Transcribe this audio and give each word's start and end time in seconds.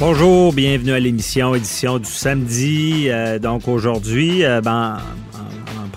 Bonjour, 0.00 0.52
bienvenue 0.52 0.90
à 0.90 0.98
l'émission, 0.98 1.54
édition 1.54 1.98
du 1.98 2.10
samedi. 2.10 3.04
Euh, 3.08 3.38
donc 3.38 3.68
aujourd'hui, 3.68 4.44
euh, 4.44 4.60
ben, 4.60 4.98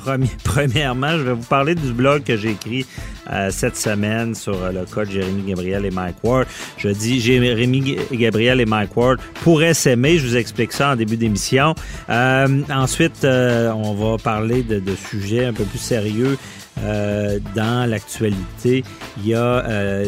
premièrement, 0.43 1.17
je 1.17 1.23
vais 1.23 1.33
vous 1.33 1.43
parler 1.43 1.73
du 1.73 1.93
blog 1.93 2.23
que 2.23 2.37
j'ai 2.37 2.51
écrit 2.51 2.85
euh, 3.31 3.49
cette 3.49 3.75
semaine 3.75 4.35
sur 4.35 4.71
le 4.71 4.85
cas 4.85 5.03
de 5.03 5.09
Jérémy 5.09 5.41
Gabriel 5.49 5.83
et 5.83 5.89
Mike 5.89 6.17
Ward. 6.23 6.45
Je 6.77 6.89
dis 6.89 7.19
Jérémy 7.19 7.97
Gabriel 8.11 8.61
et 8.61 8.65
Mike 8.65 8.95
Ward 8.95 9.17
pourraient 9.41 9.73
s'aimer. 9.73 10.19
Je 10.19 10.27
vous 10.27 10.37
explique 10.37 10.73
ça 10.73 10.91
en 10.91 10.95
début 10.95 11.17
d'émission. 11.17 11.73
Ensuite, 12.07 13.25
on 13.25 13.93
va 13.95 14.17
parler 14.19 14.61
de 14.61 14.95
sujets 14.95 15.45
un 15.45 15.53
peu 15.53 15.63
plus 15.63 15.79
sérieux. 15.79 16.37
Euh, 16.83 17.39
dans 17.55 17.89
l'actualité, 17.89 18.83
il 19.17 19.27
y 19.29 19.33
a 19.33 19.65
euh, 19.65 20.05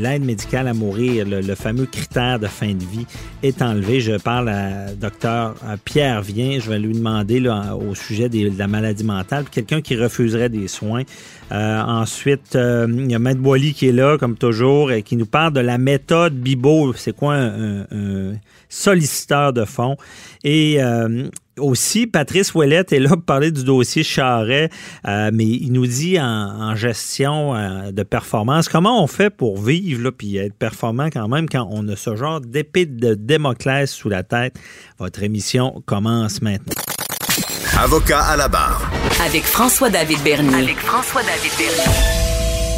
l'aide 0.00 0.24
médicale 0.24 0.66
à 0.68 0.72
mourir, 0.74 1.26
le, 1.26 1.40
le 1.40 1.54
fameux 1.54 1.84
critère 1.86 2.38
de 2.38 2.46
fin 2.46 2.72
de 2.72 2.82
vie 2.84 3.06
est 3.42 3.60
enlevé. 3.62 4.00
Je 4.00 4.12
parle 4.16 4.48
à 4.48 4.92
docteur 4.94 5.54
Pierre 5.84 6.22
Vien. 6.22 6.58
Je 6.60 6.70
vais 6.70 6.78
lui 6.78 6.94
demander 6.94 7.40
là, 7.40 7.76
au 7.76 7.94
sujet 7.94 8.28
des- 8.28 8.48
de 8.50 8.58
la 8.58 8.66
maladie 8.66 9.04
mentale, 9.04 9.44
quelqu'un 9.50 9.80
qui 9.82 9.96
refuserait 9.96 10.48
des 10.48 10.66
soins. 10.68 11.02
Euh, 11.52 11.80
ensuite, 11.82 12.56
euh, 12.56 12.86
il 12.90 13.10
y 13.10 13.14
a 13.14 13.18
Maître 13.18 13.40
Boily 13.40 13.74
qui 13.74 13.88
est 13.88 13.92
là, 13.92 14.16
comme 14.18 14.36
toujours, 14.36 14.92
et 14.92 15.02
qui 15.02 15.16
nous 15.16 15.26
parle 15.26 15.52
de 15.52 15.60
la 15.60 15.76
méthode 15.78 16.34
Bibo. 16.34 16.92
C'est 16.94 17.14
quoi 17.14 17.34
un, 17.34 17.80
un- 17.80 17.86
un 17.92 18.32
solliciteur 18.68 19.52
de 19.52 19.64
fonds? 19.64 19.96
Et 20.44 20.76
euh, 20.82 21.28
aussi, 21.58 22.06
Patrice 22.06 22.54
Ouellette 22.54 22.92
est 22.92 22.98
là 22.98 23.10
pour 23.10 23.22
parler 23.22 23.50
du 23.50 23.64
dossier 23.64 24.02
Charret, 24.02 24.70
euh, 25.06 25.30
mais 25.32 25.44
il 25.44 25.72
nous 25.72 25.86
dit 25.86 26.20
en, 26.20 26.24
en 26.24 26.76
gestion 26.76 27.54
euh, 27.54 27.90
de 27.90 28.02
performance, 28.02 28.68
comment 28.68 29.02
on 29.02 29.06
fait 29.06 29.30
pour 29.30 29.60
vivre 29.60 30.02
là, 30.02 30.12
puis 30.12 30.36
être 30.36 30.54
performant 30.54 31.08
quand 31.10 31.28
même 31.28 31.48
quand 31.48 31.68
on 31.70 31.86
a 31.88 31.96
ce 31.96 32.16
genre 32.16 32.40
d'épée 32.40 32.86
de 32.86 33.14
Démoclès 33.14 33.90
sous 33.90 34.08
la 34.08 34.22
tête. 34.22 34.54
Votre 34.98 35.22
émission 35.22 35.82
commence 35.86 36.42
maintenant. 36.42 36.74
Avocat 37.78 38.20
à 38.20 38.36
la 38.36 38.48
barre. 38.48 38.90
Avec 39.24 39.44
François-David 39.44 40.18
Bernier. 40.22 40.64
Avec 40.64 40.78
François-David 40.78 41.52
Bernier. 41.58 42.18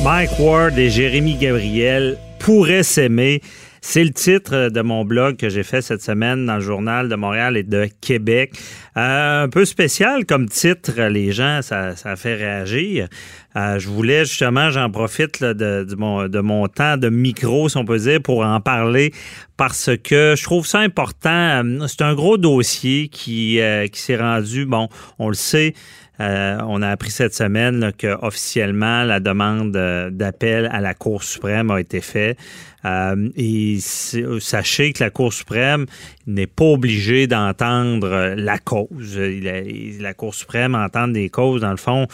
Mike 0.03 0.39
Ward 0.39 0.79
et 0.79 0.91
Jérémy 0.91 1.37
Gabriel 1.37 2.19
pourraient 2.39 2.83
s'aimer. 2.83 3.41
C'est 3.81 4.05
le 4.05 4.11
titre 4.11 4.69
de 4.69 4.81
mon 4.83 5.05
blog 5.05 5.37
que 5.37 5.49
j'ai 5.49 5.63
fait 5.63 5.81
cette 5.81 6.03
semaine 6.03 6.47
dans 6.47 6.57
le 6.57 6.61
journal 6.61 7.09
de 7.09 7.15
Montréal 7.15 7.57
et 7.57 7.63
de 7.63 7.89
Québec. 8.01 8.53
Euh, 8.97 9.45
un 9.45 9.49
peu 9.49 9.65
spécial 9.65 10.27
comme 10.27 10.49
titre, 10.49 11.01
les 11.03 11.33
gens, 11.33 11.63
ça, 11.63 11.97
ça 11.97 12.17
fait 12.17 12.35
réagir. 12.35 13.09
Euh, 13.57 13.79
je 13.79 13.89
voulais 13.89 14.25
justement, 14.25 14.71
j'en 14.71 14.91
profite 14.91 15.43
de, 15.43 15.85
de 15.85 15.95
mon, 15.97 16.29
de 16.29 16.41
mon 16.41 16.69
temps 16.69 16.97
de 16.97 17.09
micro, 17.09 17.69
si 17.69 17.77
on 17.77 17.85
peut 17.85 17.99
dire, 17.99 18.21
pour 18.23 18.45
en 18.45 18.61
parler 18.61 19.13
parce 19.61 19.91
que 20.03 20.37
je 20.39 20.43
trouve 20.43 20.67
ça 20.67 20.79
important. 20.79 21.29
Euh, 21.63 21.87
C'est 21.87 22.01
un 22.01 22.15
gros 22.15 22.39
dossier 22.39 23.09
qui, 23.09 23.61
euh, 23.61 23.89
qui 23.89 24.01
s'est 24.01 24.17
rendu, 24.17 24.65
bon, 24.65 24.89
on 25.19 25.29
le 25.29 25.35
sait, 25.35 25.75
euh, 26.21 26.59
on 26.67 26.83
a 26.83 26.89
appris 26.89 27.11
cette 27.11 27.35
semaine 27.35 27.81
là, 27.81 27.93
que 27.93 28.15
officiellement 28.23 29.05
la 29.05 29.21
demande 29.21 29.75
euh, 29.77 30.11
d'appel 30.11 30.69
à 30.71 30.81
la 30.81 30.93
Cour 30.93 31.23
suprême 31.23 31.71
a 31.71 31.81
été 31.81 32.01
faite. 32.01 32.39
Euh, 32.87 33.29
et 33.37 33.79
sachez 33.81 34.93
que 34.93 35.03
la 35.03 35.11
Cour 35.11 35.33
suprême 35.33 35.87
n'est 36.27 36.47
pas 36.47 36.65
obligée 36.65 37.27
d'entendre 37.27 38.35
la 38.37 38.59
cause. 38.59 39.19
La, 39.19 40.15
Cour 40.15 40.35
suprême 40.35 40.75
entend 40.75 41.09
des 41.09 41.29
causes, 41.29 41.61
dans 41.61 41.71
le 41.71 41.77
fond, 41.77 42.07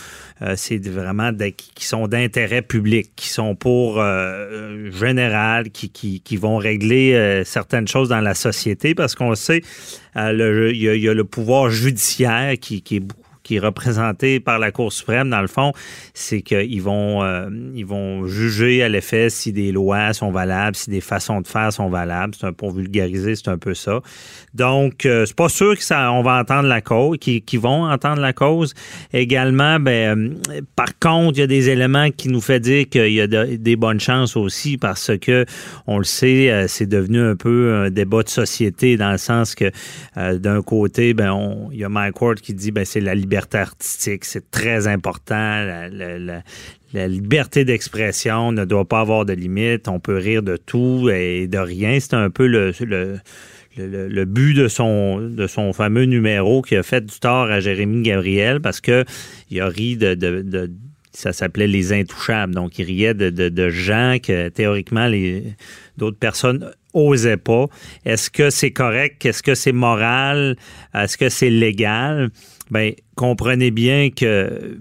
c'est 0.57 0.85
vraiment 0.89 1.31
qui 1.57 1.85
sont 1.85 2.09
d'intérêt 2.09 2.63
public, 2.63 3.13
qui 3.15 3.29
sont 3.29 3.55
pour 3.55 4.03
général, 4.91 5.71
qui, 5.71 6.37
vont 6.37 6.57
régler 6.57 7.43
certaines 7.45 7.87
choses 7.87 8.09
dans 8.09 8.21
la 8.21 8.35
société, 8.35 8.97
parce 8.97 9.15
qu'on 9.15 9.37
sait, 9.37 9.63
il 10.17 10.77
y 10.77 11.09
a 11.09 11.15
le 11.15 11.25
pouvoir 11.25 11.71
judiciaire 11.71 12.55
qui, 12.59 12.83
qui 12.83 12.97
est 12.97 13.01
beaucoup 13.01 13.26
qui 13.47 13.57
est 13.57 13.61
représenté 13.61 14.41
par 14.41 14.59
la 14.59 14.73
Cour 14.73 14.93
suprême, 14.93 15.31
dans 15.31 15.41
le 15.41 15.47
fond, 15.47 15.73
c'est 16.15 16.43
qu'ils 16.43 16.83
vont, 16.83 17.23
euh, 17.23 17.49
vont 17.85 18.27
juger 18.27 18.83
à 18.83 18.89
l'effet 18.89 19.31
si 19.31 19.53
des 19.53 19.71
lois 19.71 20.13
sont 20.13 20.33
valables, 20.33 20.75
si 20.75 20.91
des 20.91 21.01
façons 21.01 21.41
de 21.41 21.47
faire 21.47 21.73
sont 21.73 21.89
valables. 21.89 22.35
Un 22.43 22.53
pour 22.53 22.73
vulgariser, 22.73 23.37
c'est 23.37 23.49
un 23.49 23.59
peu 23.59 23.75
ça. 23.75 24.01
Donc, 24.55 25.07
euh, 25.07 25.25
c'est 25.27 25.37
pas 25.37 25.49
sûr 25.49 25.77
que 25.77 25.83
ça, 25.85 26.11
on 26.13 26.23
va 26.23 26.41
entendre 26.41 26.69
la 26.69 26.81
cause, 26.81 27.19
qu'ils 27.19 27.43
qu'ils 27.43 27.61
vont 27.61 27.85
entendre 27.85 28.21
la 28.21 28.33
cause. 28.33 28.75
Également, 29.13 29.79
ben, 29.79 30.35
euh, 30.51 30.61
par 30.75 30.99
contre, 30.99 31.39
il 31.39 31.41
y 31.41 31.45
a 31.45 31.47
des 31.47 31.69
éléments 31.71 32.11
qui 32.11 32.29
nous 32.29 32.41
fait 32.41 32.59
dire 32.59 32.89
qu'il 32.89 33.13
y 33.13 33.21
a 33.21 33.29
de- 33.29 33.55
des 33.57 33.77
bonnes 33.77 34.01
chances 34.01 34.37
aussi 34.37 34.77
parce 34.77 35.13
que 35.21 35.47
on 35.87 35.99
le 35.99 36.05
sait, 36.05 36.51
euh, 36.51 36.67
c'est 36.67 36.87
devenu 36.87 37.21
un 37.21 37.37
peu 37.37 37.75
un 37.85 37.91
débat 37.91 38.25
de 38.25 38.29
société 38.29 38.97
dans 38.97 39.13
le 39.13 39.19
sens 39.19 39.55
que 39.55 39.71
d'un 40.17 40.63
côté, 40.63 41.15
ben, 41.15 41.31
on- 41.31 41.71
il 41.71 41.79
y 41.79 41.85
a 41.85 41.89
Mike 41.89 42.21
Ward 42.21 42.41
qui 42.41 42.53
dit 42.55 42.73
ben 42.73 42.85
c'est 42.85 43.01
la 43.01 43.15
liberté 43.15 43.36
artistique, 43.55 44.25
c'est 44.25 44.51
très 44.51 44.87
important, 44.87 45.65
la, 45.93 46.43
liberté 47.09 47.65
d'expression 47.65 48.53
ne 48.53 48.65
doit 48.65 48.89
pas 48.89 49.01
avoir 49.01 49.27
de 49.27 49.35
limite, 49.35 49.89
on 49.89 50.01
peut 50.01 50.17
rire 50.17 50.43
de 50.43 50.57
tout 50.57 51.11
et 51.13 51.47
de 51.47 51.59
rien. 51.59 51.99
C'est 52.01 52.15
un 52.15 52.31
peu 52.31 52.47
le, 52.47 52.73
le 52.81 53.19
le, 53.79 54.25
but 54.25 54.55
de 54.55 54.69
son, 54.69 55.21
de 55.21 55.47
son 55.47 55.75
fameux 55.75 56.05
numéro 56.05 56.63
qui 56.63 56.77
a 56.77 56.83
fait 56.83 57.05
du 57.05 57.19
tort 57.19 57.51
à 57.51 57.61
Jérémy 57.61 58.03
Gabriel 58.03 58.61
parce 58.61 58.81
que 58.81 59.05
il 59.51 59.61
a 59.61 59.69
ri 59.69 59.97
de, 59.97 60.15
de- 60.15 60.71
ça 61.13 61.33
s'appelait 61.33 61.67
les 61.67 61.93
intouchables. 61.95 62.55
Donc, 62.55 62.79
il 62.79 62.85
riait 62.85 63.15
de, 63.15 63.31
de- 63.31 63.71
gens 63.71 64.19
que 64.23 64.51
théoriquement 64.51 65.11
d'autres 65.97 66.19
personnes 66.19 66.71
osaient 66.93 67.39
pas. 67.39 67.67
Est-ce 68.05 68.31
que 68.31 68.51
c'est 68.51 68.71
correct? 68.71 69.25
Est-ce 69.25 69.43
que 69.43 69.55
c'est 69.55 69.73
moral? 69.73 70.57
Est-ce 70.95 71.17
que 71.17 71.31
c'est 71.31 71.51
légal? 71.51 72.31
Ben, 72.71 72.93
comprenez 73.15 73.71
bien 73.71 74.11
que 74.11 74.79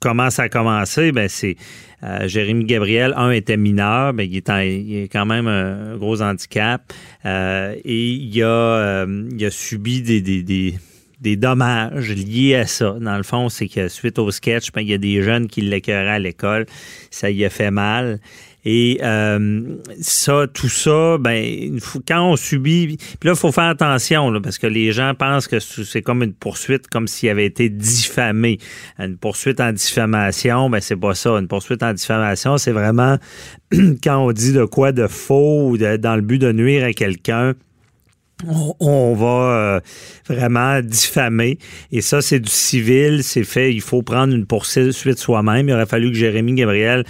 comment 0.00 0.30
ça 0.30 0.44
a 0.44 0.48
commencé, 0.48 1.12
ben 1.12 1.28
c'est 1.28 1.56
euh, 2.04 2.26
Jérémy 2.26 2.64
Gabriel, 2.64 3.14
un 3.16 3.30
était 3.30 3.56
mineur, 3.56 4.12
mais 4.12 4.26
il 4.26 4.36
est, 4.36 4.50
en- 4.50 4.58
il 4.58 4.96
est 5.04 5.08
quand 5.08 5.24
même 5.24 5.46
un 5.46 5.96
gros 5.96 6.20
handicap 6.20 6.92
euh, 7.24 7.76
et 7.84 8.08
il 8.10 8.42
a, 8.42 8.46
euh, 9.06 9.28
a 9.40 9.50
subi 9.50 10.02
des 10.02 11.36
dommages 11.36 12.10
liés 12.10 12.56
à 12.56 12.66
ça. 12.66 12.96
Dans 13.00 13.16
le 13.16 13.22
fond, 13.22 13.48
c'est 13.48 13.68
que 13.68 13.86
suite 13.88 14.18
au 14.18 14.30
sketch, 14.32 14.72
ben, 14.72 14.80
il 14.80 14.88
y 14.88 14.94
a 14.94 14.98
des 14.98 15.22
jeunes 15.22 15.46
qui 15.46 15.60
l'écœuraient 15.60 16.08
à 16.10 16.18
l'école, 16.18 16.66
ça 17.10 17.30
y 17.30 17.44
a 17.44 17.50
fait 17.50 17.70
mal. 17.70 18.18
Et 18.64 19.00
euh, 19.02 19.60
ça, 20.00 20.46
tout 20.52 20.68
ça, 20.68 21.18
ben, 21.18 21.78
quand 22.06 22.30
on 22.30 22.36
subit, 22.36 22.96
puis 22.96 23.28
là, 23.28 23.32
il 23.32 23.36
faut 23.38 23.50
faire 23.50 23.64
attention, 23.64 24.40
parce 24.40 24.58
que 24.58 24.68
les 24.68 24.92
gens 24.92 25.14
pensent 25.14 25.48
que 25.48 25.58
c'est 25.58 26.02
comme 26.02 26.22
une 26.22 26.32
poursuite, 26.32 26.86
comme 26.86 27.08
s'il 27.08 27.28
avait 27.28 27.46
été 27.46 27.68
diffamé. 27.68 28.58
Une 28.98 29.16
poursuite 29.16 29.60
en 29.60 29.72
diffamation, 29.72 30.70
ben, 30.70 30.80
c'est 30.80 30.96
pas 30.96 31.14
ça. 31.14 31.30
Une 31.30 31.48
poursuite 31.48 31.82
en 31.82 31.92
diffamation, 31.92 32.56
c'est 32.56 32.72
vraiment 32.72 33.18
quand 34.02 34.18
on 34.18 34.32
dit 34.32 34.52
de 34.52 34.64
quoi 34.64 34.92
de 34.92 35.08
faux 35.08 35.70
ou 35.70 35.78
dans 35.78 36.14
le 36.14 36.22
but 36.22 36.38
de 36.38 36.52
nuire 36.52 36.84
à 36.84 36.92
quelqu'un 36.92 37.54
on, 38.46 38.74
on 38.80 39.14
va 39.14 39.26
euh, 39.26 39.80
vraiment 40.28 40.80
diffamer. 40.80 41.58
Et 41.90 42.00
ça, 42.00 42.22
c'est 42.22 42.40
du 42.40 42.50
civil, 42.50 43.22
c'est 43.22 43.44
fait. 43.44 43.72
Il 43.72 43.80
faut 43.80 44.02
prendre 44.02 44.34
une 44.34 44.46
poursuite 44.46 45.18
soi-même. 45.18 45.68
Il 45.68 45.72
aurait 45.72 45.86
fallu 45.86 46.10
que 46.10 46.16
Jérémy 46.16 46.54
Gabriel 46.54 47.04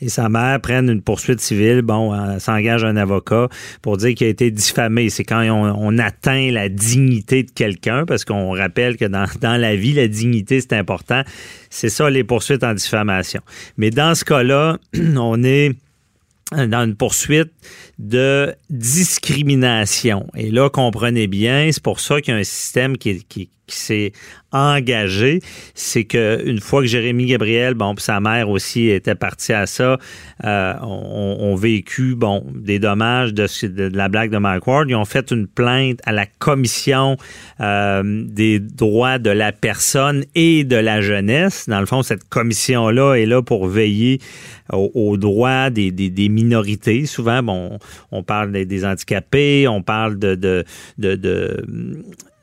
et 0.00 0.08
sa 0.08 0.28
mère 0.28 0.60
prennent 0.60 0.90
une 0.90 1.02
poursuite 1.02 1.40
civile. 1.40 1.82
Bon, 1.82 2.12
euh, 2.12 2.38
s'engage 2.38 2.84
un 2.84 2.96
avocat 2.96 3.48
pour 3.82 3.96
dire 3.96 4.14
qu'il 4.14 4.26
a 4.26 4.30
été 4.30 4.50
diffamé. 4.50 5.08
C'est 5.08 5.24
quand 5.24 5.42
on, 5.48 5.98
atteint 5.98 6.50
la 6.50 6.68
dignité 6.68 7.42
de 7.42 7.50
quelqu'un, 7.50 8.04
parce 8.04 8.24
qu'on 8.24 8.52
rappelle 8.52 8.96
que 8.96 9.04
dans, 9.40 9.56
la 9.56 9.76
vie, 9.76 9.94
la 9.94 10.08
dignité, 10.08 10.60
c'est 10.60 10.74
important. 10.74 11.22
C'est 11.70 11.88
ça, 11.88 12.10
les 12.10 12.24
poursuites 12.24 12.64
en 12.64 12.74
diffamation. 12.74 13.40
Mais 13.76 13.90
dans 13.90 14.14
ce 14.14 14.24
cas-là, 14.24 14.78
on 15.16 15.42
est 15.42 15.72
dans 16.52 16.84
une 16.84 16.94
poursuite 16.94 17.50
de 17.98 18.54
discrimination. 18.70 20.26
Et 20.36 20.50
là, 20.50 20.68
comprenez 20.70 21.26
bien, 21.26 21.70
c'est 21.72 21.82
pour 21.82 22.00
ça 22.00 22.20
qu'il 22.20 22.34
y 22.34 22.36
a 22.36 22.40
un 22.40 22.44
système 22.44 22.96
qui 22.98 23.48
qui 23.66 23.76
s'est 23.76 24.12
engagé, 24.52 25.40
c'est 25.74 26.04
que 26.04 26.42
une 26.46 26.60
fois 26.60 26.80
que 26.80 26.86
Jérémy 26.86 27.26
Gabriel, 27.26 27.74
bon, 27.74 27.94
puis 27.94 28.04
sa 28.04 28.20
mère 28.20 28.48
aussi 28.48 28.88
était 28.88 29.14
partie 29.14 29.52
à 29.52 29.66
ça, 29.66 29.98
euh, 30.44 30.74
ont, 30.82 31.54
vécu 31.56 32.14
bon 32.14 32.44
des 32.54 32.78
dommages 32.78 33.32
de, 33.32 33.46
de, 33.66 33.96
la 33.96 34.08
blague 34.08 34.30
de 34.30 34.38
Mike 34.38 34.66
Ward. 34.66 34.88
Ils 34.90 34.94
ont 34.94 35.04
fait 35.04 35.30
une 35.30 35.46
plainte 35.46 36.00
à 36.04 36.12
la 36.12 36.26
commission 36.26 37.16
euh, 37.60 38.02
des 38.26 38.60
droits 38.60 39.18
de 39.18 39.30
la 39.30 39.52
personne 39.52 40.24
et 40.34 40.64
de 40.64 40.76
la 40.76 41.00
jeunesse. 41.00 41.68
Dans 41.68 41.80
le 41.80 41.86
fond, 41.86 42.02
cette 42.02 42.28
commission-là 42.28 43.14
est 43.14 43.26
là 43.26 43.42
pour 43.42 43.66
veiller 43.66 44.20
aux, 44.72 45.16
droits 45.16 45.70
des, 45.70 45.90
des, 45.90 46.10
des, 46.10 46.28
minorités. 46.28 47.06
Souvent, 47.06 47.42
bon, 47.42 47.78
on 48.10 48.22
parle 48.22 48.52
des, 48.52 48.66
des 48.66 48.84
handicapés, 48.84 49.68
on 49.68 49.82
parle 49.82 50.18
de, 50.18 50.34
de, 50.34 50.64
de, 50.98 51.64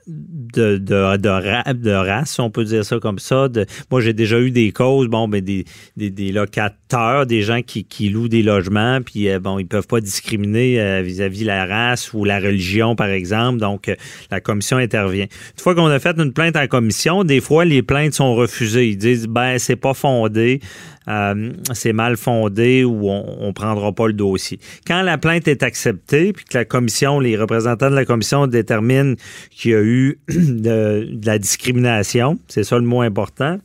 de 0.07 0.77
de, 0.77 1.17
de, 1.17 1.73
de, 1.73 1.91
race, 1.91 2.39
on 2.39 2.49
peut 2.49 2.63
dire 2.63 2.85
ça 2.85 2.99
comme 2.99 3.19
ça. 3.19 3.47
moi, 3.91 4.01
j'ai 4.01 4.13
déjà 4.13 4.39
eu 4.39 4.51
des 4.51 4.71
causes, 4.71 5.07
bon, 5.07 5.27
ben, 5.27 5.41
des, 5.41 5.65
des, 5.97 6.09
des 6.09 6.31
locateurs, 6.31 7.25
des 7.25 7.41
gens 7.41 7.61
qui, 7.61 7.83
qui, 7.85 8.09
louent 8.09 8.27
des 8.27 8.43
logements, 8.43 8.99
puis 9.01 9.29
euh, 9.29 9.39
bon, 9.39 9.59
ils 9.59 9.67
peuvent 9.67 9.87
pas 9.87 10.01
discriminer 10.01 10.79
euh, 10.79 11.01
vis-à-vis 11.01 11.43
la 11.43 11.65
race 11.65 12.13
ou 12.13 12.23
la 12.25 12.39
religion, 12.39 12.95
par 12.95 13.07
exemple. 13.07 13.59
Donc, 13.59 13.89
euh, 13.89 13.95
la 14.31 14.41
commission 14.41 14.77
intervient. 14.77 15.25
Une 15.25 15.61
fois 15.61 15.75
qu'on 15.75 15.87
a 15.87 15.99
fait 15.99 16.17
une 16.17 16.33
plainte 16.33 16.55
en 16.55 16.67
commission, 16.67 17.23
des 17.23 17.41
fois, 17.41 17.65
les 17.65 17.81
plaintes 17.81 18.13
sont 18.13 18.35
refusées. 18.35 18.89
Ils 18.89 18.97
disent, 18.97 19.27
ben, 19.27 19.57
c'est 19.59 19.75
pas 19.75 19.93
fondé. 19.93 20.59
Euh, 21.07 21.51
c'est 21.73 21.93
mal 21.93 22.17
fondé 22.17 22.83
ou 22.83 23.09
on 23.09 23.47
ne 23.47 23.51
prendra 23.51 23.91
pas 23.91 24.07
le 24.07 24.13
dossier. 24.13 24.59
Quand 24.87 25.01
la 25.01 25.17
plainte 25.17 25.47
est 25.47 25.63
acceptée, 25.63 26.33
puis 26.33 26.45
que 26.45 26.57
la 26.57 26.65
commission, 26.65 27.19
les 27.19 27.37
représentants 27.37 27.89
de 27.89 27.95
la 27.95 28.05
commission 28.05 28.47
déterminent 28.47 29.15
qu'il 29.51 29.71
y 29.71 29.75
a 29.75 29.81
eu 29.81 30.19
de, 30.29 31.09
la 31.23 31.37
discrimination, 31.39 32.39
c'est 32.47 32.63
ça 32.63 32.77
le 32.77 32.85
mot 32.85 33.01
important, 33.01 33.57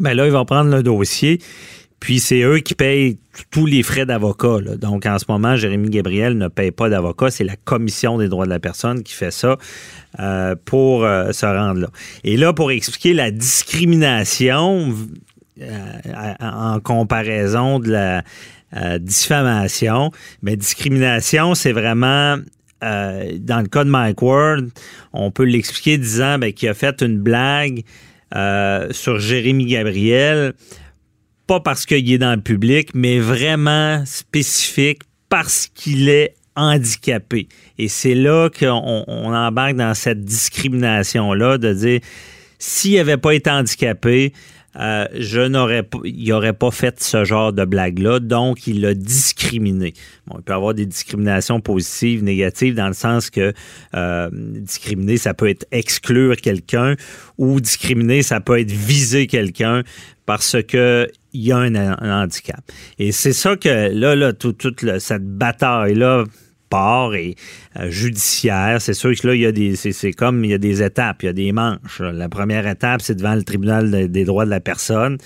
bien 0.00 0.14
là, 0.14 0.26
ils 0.26 0.32
vont 0.32 0.44
prendre 0.44 0.70
le 0.70 0.82
dossier. 0.82 1.38
Puis 2.02 2.18
c'est 2.18 2.42
eux 2.42 2.58
qui 2.58 2.74
payent 2.74 3.16
tous 3.52 3.64
les 3.64 3.84
frais 3.84 4.04
d'avocat. 4.04 4.58
Donc 4.76 5.06
en 5.06 5.20
ce 5.20 5.24
moment, 5.28 5.54
Jérémy 5.54 5.88
Gabriel 5.88 6.36
ne 6.36 6.48
paye 6.48 6.72
pas 6.72 6.88
d'avocat. 6.88 7.30
C'est 7.30 7.44
la 7.44 7.54
Commission 7.54 8.18
des 8.18 8.28
droits 8.28 8.44
de 8.44 8.50
la 8.50 8.58
personne 8.58 9.04
qui 9.04 9.14
fait 9.14 9.30
ça 9.30 9.56
euh, 10.18 10.56
pour 10.64 11.04
euh, 11.04 11.30
se 11.30 11.46
rendre 11.46 11.82
là. 11.82 11.90
Et 12.24 12.36
là, 12.36 12.52
pour 12.52 12.72
expliquer 12.72 13.14
la 13.14 13.30
discrimination, 13.30 14.92
en 15.60 16.80
comparaison 16.80 17.78
de 17.78 17.90
la 17.90 18.22
euh, 18.76 18.98
diffamation. 18.98 20.10
Mais 20.42 20.56
discrimination, 20.56 21.54
c'est 21.54 21.72
vraiment 21.72 22.36
euh, 22.82 23.38
dans 23.38 23.60
le 23.60 23.68
cas 23.68 23.84
de 23.84 23.90
Mike 23.90 24.22
Ward, 24.22 24.68
on 25.12 25.30
peut 25.30 25.44
l'expliquer 25.44 25.98
disant 25.98 26.38
ben, 26.38 26.52
qu'il 26.52 26.68
a 26.68 26.74
fait 26.74 27.02
une 27.02 27.18
blague 27.18 27.84
sur 28.92 29.20
Jérémy 29.20 29.66
Gabriel, 29.66 30.54
pas 31.46 31.60
parce 31.60 31.84
qu'il 31.84 32.10
est 32.10 32.16
dans 32.16 32.34
le 32.34 32.40
public, 32.40 32.88
mais 32.94 33.18
vraiment 33.18 34.02
spécifique 34.06 35.02
parce 35.28 35.66
qu'il 35.66 36.08
est 36.08 36.34
handicapé. 36.56 37.48
Et 37.78 37.88
c'est 37.88 38.14
là 38.14 38.48
qu'on 38.50 39.04
on 39.06 39.34
embarque 39.34 39.76
dans 39.76 39.94
cette 39.94 40.24
discrimination-là 40.24 41.58
de 41.58 41.72
dire 41.72 42.00
s'il 42.58 42.96
n'avait 42.96 43.16
pas 43.16 43.34
été 43.34 43.50
handicapé, 43.50 44.32
euh, 44.78 45.06
je 45.14 45.40
n'aurais 45.40 45.82
pas, 45.82 45.98
il 46.04 46.32
aurait 46.32 46.54
pas 46.54 46.70
fait 46.70 47.02
ce 47.02 47.24
genre 47.24 47.52
de 47.52 47.64
blague-là, 47.64 48.20
donc 48.20 48.66
il 48.66 48.80
l'a 48.80 48.94
discriminé. 48.94 49.92
Bon, 50.26 50.36
il 50.38 50.42
peut 50.42 50.52
y 50.52 50.56
avoir 50.56 50.74
des 50.74 50.86
discriminations 50.86 51.60
positives, 51.60 52.24
négatives, 52.24 52.74
dans 52.74 52.88
le 52.88 52.94
sens 52.94 53.28
que 53.28 53.52
euh, 53.94 54.30
discriminer, 54.32 55.18
ça 55.18 55.34
peut 55.34 55.48
être 55.48 55.66
exclure 55.72 56.36
quelqu'un, 56.36 56.96
ou 57.36 57.60
discriminer, 57.60 58.22
ça 58.22 58.40
peut 58.40 58.58
être 58.58 58.70
viser 58.70 59.26
quelqu'un 59.26 59.82
parce 60.24 60.56
que 60.62 61.08
il 61.34 61.42
y 61.42 61.52
a 61.52 61.58
un, 61.58 62.22
handicap. 62.22 62.60
Et 62.98 63.10
c'est 63.10 63.32
ça 63.32 63.56
que 63.56 63.90
là, 63.92 64.14
là, 64.14 64.32
toute 64.32 64.98
cette 64.98 65.26
bataille-là 65.26 66.24
et 67.14 67.34
euh, 67.78 67.90
judiciaire. 67.90 68.80
C'est 68.80 68.94
sûr 68.94 69.12
que 69.18 69.26
là, 69.28 69.34
il 69.34 69.40
y 69.40 69.46
a 69.46 69.52
des, 69.52 69.76
c'est, 69.76 70.12
comme 70.12 70.44
il 70.44 70.50
y 70.50 70.54
a 70.54 70.58
des 70.58 70.82
étapes, 70.82 71.22
il 71.22 71.26
y 71.26 71.28
a 71.28 71.32
des 71.32 71.52
manches. 71.52 72.00
La 72.00 72.28
première 72.28 72.66
étape, 72.66 73.02
c'est 73.02 73.14
devant 73.14 73.34
le 73.34 73.42
tribunal 73.42 74.10
des 74.10 74.24
droits 74.24 74.44
de 74.44 74.50
la 74.50 74.60
personne 74.60 75.18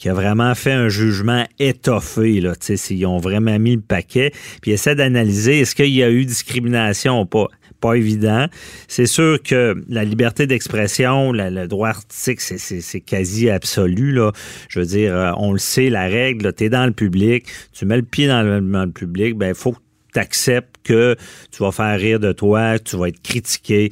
qui 0.00 0.08
a 0.08 0.14
vraiment 0.14 0.54
fait 0.54 0.72
un 0.72 0.88
jugement 0.88 1.46
étoffé. 1.58 2.40
Là, 2.40 2.54
ils 2.90 3.06
ont 3.06 3.18
vraiment 3.18 3.58
mis 3.58 3.76
le 3.76 3.82
paquet, 3.82 4.32
puis 4.62 4.72
essaie 4.72 4.94
d'analyser 4.94 5.60
est-ce 5.60 5.74
qu'il 5.74 5.94
y 5.94 6.02
a 6.02 6.10
eu 6.10 6.24
discrimination 6.24 7.20
ou 7.20 7.26
pas? 7.26 7.46
Pas 7.80 7.94
évident. 7.94 8.46
C'est 8.88 9.06
sûr 9.06 9.42
que 9.42 9.74
la 9.88 10.04
liberté 10.04 10.46
d'expression, 10.46 11.32
le 11.32 11.66
droit 11.66 11.88
artistique, 11.88 12.40
c'est 12.40 13.00
quasi 13.00 13.48
absolu. 13.48 14.12
Là. 14.12 14.32
Je 14.68 14.80
veux 14.80 14.86
dire, 14.86 15.14
euh, 15.14 15.32
on 15.38 15.52
le 15.52 15.58
sait, 15.58 15.88
la 15.88 16.04
règle, 16.04 16.52
tu 16.52 16.64
es 16.64 16.68
dans 16.68 16.84
le 16.84 16.92
public, 16.92 17.46
tu 17.72 17.86
mets 17.86 17.96
le 17.96 18.02
pied 18.02 18.26
dans 18.26 18.42
le, 18.42 18.60
dans 18.60 18.84
le 18.84 18.90
public, 18.90 19.34
ben 19.36 19.48
il 19.48 19.54
faut 19.54 19.72
que 19.72 19.78
tu 20.12 20.18
acceptes 20.18 20.69
que 20.90 21.16
tu 21.52 21.62
vas 21.62 21.70
faire 21.70 21.98
rire 21.98 22.18
de 22.20 22.32
toi, 22.32 22.78
que 22.78 22.90
tu 22.90 22.96
vas 22.96 23.08
être 23.08 23.22
critiqué. 23.22 23.90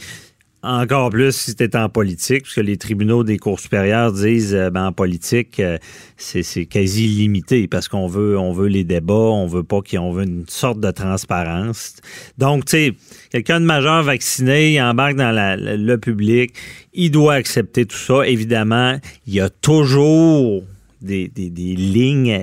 Encore 0.60 1.10
plus 1.10 1.36
si 1.36 1.54
tu 1.54 1.62
es 1.62 1.76
en 1.76 1.88
politique, 1.88 2.42
parce 2.42 2.56
que 2.56 2.60
les 2.60 2.76
tribunaux 2.76 3.22
des 3.22 3.38
cours 3.38 3.60
supérieurs 3.60 4.12
disent 4.12 4.56
euh, 4.56 4.70
ben, 4.70 4.86
en 4.86 4.92
politique, 4.92 5.60
euh, 5.60 5.78
c'est 6.16 6.66
quasi 6.66 7.06
limité 7.06 7.68
parce 7.68 7.86
qu'on 7.86 8.08
veut, 8.08 8.36
on 8.36 8.52
veut 8.52 8.66
les 8.66 8.82
débats, 8.82 9.14
on 9.14 9.46
veut 9.46 9.62
pas 9.62 9.80
qu'on 9.88 10.10
veut 10.10 10.24
une 10.24 10.48
sorte 10.48 10.80
de 10.80 10.90
transparence. 10.90 11.94
Donc, 12.38 12.64
tu 12.64 12.70
sais, 12.70 12.94
quelqu'un 13.30 13.60
de 13.60 13.66
majeur 13.66 14.02
vacciné, 14.02 14.74
il 14.74 14.82
embarque 14.82 15.14
dans 15.14 15.32
le 15.32 15.96
public, 15.96 16.52
il 16.92 17.12
doit 17.12 17.34
accepter 17.34 17.86
tout 17.86 17.96
ça. 17.96 18.26
Évidemment, 18.26 18.98
il 19.28 19.34
y 19.34 19.40
a 19.40 19.50
toujours 19.50 20.64
des, 21.00 21.28
des, 21.28 21.50
lignes. 21.76 22.40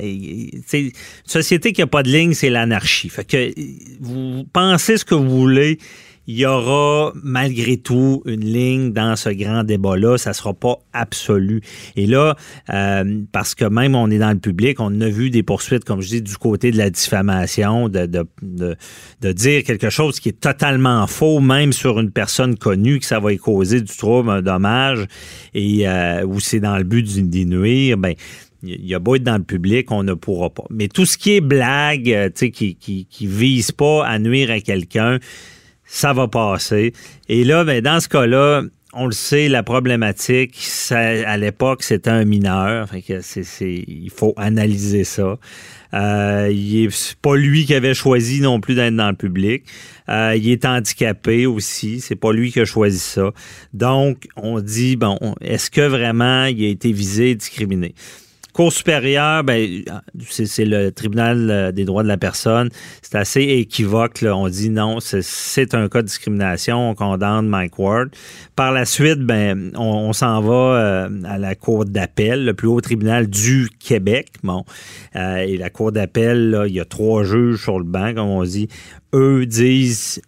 Une 0.74 0.92
société 1.26 1.74
qui 1.74 1.82
n'a 1.82 1.88
pas 1.88 2.04
de 2.04 2.10
ligne, 2.10 2.34
c'est 2.34 2.50
l'anarchie. 2.50 3.10
Fait 3.10 3.26
que 3.26 3.54
vous 4.00 4.46
pensez 4.52 4.98
ce 4.98 5.06
que 5.06 5.16
vous 5.16 5.30
voulez, 5.30 5.80
il 6.28 6.38
y 6.38 6.46
aura 6.46 7.14
malgré 7.24 7.78
tout 7.78 8.24
une 8.26 8.44
ligne 8.44 8.92
dans 8.92 9.16
ce 9.16 9.30
grand 9.30 9.64
débat-là. 9.64 10.18
Ça 10.18 10.34
sera 10.34 10.54
pas 10.54 10.80
absolu. 10.94 11.62
Et 11.96 12.08
là, 12.08 12.36
euh, 12.74 13.22
parce 13.32 13.54
que 13.54 13.66
même 13.66 13.96
on 13.96 14.10
est 14.10 14.18
dans 14.18 14.32
le 14.32 14.40
public, 14.40 14.80
on 14.80 15.02
a 15.02 15.10
vu 15.10 15.30
des 15.30 15.44
poursuites, 15.44 15.84
comme 15.84 16.02
je 16.02 16.08
dis, 16.08 16.22
du 16.22 16.38
côté 16.38 16.72
de 16.72 16.78
la 16.78 16.90
diffamation, 16.90 17.90
de, 17.90 18.08
de, 18.08 18.26
de, 19.22 19.32
dire 19.32 19.64
quelque 19.64 19.90
chose 19.90 20.20
qui 20.20 20.30
est 20.30 20.40
totalement 20.40 21.06
faux, 21.08 21.40
même 21.40 21.74
sur 21.74 22.00
une 22.00 22.12
personne 22.12 22.58
connue, 22.58 23.00
que 23.00 23.06
ça 23.06 23.20
va 23.20 23.36
causer 23.36 23.82
du 23.82 23.96
trouble, 23.96 24.30
un 24.30 24.42
dommage, 24.42 25.06
et 25.54 25.88
euh, 25.88 26.26
où 26.26 26.40
c'est 26.40 26.60
dans 26.60 26.78
le 26.78 26.84
but 26.84 27.04
d'y 27.04 27.46
nuire. 27.46 27.98
Ben, 27.98 28.16
il 28.68 28.86
y 28.86 28.94
a 28.94 29.00
beau 29.00 29.16
être 29.16 29.24
dans 29.24 29.38
le 29.38 29.44
public, 29.44 29.92
on 29.92 30.04
ne 30.04 30.14
pourra 30.14 30.50
pas. 30.50 30.66
Mais 30.70 30.88
tout 30.88 31.06
ce 31.06 31.18
qui 31.18 31.36
est 31.36 31.42
blague, 31.42 32.12
euh, 32.12 32.30
tu 32.30 32.48
sais, 32.48 32.52
qui, 32.52 32.76
qui, 32.76 33.28
vise 33.28 33.72
pas 33.72 34.06
à 34.06 34.20
nuire 34.20 34.52
à 34.52 34.60
quelqu'un, 34.60 35.20
ça 35.86 36.14
va 36.14 36.28
passer. 36.28 36.94
Et 37.30 37.44
là, 37.44 37.64
ben, 37.64 37.82
dans 37.82 38.00
ce 38.00 38.10
cas-là, 38.10 38.64
on 38.98 39.08
le 39.08 39.12
sait, 39.12 39.50
la 39.50 39.62
problématique, 39.62 40.58
à 40.90 41.38
l'époque, 41.38 41.84
c'était 41.84 42.10
un 42.10 42.24
mineur. 42.24 42.90
Que 42.90 43.66
il 43.66 44.10
faut 44.10 44.34
analyser 44.38 45.04
ça. 45.04 45.38
Euh, 45.94 46.50
il 46.52 46.92
c'est 46.92 47.18
pas 47.18 47.36
lui 47.36 47.66
qui 47.66 47.74
avait 47.74 47.94
choisi 47.94 48.42
non 48.42 48.60
plus 48.62 48.74
d'être 48.76 48.96
dans 48.96 49.10
le 49.10 49.16
public. 49.16 49.66
Euh, 50.08 50.36
il 50.38 50.50
est 50.50 50.66
handicapé 50.66 51.46
aussi. 51.46 52.00
C'est 52.00 52.16
pas 52.16 52.32
lui 52.32 52.52
qui 52.52 52.62
a 52.62 52.66
choisi 52.66 53.00
ça. 53.00 53.32
Donc, 53.74 54.28
on 54.38 54.62
dit, 54.62 54.96
bon, 54.96 55.18
est-ce 55.42 55.70
que 55.70 55.82
vraiment 55.82 56.46
il 56.46 56.64
a 56.64 56.70
été 56.70 56.94
visé, 56.94 57.36
discriminé? 57.36 57.94
Cour 58.56 58.72
supérieure, 58.72 59.44
ben, 59.44 59.84
c'est 60.30 60.64
le 60.64 60.90
tribunal 60.90 61.52
euh, 61.52 61.72
des 61.74 61.84
droits 61.84 62.04
de 62.04 62.08
la 62.08 62.16
personne. 62.16 62.70
C'est 63.02 63.16
assez 63.16 63.42
équivoque. 63.42 64.24
On 64.24 64.48
dit 64.48 64.70
non, 64.70 65.00
c'est 65.02 65.76
un 65.76 65.90
cas 65.90 66.02
de 66.02 66.08
discrimination. 66.08 66.92
On 66.92 66.96
condamne 66.96 67.50
Mike 67.50 67.78
Ward. 67.78 68.12
Par 68.56 68.72
la 68.72 68.86
suite, 68.86 69.20
ben, 69.20 69.72
on, 69.76 70.14
s'en 70.14 70.40
va 70.40 70.54
euh, 70.54 71.10
à 71.26 71.38
la 71.38 71.56
Cour 71.56 71.84
d'appel, 71.84 72.46
le 72.46 72.54
plus 72.54 72.70
haut 72.70 72.80
tribunal 72.80 73.28
du 73.28 73.68
Québec. 73.78 74.30
Bon, 74.42 74.64
euh, 75.18 75.40
et 75.40 75.58
la 75.58 75.70
Cour 75.70 75.92
d'appel, 75.92 76.64
il 76.66 76.76
y 76.76 76.80
a 76.80 76.86
trois 76.86 77.26
juges 77.26 77.62
sur 77.62 77.78
le 77.78 77.84
banc, 77.84 78.14
comme 78.14 78.30
on 78.30 78.44
dit. 78.44 78.70
Eux 79.14 79.46
disent, 79.46 80.22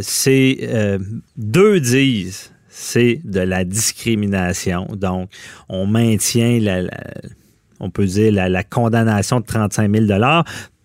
c'est 0.00 0.98
deux 1.36 1.80
disent 1.80 2.50
c'est 2.70 3.20
de 3.24 3.40
la 3.40 3.64
discrimination. 3.64 4.86
Donc, 4.94 5.30
on 5.68 5.86
maintient 5.86 6.60
la, 6.60 6.82
on 7.80 7.90
peut 7.90 8.06
dire, 8.06 8.32
la, 8.32 8.64
condamnation 8.64 9.40
de 9.40 9.46
35 9.46 9.94
000 9.94 10.06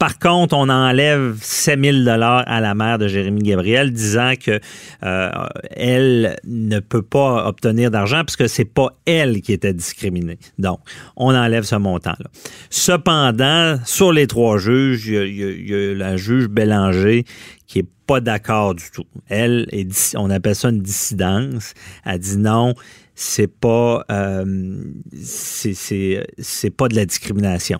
par 0.04 0.20
contre, 0.20 0.54
on 0.58 0.68
enlève 0.68 1.38
7 1.40 1.80
000 1.80 2.10
à 2.10 2.60
la 2.60 2.76
mère 2.76 2.98
de 2.98 3.08
Jérémy 3.08 3.42
Gabriel, 3.42 3.94
disant 3.94 4.34
que 4.38 4.60
euh, 5.04 5.30
elle 5.72 6.36
ne 6.44 6.82
peut 6.82 7.02
pas 7.02 7.48
obtenir 7.48 7.90
d'argent 7.90 8.26
puisque 8.26 8.50
c'est 8.50 8.66
pas 8.66 8.90
elle 9.06 9.42
qui 9.42 9.54
était 9.54 9.74
discriminée. 9.74 10.40
Donc, 10.60 10.80
on 11.16 11.34
enlève 11.34 11.64
ce 11.64 11.76
montant-là. 11.78 12.30
Cependant, 12.70 13.78
sur 13.86 14.12
les 14.12 14.28
trois 14.28 14.58
juges, 14.58 15.08
il 15.08 15.70
y 15.70 15.74
a, 15.74 15.94
la 15.96 16.18
juge 16.18 16.50
Bélanger 16.50 17.24
qui 17.66 17.80
est 17.80 17.90
pas 18.06 18.20
d'accord 18.20 18.76
du 18.76 18.92
tout. 18.94 19.06
Elle, 19.30 19.68
est, 19.72 20.16
on 20.18 20.30
appelle 20.30 20.56
ça 20.56 20.68
une 20.68 20.82
dissidence. 20.82 21.74
Elle 22.04 22.20
dit 22.20 22.38
non, 22.38 22.74
c'est 23.15 23.48
pas 23.48 24.05
euh, 24.12 24.84
c'est 25.22 26.70
pas 26.75 26.88
de 26.88 26.96
la 26.96 27.05
discrimination. 27.05 27.79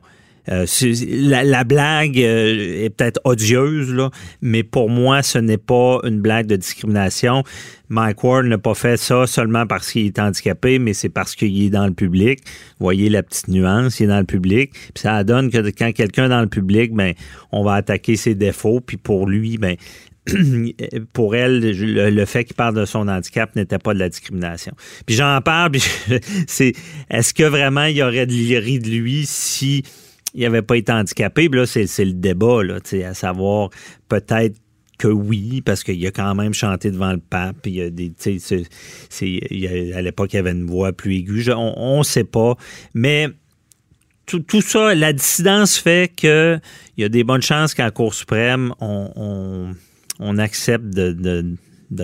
Euh, 0.50 0.66
la, 1.10 1.64
blague 1.64 2.20
euh, 2.20 2.84
est 2.84 2.90
peut-être 2.90 3.22
odieuse, 3.24 3.94
là, 3.94 4.10
mais 4.42 4.64
pour 4.64 4.90
moi, 4.90 5.24
ce 5.24 5.38
n'est 5.38 5.58
pas 5.58 6.00
une 6.04 6.20
blague 6.20 6.48
de 6.48 6.58
discrimination. 6.58 7.44
Mike 7.88 8.22
Ward 8.24 8.46
n'a 8.48 8.58
pas 8.58 8.74
fait 8.74 8.98
ça 8.98 9.26
seulement 9.26 9.66
parce 9.66 9.92
qu'il 9.92 10.06
est 10.06 10.20
handicapé, 10.20 10.80
mais 10.80 10.94
c'est 10.94 11.10
parce 11.10 11.36
qu'il 11.36 11.64
est 11.64 11.70
dans 11.70 11.88
le 11.88 11.94
public. 11.94 12.40
Vous 12.80 12.86
voyez 12.86 13.10
la 13.10 13.24
petite 13.24 13.48
nuance, 13.48 14.00
il 14.00 14.04
est 14.04 14.08
dans 14.08 14.20
le 14.20 14.26
public. 14.26 14.72
Puis 14.72 15.04
ça 15.04 15.24
donne 15.24 15.50
que 15.50 15.60
quand 15.70 15.94
quelqu'un 15.94 16.26
est 16.26 16.30
dans 16.30 16.42
le 16.42 16.48
public, 16.48 16.94
ben, 16.94 17.14
on 17.54 17.64
va 17.64 17.76
attaquer 17.76 18.18
ses 18.18 18.36
défauts. 18.36 18.82
Puis 18.82 18.98
pour 18.98 19.28
lui, 19.28 19.58
ben, 19.58 19.78
pour 21.14 21.36
elle, 21.36 21.60
le, 21.60 22.26
fait 22.26 22.46
qu'il 22.46 22.56
parle 22.56 22.76
de 22.76 22.86
son 22.86 23.08
handicap 23.08 23.56
n'était 23.56 23.80
pas 23.80 23.94
de 23.94 24.00
la 24.00 24.10
discrimination. 24.10 24.74
Puis 25.06 25.16
j'en 25.16 25.42
parle, 25.42 25.72
c'est 26.48 26.74
est-ce 27.10 27.34
que 27.34 27.44
vraiment 27.44 27.86
il 27.86 27.98
y 27.98 28.04
aurait 28.04 28.26
de 28.26 28.32
l'iri 28.32 28.80
de 28.80 28.90
lui 28.90 29.26
si 29.26 29.84
il 30.34 30.42
n'avait 30.42 30.62
pas 30.62 30.78
été 30.78 30.92
handicapé? 30.92 31.50
Puis 31.50 31.60
là, 31.60 31.66
c'est 31.66 32.06
le 32.06 32.14
débat, 32.14 32.64
là, 32.64 32.80
à 33.06 33.14
savoir 33.14 33.70
peut-être 34.08 34.56
que 34.98 35.08
oui, 35.08 35.62
parce 35.62 35.84
qu'il 35.84 36.06
a 36.08 36.12
quand 36.12 36.36
même 36.36 36.54
chanté 36.54 36.90
devant 36.90 37.12
le 37.12 37.20
pape. 37.20 37.66
Il 37.66 37.74
y 37.74 37.82
a 37.82 37.90
des, 37.90 38.14
c'est, 38.18 39.94
à 39.94 40.02
l'époque, 40.02 40.32
il 40.34 40.36
y 40.38 40.40
avait 40.40 40.52
une 40.52 40.66
voix 40.66 40.94
plus 40.94 41.16
aiguë. 41.16 41.52
on 41.52 41.98
ne 42.00 42.04
sait 42.04 42.24
pas. 42.24 42.56
Mais 42.94 43.28
tout, 44.26 44.62
ça, 44.62 44.96
la 44.96 45.12
dissidence 45.12 45.78
fait 45.78 46.10
qu'il 46.16 46.62
y 46.98 47.04
a 47.04 47.10
des 47.10 47.24
bonnes 47.26 47.42
chances 47.42 47.78
la 47.78 47.92
Cour 47.92 48.14
suprême, 48.14 48.74
on 48.80 49.74
accepte 50.38 50.86
de, 50.86 51.56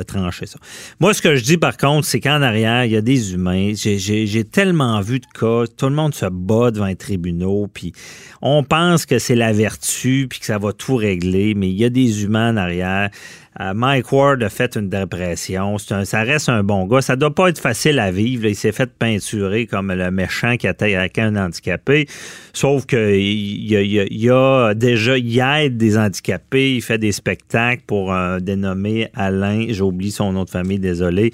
trancher 0.07 0.45
ça. 0.45 0.59
Moi, 0.99 1.15
ce 1.15 1.21
que 1.21 1.35
je 1.35 1.43
dis 1.43 1.57
par 1.57 1.75
contre, 1.75 2.05
c'est 2.05 2.19
qu'en 2.19 2.41
arrière, 2.41 2.85
il 2.85 2.91
y 2.91 2.95
a 2.95 3.01
des 3.01 3.33
humains. 3.33 3.73
J'ai 3.73 4.43
tellement 4.43 5.01
vu 5.01 5.19
de 5.19 5.25
cas, 5.25 5.65
tout 5.75 5.87
le 5.87 5.95
monde 5.95 6.13
se 6.13 6.27
bat 6.27 6.71
devant 6.71 6.85
les 6.85 6.95
tribunaux, 6.95 7.67
puis 7.73 7.93
on 8.41 8.63
pense 8.63 9.05
que 9.05 9.17
c'est 9.17 9.35
la 9.35 9.51
vertu, 9.51 10.27
puis 10.29 10.39
que 10.39 10.45
ça 10.45 10.59
va 10.59 10.73
tout 10.73 10.95
régler, 10.95 11.55
mais 11.55 11.69
il 11.69 11.77
y 11.77 11.85
a 11.85 11.89
des 11.89 12.23
humains 12.23 12.53
en 12.53 12.57
arrière. 12.57 13.09
Euh, 13.59 13.73
Mike 13.73 14.11
Ward 14.11 14.43
a 14.43 14.49
fait 14.49 14.75
une 14.75 14.89
dépression. 14.89 15.77
ça 15.77 16.21
reste 16.21 16.49
un 16.49 16.63
bon 16.63 16.85
gars. 16.85 17.01
Ça 17.01 17.15
doit 17.15 17.33
pas 17.33 17.49
être 17.49 17.59
facile 17.59 17.99
à 17.99 18.11
vivre. 18.11 18.45
Il 18.45 18.55
s'est 18.55 18.71
fait 18.71 18.89
peinturer 18.89 19.65
comme 19.65 19.91
le 19.91 20.11
méchant 20.11 20.55
qui 20.57 20.67
attaque 20.67 21.17
un 21.17 21.35
handicapé. 21.35 22.07
Sauf 22.53 22.85
que 22.85 23.15
il, 23.17 23.65
y 23.65 24.29
a, 24.29 24.73
déjà, 24.73 25.17
il 25.17 25.39
aide 25.39 25.77
des 25.77 25.97
handicapés. 25.97 26.75
Il 26.75 26.81
fait 26.81 26.97
des 26.99 27.11
spectacles 27.11 27.83
pour 27.87 28.13
un 28.13 28.39
dénommé 28.39 29.09
Alain. 29.15 29.65
J'oublie 29.69 30.11
son 30.11 30.31
nom 30.31 30.43
de 30.43 30.49
famille, 30.49 30.79
désolé 30.79 31.31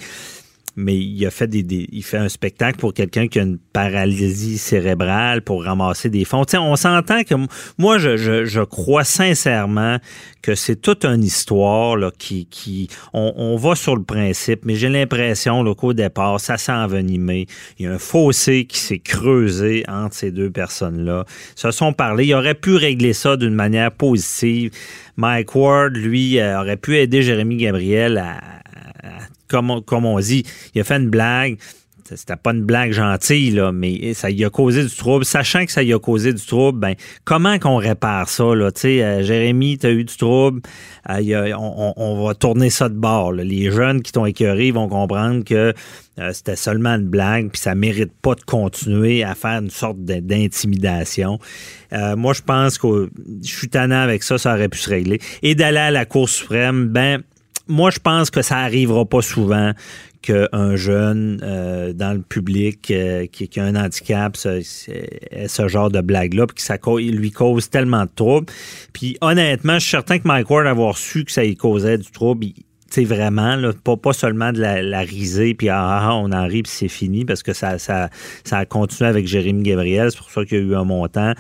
mais 0.76 0.98
il 0.98 1.26
a 1.26 1.32
fait 1.32 1.48
des, 1.48 1.88
il 1.92 2.04
fait 2.04 2.18
un 2.18 2.30
spectacle 2.30 2.80
pour 2.80 2.94
quelqu'un 2.94 3.28
qui 3.28 3.40
a 3.40 3.44
une 3.44 3.58
paralysie 3.58 4.58
cérébrale 4.58 5.42
pour 5.42 5.64
ramasser 5.64 6.10
des 6.10 6.26
fonds. 6.26 6.44
on 6.54 6.76
s'entend 6.76 7.24
que 7.24 7.36
moi, 7.78 7.98
je, 7.98 8.18
je, 8.18 8.62
crois 8.62 9.04
sincèrement 9.04 9.98
que 10.42 10.56
c'est 10.56 10.76
toute 10.76 11.06
une 11.06 11.24
histoire 11.24 11.96
là, 11.96 12.12
qui, 12.18 12.46
qui 12.48 12.90
on, 13.14 13.56
va 13.56 13.76
sur 13.76 13.96
le 13.96 14.04
principe, 14.04 14.66
mais 14.66 14.76
j'ai 14.76 14.90
l'impression 14.90 15.74
qu'au 15.76 15.94
départ, 15.94 16.40
ça 16.40 16.58
s'est 16.58 16.72
envenimé. 16.72 17.48
Il 17.80 17.86
y 17.86 17.88
a 17.88 17.94
un 17.94 18.00
fossé 18.00 18.66
qui 18.66 18.80
s'est 18.80 19.00
creusé 19.00 19.84
entre 19.88 20.16
ces 20.16 20.32
deux 20.32 20.50
personnes-là. 20.50 21.26
Se 21.56 21.72
sont 21.72 21.94
parlé. 21.94 22.26
Il 22.26 22.34
aurait 22.34 22.56
pu 22.56 22.76
régler 22.76 23.14
ça 23.14 23.38
d'une 23.38 23.54
manière 23.54 23.92
positive. 23.92 24.72
Mike 25.18 25.56
Ward, 25.56 25.96
lui, 25.96 26.40
euh, 26.40 26.60
aurait 26.60 26.78
pu 26.78 26.98
aider 26.98 27.22
Jérémy 27.22 27.58
Gabriel 27.58 28.18
à, 28.18 28.40
comme, 29.48 30.06
on 30.06 30.20
dit, 30.20 30.44
il 30.74 30.82
a 30.82 30.84
fait 30.84 30.98
une 30.98 31.10
blague 31.10 31.58
c'était 32.14 32.36
pas 32.36 32.52
une 32.52 32.64
blague 32.64 32.92
gentille, 32.92 33.52
là, 33.52 33.72
mais 33.72 34.14
ça 34.14 34.30
y 34.30 34.46
a 34.46 34.50
causé 34.50 34.84
du 34.84 34.96
trouble. 34.96 35.26
Sachant 35.26 35.66
que 35.66 35.72
ça 35.72 35.82
y 35.82 35.92
a 35.92 36.00
causé 36.00 36.34
du 36.34 36.46
trouble, 36.46 36.80
ben, 36.80 36.94
comment 37.24 37.58
qu'on 37.58 37.78
répare 37.78 38.30
ça, 38.30 38.54
là? 38.54 38.72
Tu 38.72 39.02
euh, 39.02 39.24
Jérémy, 39.24 39.80
t'as 39.80 39.90
eu 39.90 40.04
du 40.04 40.16
trouble, 40.16 40.62
euh, 41.10 41.54
on, 41.58 42.24
va 42.24 42.36
tourner 42.36 42.70
ça 42.70 42.90
de 42.90 42.94
bord. 42.94 43.34
Les 43.34 43.72
jeunes 43.72 44.04
qui 44.04 44.12
t'ont 44.12 44.26
écœuré 44.26 44.70
vont 44.72 44.88
comprendre 44.88 45.44
que 45.44 45.74
euh, 46.20 46.32
c'était 46.32 46.56
seulement 46.56 46.92
une 46.92 47.08
blague, 47.08 47.50
puis 47.50 47.60
ça 47.60 47.74
mérite 47.74 48.14
pas 48.22 48.36
de 48.36 48.42
continuer 48.42 49.24
à 49.24 49.34
faire 49.34 49.60
une 49.62 49.72
sorte 49.72 49.98
d'intimidation. 50.00 51.40
moi, 51.92 52.34
je 52.34 52.42
pense 52.42 52.78
que 52.78 53.10
je 53.42 53.48
suis 53.48 53.70
tannant 53.70 54.02
avec 54.02 54.22
ça, 54.22 54.38
ça 54.38 54.54
aurait 54.54 54.70
pu 54.70 54.78
se 54.78 54.90
régler. 54.90 55.20
Et 55.42 55.56
d'aller 55.56 55.80
à 55.80 55.92
la 55.92 56.06
Cour 56.06 56.30
suprême, 56.30 56.88
ben, 56.90 57.24
moi, 57.68 57.90
je 57.90 58.00
pense 58.00 58.30
que 58.30 58.42
ça 58.42 58.58
arrivera 58.58 59.06
pas 59.06 59.22
souvent 59.22 59.74
qu'un 60.22 60.76
jeune 60.76 61.40
euh, 61.44 61.94
dans 61.94 62.14
le 62.14 62.22
public 62.22 62.90
euh, 62.90 63.28
qui, 63.28 63.60
a 63.60 63.64
un 63.64 63.76
handicap 63.76 64.36
ait 64.46 65.48
ce 65.48 65.68
genre 65.68 65.92
de 65.92 66.02
blague-là, 66.02 66.48
puis 66.48 66.56
que 66.56 66.62
ça 66.62 66.78
lui 66.98 67.32
cause 67.32 67.70
tellement 67.70 68.06
de 68.06 68.12
troubles. 68.14 68.48
Puis 68.92 69.18
honnêtement, 69.22 69.76
je 69.76 69.80
suis 69.82 69.92
certain 69.92 70.18
que 70.18 70.28
Mike 70.28 70.50
Ward, 70.50 70.66
avoir 70.66 70.98
su 70.98 71.26
que 71.26 71.32
ça 71.32 71.44
lui 71.44 71.56
causait 71.56 72.00
du 72.00 72.10
trouble, 72.10 72.48
c'est 72.90 73.04
vraiment, 73.04 73.60
pas, 74.02 74.14
seulement 74.14 74.52
de 74.52 74.62
la, 74.62 75.00
risée, 75.02 75.54
puis 75.54 75.70
ah, 75.70 75.80
ah, 75.80 76.08
ah, 76.10 76.16
on 76.16 76.32
en 76.32 76.48
rit, 76.48 76.64
puis 76.64 76.72
c'est 76.74 76.88
fini, 76.88 77.26
parce 77.26 77.44
que 77.44 77.54
ça, 77.54 77.78
ça, 77.78 78.10
ça 78.44 78.60
a 78.60 78.66
continué 78.66 79.10
avec 79.10 79.28
Jérémy 79.28 79.64
Gabriel, 79.64 80.12
c'est 80.12 80.18
pour 80.18 80.32
ça 80.32 80.46
qu'il 80.46 80.58
y 80.58 80.62
a 80.62 80.64
eu 80.64 80.76
un 80.76 80.86
montant. 80.86 81.34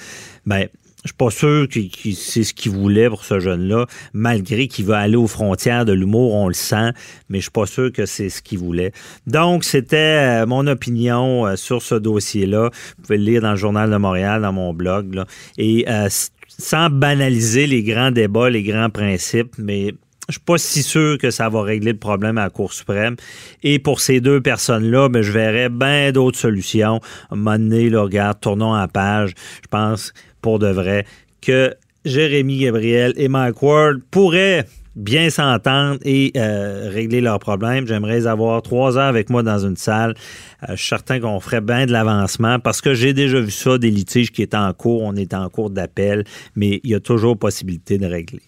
Ben, 0.46 0.68
je 1.06 1.10
suis 1.10 1.18
pas 1.18 1.30
sûr 1.30 1.68
que, 1.70 1.80
c'est 2.16 2.44
ce 2.44 2.54
qu'il 2.54 2.72
voulait 2.72 3.10
pour 3.10 3.24
ce 3.24 3.40
jeune-là, 3.40 3.86
malgré 4.14 4.68
qu'il 4.68 4.86
veut 4.86 4.96
aller 4.96 5.16
aux 5.16 5.28
frontières 5.28 5.86
de 5.86 5.94
l'humour, 5.94 6.34
on 6.34 6.48
le 6.48 6.56
sent, 6.56 6.92
mais 7.30 7.38
je 7.38 7.44
suis 7.44 7.52
pas 7.52 7.68
sûr 7.68 7.92
que 7.92 8.08
c'est 8.08 8.30
ce 8.30 8.42
qu'il 8.42 8.58
voulait. 8.58 8.92
Donc, 9.28 9.64
c'était 9.64 10.42
euh, 10.42 10.46
mon 10.48 10.66
opinion 10.66 11.46
euh, 11.46 11.56
sur 11.56 11.84
ce 11.84 11.94
dossier-là. 11.94 12.72
Vous 12.98 13.04
pouvez 13.04 13.18
le 13.20 13.24
lire 13.24 13.42
dans 13.44 13.52
le 13.52 13.56
Journal 13.56 13.92
de 13.92 13.98
Montréal, 13.98 14.42
dans 14.42 14.54
mon 14.54 14.74
blog. 14.74 15.24
Et 15.60 15.86
euh, 15.88 16.10
sans 16.58 16.90
banaliser 16.90 17.68
les 17.68 17.84
grands 17.84 18.12
débats, 18.12 18.50
les 18.50 18.64
grands 18.64 18.90
principes, 18.90 19.54
mais 19.60 19.94
je 20.28 20.34
suis 20.34 20.42
pas 20.42 20.58
si 20.58 20.82
sûr 20.82 21.20
que 21.20 21.30
ça 21.30 21.50
va 21.50 21.62
régler 21.62 21.92
le 21.92 22.00
problème 22.00 22.40
à 22.40 22.46
la 22.46 22.50
Cour 22.50 22.74
suprême. 22.74 23.16
Et 23.62 23.78
pour 23.78 24.00
ces 24.00 24.22
deux 24.22 24.42
personnes-là, 24.42 25.08
ben, 25.08 25.22
je 25.22 25.32
verrais 25.32 25.70
bien 25.70 26.12
d'autres 26.12 26.40
solutions. 26.40 27.00
À 27.30 27.34
un 27.34 27.36
moment 27.36 27.60
donné, 27.60 27.92
là, 27.92 28.02
regarde, 28.02 28.40
tournons 28.40 28.74
à 28.74 28.88
page. 28.88 29.36
Je 29.62 29.68
pense 29.70 30.14
pour 30.46 30.60
de 30.60 30.68
vrai, 30.68 31.08
que 31.42 31.74
Jérémy 32.06 32.60
Gabriel 32.60 33.14
et 33.18 33.30
Mike 33.30 33.64
Ward 33.64 33.98
pourraient 34.12 34.68
bien 34.96 35.32
s'entendre 35.32 35.98
et 36.06 36.32
euh, 36.38 36.88
régler 36.94 37.20
leurs 37.20 37.40
problèmes. 37.40 37.88
J'aimerais 37.88 38.28
avoir 38.28 38.62
trois 38.62 38.96
heures 38.96 39.08
avec 39.08 39.32
moi 39.32 39.42
dans 39.42 39.58
une 39.58 39.76
salle. 39.76 40.14
Euh, 40.62 40.76
je 40.76 40.76
suis 40.76 40.90
certain 40.90 41.20
qu'on 41.20 41.40
ferait 41.40 41.62
bien 41.62 41.88
de 41.88 41.92
l'avancement 41.92 42.60
parce 42.60 42.80
que 42.80 42.94
j'ai 42.94 43.14
déjà 43.14 43.40
vu 43.40 43.50
ça, 43.50 43.80
des 43.80 43.90
litiges 43.90 44.32
qui 44.32 44.44
étaient 44.44 44.56
en 44.56 44.72
cours. 44.72 45.02
On 45.02 45.16
est 45.16 45.34
en 45.34 45.50
cours 45.50 45.72
d'appel, 45.72 46.26
mais 46.56 46.80
il 46.84 46.92
y 46.92 46.94
a 46.94 47.00
toujours 47.00 47.40
possibilité 47.40 47.98
de 47.98 48.06
régler. 48.06 48.44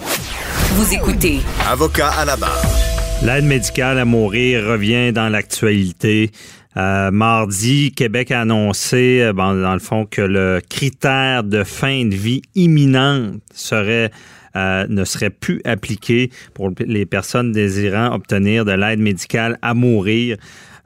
Vous 0.00 0.94
écoutez. 0.94 1.38
Avocat 1.64 2.08
à 2.08 2.24
la 2.24 2.34
barre. 2.36 2.66
L'aide 3.22 3.44
médicale 3.44 4.00
à 4.00 4.04
mourir 4.04 4.64
revient 4.64 5.12
dans 5.12 5.28
l'actualité. 5.28 6.32
Euh, 6.78 7.10
mardi, 7.10 7.92
Québec 7.92 8.30
a 8.30 8.42
annoncé, 8.42 9.20
euh, 9.20 9.32
dans 9.32 9.72
le 9.72 9.80
fond, 9.80 10.06
que 10.06 10.22
le 10.22 10.60
critère 10.68 11.42
de 11.42 11.64
fin 11.64 12.04
de 12.04 12.14
vie 12.14 12.42
imminente 12.54 13.40
serait 13.52 14.12
euh, 14.56 14.86
ne 14.88 15.04
serait 15.04 15.30
plus 15.30 15.60
appliqué 15.64 16.30
pour 16.54 16.70
les 16.80 17.04
personnes 17.04 17.52
désirant 17.52 18.14
obtenir 18.14 18.64
de 18.64 18.72
l'aide 18.72 19.00
médicale 19.00 19.58
à 19.60 19.74
mourir. 19.74 20.36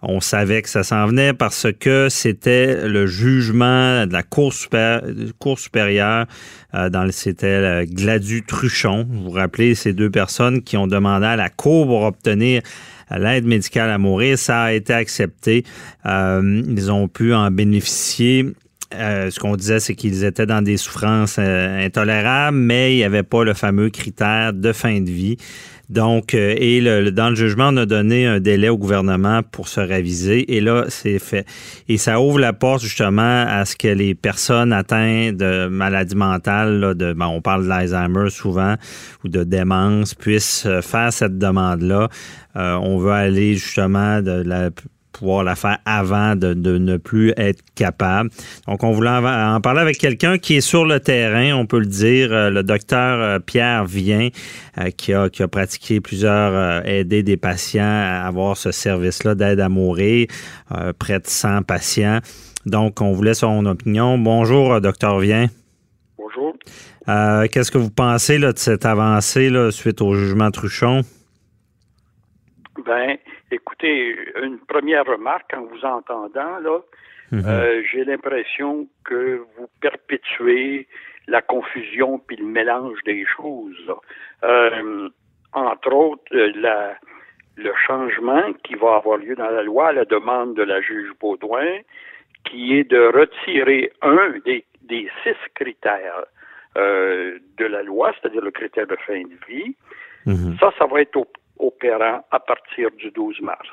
On 0.03 0.21
savait 0.21 0.63
que 0.63 0.69
ça 0.69 0.83
s'en 0.83 1.07
venait 1.07 1.33
parce 1.33 1.69
que 1.79 2.09
c'était 2.11 2.89
le 2.89 3.07
jugement 3.07 4.05
de 4.05 4.13
la 4.13 4.25
Cour, 4.25 4.53
supérieure. 4.53 6.27
dans 6.73 7.09
c'était 7.13 7.87
Gladu 7.87 8.43
Truchon. 8.45 9.07
Vous 9.09 9.25
vous 9.25 9.31
rappelez 9.31 9.77
ces 9.77 9.93
deux 9.93 10.11
personnes 10.11 10.63
qui 10.63 10.77
ont 10.77 10.89
demandé 10.89 11.27
à 11.27 11.37
la 11.37 11.51
Cour 11.51 11.87
pour 11.87 12.03
obtenir 12.03 12.63
l'aide 13.19 13.45
médicale 13.45 13.91
à 13.91 13.99
mourir. 13.99 14.39
Ça 14.39 14.63
a 14.63 14.73
été 14.73 14.93
accepté. 14.93 15.65
Euh, 16.07 16.63
ils 16.67 16.91
ont 16.91 17.09
pu 17.09 17.35
en 17.35 17.51
bénéficier. 17.51 18.53
Euh, 18.95 19.31
ce 19.31 19.39
qu'on 19.39 19.57
disait, 19.57 19.81
c'est 19.81 19.95
qu'ils 19.95 20.25
étaient 20.25 20.47
dans 20.47 20.63
des 20.63 20.77
souffrances 20.77 21.37
euh, 21.39 21.87
intolérables, 21.87 22.57
mais 22.57 22.95
il 22.95 22.97
n'y 22.99 23.05
avait 23.05 23.23
pas 23.23 23.45
le 23.45 23.55
fameux 23.55 23.91
critère 23.91 24.53
de 24.53 24.73
fin 24.73 25.01
de 25.01 25.11
vie. 25.11 25.37
Donc, 25.89 26.35
euh, 26.35 26.55
et 26.57 26.81
le, 26.81 27.11
dans 27.11 27.29
le 27.29 27.35
jugement, 27.35 27.69
on 27.69 27.77
a 27.77 27.87
donné 27.87 28.27
un 28.27 28.41
délai 28.41 28.69
au 28.69 28.79
gouvernement 28.79 29.43
pour 29.43 29.69
se 29.69 29.81
réviser. 29.81 30.57
Et 30.57 30.61
là, 30.61 30.85
c'est 30.89 31.19
fait. 31.19 31.47
Et 31.89 31.99
ça 31.99 32.21
ouvre 32.21 32.39
la 32.39 32.53
porte 32.53 32.83
justement 32.83 33.45
à 33.47 33.65
ce 33.65 33.77
que 33.77 33.89
les 33.89 34.15
personnes 34.15 34.73
atteintes 34.73 35.37
de 35.37 35.67
maladies 35.67 36.17
mentales, 36.17 36.95
de, 36.95 37.15
on 37.21 37.43
parle 37.43 37.69
d'Alzheimer 37.69 38.31
souvent, 38.31 38.77
ou 39.25 39.29
de 39.29 39.45
démence, 39.45 40.15
puissent 40.15 40.67
faire 40.81 41.13
cette 41.13 41.37
demande-là. 41.39 42.09
On 42.55 42.99
veut 42.99 43.13
aller 43.13 43.55
justement 43.55 44.23
de 44.23 44.43
la 44.43 44.71
pouvoir 45.13 45.45
la 45.45 45.55
faire 45.55 45.79
avant 45.85 46.37
de, 46.37 46.55
ne 46.55 46.97
plus 46.97 47.33
être 47.37 47.63
capable. 47.75 48.31
Donc, 48.67 48.83
on 48.83 48.93
voulait 48.93 49.11
en, 49.11 49.61
parler 49.61 49.81
avec 49.81 49.99
quelqu'un 49.99 50.39
qui 50.39 50.57
est 50.57 50.61
sur 50.61 50.85
le 50.85 51.01
terrain, 51.01 51.55
on 51.55 51.67
peut 51.67 51.79
le 51.79 51.87
dire, 51.87 52.33
euh, 52.33 52.51
le 52.51 52.63
docteur 52.63 53.21
euh, 53.21 53.39
Pierre 53.39 53.85
Vien, 53.85 54.29
euh, 54.79 54.91
qui, 54.91 55.13
a, 55.13 55.29
qui 55.29 55.43
a 55.43 55.49
pratiqué 55.49 56.01
plusieurs, 56.01 56.87
aider 56.87 57.23
des 57.23 57.37
patients 57.37 57.83
à 57.83 58.27
avoir 58.27 58.57
ce 58.57 58.73
service-là 58.73 59.35
d'aide 59.35 59.61
à 59.61 59.69
mourir, 59.69 60.27
près 60.99 61.19
de 61.19 61.27
100 61.27 61.63
patients. 61.63 62.21
Donc, 62.67 63.01
on 63.01 63.13
voulait 63.13 63.35
son 63.35 63.67
opinion. 63.67 64.19
Bonjour, 64.19 64.81
docteur 64.81 65.19
Vien. 65.19 65.47
Bonjour. 66.17 66.55
Qu'est-ce 67.51 67.71
que 67.71 67.79
vous 67.79 67.91
pensez 67.91 68.39
là, 68.39 68.53
de 68.53 68.59
cette 68.59 68.87
avancée 68.87 69.51
là, 69.51 69.71
suite 69.71 70.01
au 70.01 70.15
jugement 70.15 70.51
Truchon? 70.51 71.03
Ben, 72.87 73.17
écoutez, 73.53 74.17
une 74.43 74.59
première 74.59 75.05
remarque 75.05 75.53
en 75.55 75.63
vous 75.63 75.85
entendant, 75.85 76.59
là, 76.59 76.81
mhm. 77.31 77.43
euh, 77.47 77.83
j'ai 77.91 78.05
l'impression 78.05 78.89
que 79.05 79.45
vous 79.57 79.69
perpétuez 79.81 80.89
la 81.29 81.43
confusion 81.43 82.19
puis 82.19 82.37
le 82.37 82.47
mélange 82.47 82.99
des 83.05 83.25
choses. 83.37 83.93
Euh, 84.45 85.09
entre 85.53 85.93
autres, 85.93 86.25
la, 86.35 86.97
le 87.57 87.73
changement 87.87 88.53
qui 88.65 88.75
va 88.75 88.97
avoir 88.97 89.19
lieu 89.19 89.35
dans 89.35 89.51
la 89.51 89.63
loi 89.63 89.89
à 89.89 89.93
la 89.93 90.05
demande 90.05 90.55
de 90.55 90.63
la 90.63 90.81
juge 90.81 91.11
Baudouin, 91.21 91.79
qui 92.45 92.77
est 92.77 92.91
de 92.91 92.99
retirer 92.99 93.93
un 94.03 94.35
des, 94.45 94.65
des 94.83 95.09
six 95.23 95.37
critères 95.55 96.25
euh, 96.77 97.39
de 97.59 97.67
la 97.67 97.83
loi, 97.83 98.13
c'est-à-dire 98.21 98.43
le 98.43 98.51
critère 98.51 98.87
de 98.87 98.97
fin 99.07 99.21
de 99.21 99.47
vie. 99.47 99.77
Mhm. 100.27 100.57
Ça, 100.59 100.73
ça 100.79 100.87
va 100.87 101.03
être 101.03 101.17
au 101.17 101.27
opérant 101.59 102.25
à 102.31 102.41
partir 102.41 102.91
du 102.93 103.11
12 103.11 103.41
mars. 103.41 103.69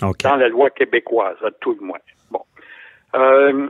Dans 0.00 0.36
la 0.36 0.48
loi 0.48 0.70
québécoise, 0.70 1.36
à 1.42 1.50
tout 1.50 1.76
le 1.78 1.86
moins. 1.86 1.98
Bon. 2.30 2.42
Euh, 3.14 3.68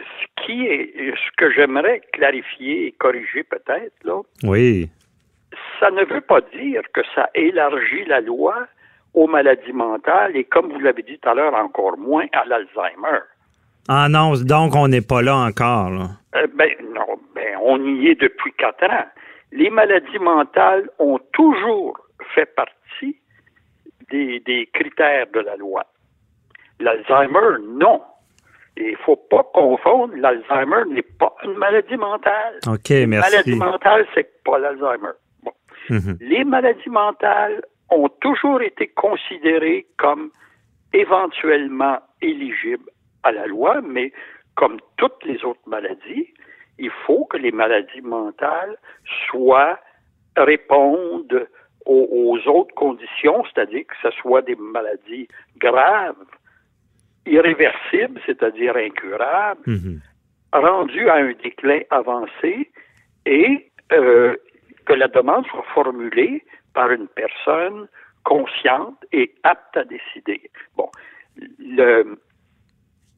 ce 0.00 0.44
qui 0.44 0.66
est, 0.66 1.14
ce 1.14 1.36
que 1.36 1.50
j'aimerais 1.52 2.00
clarifier 2.12 2.86
et 2.86 2.92
corriger 2.92 3.44
peut-être, 3.44 3.94
là. 4.04 4.20
Oui. 4.42 4.90
Ça 5.80 5.90
ne 5.90 6.04
veut 6.04 6.20
pas 6.20 6.40
dire 6.40 6.82
que 6.92 7.00
ça 7.14 7.30
élargit 7.34 8.04
la 8.06 8.20
loi 8.20 8.66
aux 9.14 9.26
maladies 9.26 9.72
mentales 9.72 10.36
et, 10.36 10.44
comme 10.44 10.72
vous 10.72 10.80
l'avez 10.80 11.02
dit 11.02 11.18
tout 11.18 11.28
à 11.28 11.34
l'heure, 11.34 11.54
encore 11.54 11.96
moins 11.96 12.26
à 12.32 12.44
l'Alzheimer. 12.44 13.20
Ah 13.88 14.08
non, 14.08 14.34
donc 14.44 14.74
on 14.76 14.88
n'est 14.88 15.00
pas 15.00 15.22
là 15.22 15.36
encore. 15.36 15.90
Là. 15.90 16.08
Euh, 16.36 16.46
ben 16.54 16.70
non, 16.94 17.18
ben 17.34 17.56
on 17.62 17.82
y 17.84 18.08
est 18.08 18.20
depuis 18.20 18.52
quatre 18.52 18.84
ans. 18.84 19.06
Les 19.50 19.70
maladies 19.70 20.18
mentales 20.18 20.90
ont 20.98 21.18
toujours 21.32 21.98
fait 22.34 22.54
partie 22.54 23.16
des, 24.10 24.68
critères 24.72 25.26
de 25.32 25.40
la 25.40 25.56
loi. 25.56 25.84
L'Alzheimer, 26.80 27.58
non. 27.62 28.02
Il 28.76 28.92
ne 28.92 28.96
faut 28.98 29.16
pas 29.16 29.42
confondre, 29.52 30.14
l'Alzheimer 30.16 30.84
n'est 30.88 31.02
pas 31.02 31.34
une 31.42 31.54
maladie 31.54 31.96
mentale. 31.96 32.60
OK, 32.66 32.90
merci. 32.90 33.06
Une 33.06 33.08
maladie 33.08 33.56
mentale, 33.56 34.06
c'est 34.14 34.42
pas 34.44 34.58
l'Alzheimer. 34.58 35.12
Mhm. 35.90 36.18
Les 36.20 36.44
maladies 36.44 36.90
mentales 36.90 37.62
ont 37.90 38.08
toujours 38.20 38.60
été 38.62 38.88
considérées 38.88 39.86
comme 39.96 40.30
éventuellement 40.92 41.98
éligibles 42.20 42.90
à 43.22 43.32
la 43.32 43.46
loi, 43.46 43.80
mais 43.82 44.12
comme 44.54 44.78
toutes 44.96 45.24
les 45.24 45.44
autres 45.44 45.66
maladies, 45.66 46.28
il 46.78 46.90
faut 47.06 47.24
que 47.24 47.36
les 47.36 47.52
maladies 47.52 48.00
mentales 48.02 48.76
soient 49.28 49.78
répondent 50.36 51.48
aux, 51.88 52.38
autres 52.46 52.74
conditions, 52.74 53.44
c'est-à-dire 53.44 53.84
que 53.86 53.94
ce 54.02 54.10
soit 54.20 54.42
des 54.42 54.56
maladies 54.56 55.28
graves, 55.58 56.14
irréversibles, 57.26 58.20
c'est-à-dire 58.26 58.76
incurables, 58.76 59.62
mhm. 59.66 60.00
rendues 60.52 61.08
à 61.08 61.14
un 61.14 61.32
déclin 61.32 61.80
avancé 61.90 62.70
et 63.26 63.70
euh, 63.92 64.36
que 64.86 64.92
la 64.92 65.08
demande 65.08 65.46
soit 65.46 65.64
formulée 65.74 66.44
par 66.74 66.90
une 66.90 67.08
personne 67.08 67.88
consciente 68.24 69.04
et 69.12 69.34
apte 69.42 69.76
à 69.76 69.84
décider. 69.84 70.50
Bon, 70.76 70.90
le, 71.58 72.18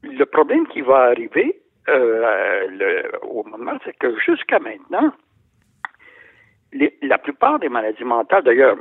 le 0.03 0.25
problème 0.25 0.67
qui 0.67 0.81
va 0.81 1.03
arriver 1.03 1.61
euh, 1.89 2.67
le, 2.69 3.25
au 3.25 3.43
moment, 3.43 3.77
c'est 3.83 3.97
que 3.97 4.17
jusqu'à 4.19 4.59
maintenant, 4.59 5.11
la 7.01 7.17
plupart 7.17 7.59
des 7.59 7.69
maladies 7.69 8.03
mentales, 8.03 8.43
d'ailleurs, 8.43 8.77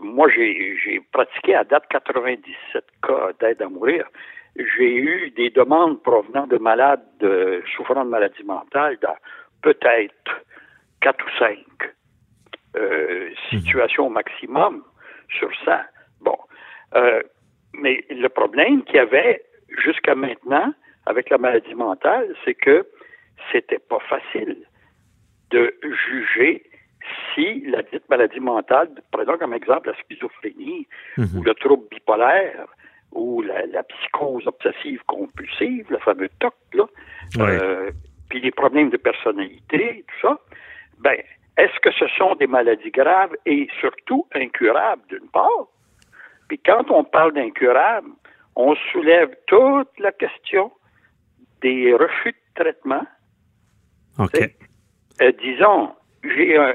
moi, 0.00 0.28
j'ai 0.28 1.00
pratiqué 1.12 1.54
à 1.54 1.64
date 1.64 1.84
97 1.90 2.84
cas 3.02 3.30
d'aide 3.40 3.62
à 3.62 3.68
mourir. 3.68 4.06
J'ai 4.56 4.94
eu 4.94 5.30
des 5.30 5.50
demandes 5.50 6.02
provenant 6.02 6.46
de 6.46 6.56
malades 6.56 7.00
souffrant 7.76 8.04
de 8.04 8.10
maladies 8.10 8.44
mentales 8.44 8.98
dans 9.02 9.16
peut-être 9.62 10.44
4 11.00 11.24
ou 11.24 11.38
5 11.38 11.58
euh, 12.76 13.30
situations 13.50 14.06
au 14.06 14.10
maximum 14.10 14.82
sur 15.38 15.50
ça. 15.64 15.84
Bon. 16.20 16.36
Euh, 16.94 17.22
mais 17.74 18.04
le 18.10 18.28
problème 18.28 18.82
qu'il 18.84 18.96
y 18.96 19.00
avait 19.00 19.42
jusqu'à 19.68 20.14
maintenant 20.14 20.72
avec 21.06 21.30
la 21.30 21.38
maladie 21.38 21.74
mentale, 21.74 22.34
c'est 22.44 22.54
que 22.54 22.86
c'était 23.52 23.78
pas 23.78 24.00
facile 24.00 24.56
de 25.50 25.74
juger 26.08 26.67
si 27.38 27.60
la 27.66 27.82
dite 27.82 28.08
maladie 28.08 28.40
mentale, 28.40 28.88
prenons 29.10 29.38
comme 29.38 29.54
exemple 29.54 29.90
la 29.90 29.96
schizophrénie 30.02 30.86
ou 31.18 31.42
le 31.42 31.54
trouble 31.54 31.86
bipolaire 31.90 32.66
ou 33.12 33.42
la, 33.42 33.82
psychose 33.84 34.46
obsessive 34.46 35.00
compulsive, 35.06 35.86
le 35.90 35.98
fameux 35.98 36.28
TOC, 36.40 36.54
là, 36.74 36.84
euh, 37.38 37.90
puis 38.28 38.40
les 38.40 38.50
problèmes 38.50 38.90
de 38.90 38.96
personnalité, 38.96 40.04
tout 40.06 40.28
ça, 40.28 40.38
ben, 40.98 41.16
est-ce 41.56 41.78
que 41.80 41.90
ce 41.92 42.06
sont 42.16 42.34
des 42.34 42.46
maladies 42.46 42.90
graves 42.90 43.34
et 43.46 43.68
surtout 43.80 44.26
incurables 44.34 45.02
d'une 45.08 45.28
part? 45.28 45.68
Puis 46.48 46.58
quand 46.58 46.90
on 46.90 47.04
parle 47.04 47.32
d'incurables, 47.32 48.10
on 48.56 48.74
soulève 48.92 49.34
toute 49.46 49.98
la 49.98 50.12
question 50.12 50.72
des 51.62 51.94
refus 51.94 52.32
de 52.32 52.62
traitement. 52.62 53.06
OK. 54.18 54.36
Euh, 55.20 55.32
disons, 55.42 55.94
j'ai 56.22 56.56
un, 56.56 56.74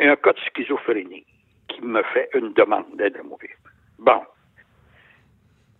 un 0.00 0.16
cas 0.16 0.32
de 0.32 0.38
schizophrénie 0.40 1.24
qui 1.68 1.82
me 1.82 2.02
fait 2.02 2.28
une 2.34 2.52
demande 2.52 2.86
d'aide 2.96 3.16
à 3.16 3.22
mourir. 3.22 3.50
Bon. 3.98 4.22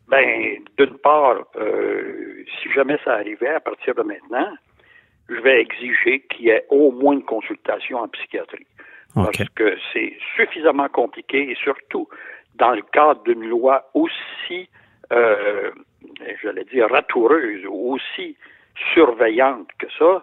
Ben, 0.09 0.59
d'une 0.79 0.99
part, 0.99 1.45
euh, 1.57 2.45
si 2.61 2.71
jamais 2.73 2.99
ça 3.05 3.15
arrivait 3.15 3.55
à 3.55 3.61
partir 3.61 3.95
de 3.95 4.03
maintenant, 4.03 4.53
je 5.29 5.41
vais 5.41 5.61
exiger 5.61 6.21
qu'il 6.31 6.47
y 6.47 6.49
ait 6.51 6.65
au 6.71 6.93
moins 6.93 7.15
une 7.15 7.25
consultation 7.25 7.99
en 7.99 8.09
psychiatrie. 8.09 8.67
Parce 9.15 9.49
que 9.55 9.79
c'est 9.93 10.15
suffisamment 10.37 10.89
compliqué 10.91 11.51
et 11.51 11.55
surtout 11.55 12.07
dans 12.57 12.73
le 12.73 12.83
cadre 12.93 13.23
d'une 13.25 13.49
loi 13.49 13.89
aussi, 13.95 14.69
euh, 15.11 15.71
j'allais 16.43 16.65
dire, 16.65 16.89
ratoureuse, 16.91 17.65
aussi 17.67 18.37
surveillante 18.93 19.69
que 19.79 19.87
ça, 19.99 20.23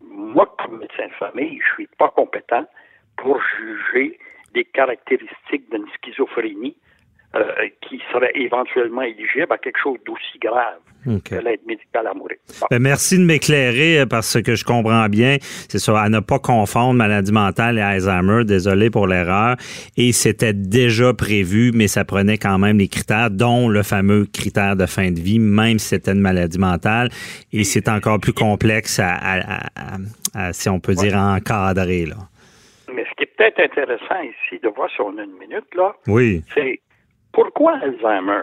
moi, 0.00 0.52
comme 0.58 0.80
médecin 0.80 1.06
de 1.06 1.12
famille, 1.12 1.60
je 1.60 1.74
suis 1.74 1.86
pas 1.98 2.08
compétent 2.08 2.66
pour 3.16 3.40
juger 3.58 4.18
des 4.54 4.64
caractéristiques 4.64 5.70
d'une 5.70 5.86
schizophrénie 5.96 6.76
euh, 7.34 7.68
qui 7.80 8.00
serait 8.12 8.30
éventuellement 8.36 9.02
éligible 9.02 9.48
à 9.50 9.58
quelque 9.58 9.80
chose 9.82 9.98
d'aussi 10.06 10.38
grave 10.38 10.78
que 11.24 11.34
l'aide 11.34 11.60
médicale 11.66 12.06
à 12.06 12.14
mourir. 12.14 12.36
Ben, 12.70 12.80
merci 12.80 13.18
de 13.18 13.24
m'éclairer 13.24 14.00
euh, 14.00 14.06
parce 14.06 14.40
que 14.40 14.54
je 14.54 14.64
comprends 14.64 15.08
bien. 15.08 15.38
C'est 15.68 15.80
ça, 15.80 16.00
à 16.00 16.08
ne 16.08 16.20
pas 16.20 16.38
confondre 16.38 16.94
maladie 16.94 17.32
mentale 17.32 17.78
et 17.78 17.80
Alzheimer. 17.80 18.44
Désolé 18.44 18.88
pour 18.88 19.08
l'erreur. 19.08 19.56
Et 19.96 20.12
c'était 20.12 20.52
déjà 20.52 21.12
prévu, 21.12 21.72
mais 21.74 21.88
ça 21.88 22.04
prenait 22.04 22.38
quand 22.38 22.58
même 22.58 22.78
les 22.78 22.86
critères, 22.86 23.30
dont 23.30 23.68
le 23.68 23.82
fameux 23.82 24.26
critère 24.26 24.76
de 24.76 24.86
fin 24.86 25.10
de 25.10 25.18
vie, 25.18 25.40
même 25.40 25.80
si 25.80 25.88
c'était 25.88 26.12
une 26.12 26.20
maladie 26.20 26.58
mentale. 26.58 27.10
Et 27.52 27.64
c'est 27.64 27.88
encore 27.88 28.20
plus 28.20 28.32
complexe 28.32 29.00
à, 29.02 29.40
si 30.52 30.68
on 30.68 30.78
peut 30.78 30.94
dire, 30.94 31.16
encadrer. 31.16 32.06
Là. 32.06 32.16
Mais 32.94 33.04
ce 33.10 33.14
qui 33.16 33.23
est 33.23 33.23
peut-être 33.36 33.60
intéressant 33.60 34.22
ici 34.22 34.60
de 34.60 34.68
voir 34.68 34.90
si 34.90 35.00
on 35.00 35.16
a 35.18 35.24
une 35.24 35.38
minute, 35.38 35.74
là, 35.74 35.94
oui. 36.06 36.42
c'est 36.54 36.80
pourquoi 37.32 37.78
Alzheimer, 37.78 38.42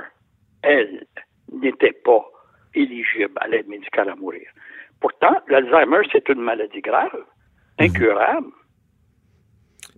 elle, 0.63 1.05
n'était 1.51 1.93
pas 1.93 2.25
éligible 2.75 3.33
à 3.37 3.47
l'aide 3.47 3.67
médicale 3.67 4.09
à 4.09 4.15
mourir? 4.15 4.49
Pourtant, 4.99 5.35
l'Alzheimer, 5.47 6.07
c'est 6.11 6.27
une 6.29 6.41
maladie 6.41 6.81
grave, 6.81 7.25
incurable. 7.79 8.51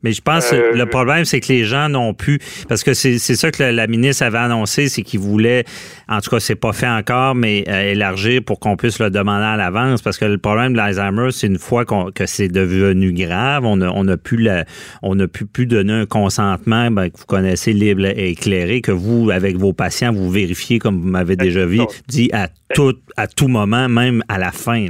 Mais 0.04 0.12
je 0.12 0.22
pense 0.22 0.52
que 0.52 0.78
le 0.78 0.86
problème, 0.86 1.24
c'est 1.24 1.39
que 1.39 1.48
les 1.48 1.63
gens 1.63 1.88
n'ont 1.88 2.13
pu, 2.13 2.39
parce 2.68 2.84
que 2.84 2.94
c'est 2.94 3.18
ça 3.18 3.52
que 3.52 3.63
la, 3.63 3.88
ministre 3.88 4.24
avait 4.24 4.38
annoncé, 4.38 4.89
c'est 4.89 5.02
qu'il 5.02 5.22
voulait, 5.22 5.63
en 6.10 6.20
tout 6.20 6.30
cas, 6.30 6.39
c'est 6.39 6.56
pas 6.56 6.74
fait 6.74 6.88
encore, 6.89 7.36
mais 7.36 7.60
élargir 7.62 8.42
pour 8.46 8.60
qu'on 8.60 8.76
puisse 8.76 9.00
le 9.00 9.10
demander 9.10 9.46
à 9.46 9.56
l'avance, 9.56 10.02
parce 10.02 10.18
que 10.18 10.26
le 10.26 10.38
problème 10.38 10.74
de 10.74 10.78
l'Alzheimer, 10.78 11.32
c'est 11.32 11.48
une 11.48 11.58
fois 11.58 11.86
que 11.86 12.26
c'est 12.26 12.50
devenu 12.50 13.13
grave, 13.13 13.66
on 13.66 13.80
a, 13.82 13.89
on 13.89 14.08
a 14.10 14.18
pu 14.18 14.38
la, 14.38 14.66
on 15.02 15.18
a 15.20 15.28
pu 15.28 15.46
plus 15.46 15.66
donner 15.66 15.94
un 15.94 16.06
consentement 16.06 16.92
ben, 16.92 17.10
que 17.10 17.18
vous 17.18 17.26
connaissez 17.26 17.72
libre 17.72 18.06
et 18.06 18.32
éclairé, 18.32 18.82
que 18.82 18.92
vous, 18.92 19.30
avec 19.32 19.56
vos 19.56 19.72
patients, 19.72 20.12
vous 20.12 20.30
vérifiez, 20.30 20.80
comme 20.80 21.00
vous 21.00 21.10
m'avez 21.10 21.38
déjà 21.38 21.66
vu, 21.66 21.80
dit 22.08 22.30
à 22.34 22.48
tout, 22.74 22.96
à 23.16 23.28
tout 23.28 23.48
moment, 23.48 23.88
même 23.88 24.22
à 24.28 24.38
la 24.38 24.52
fin. 24.52 24.86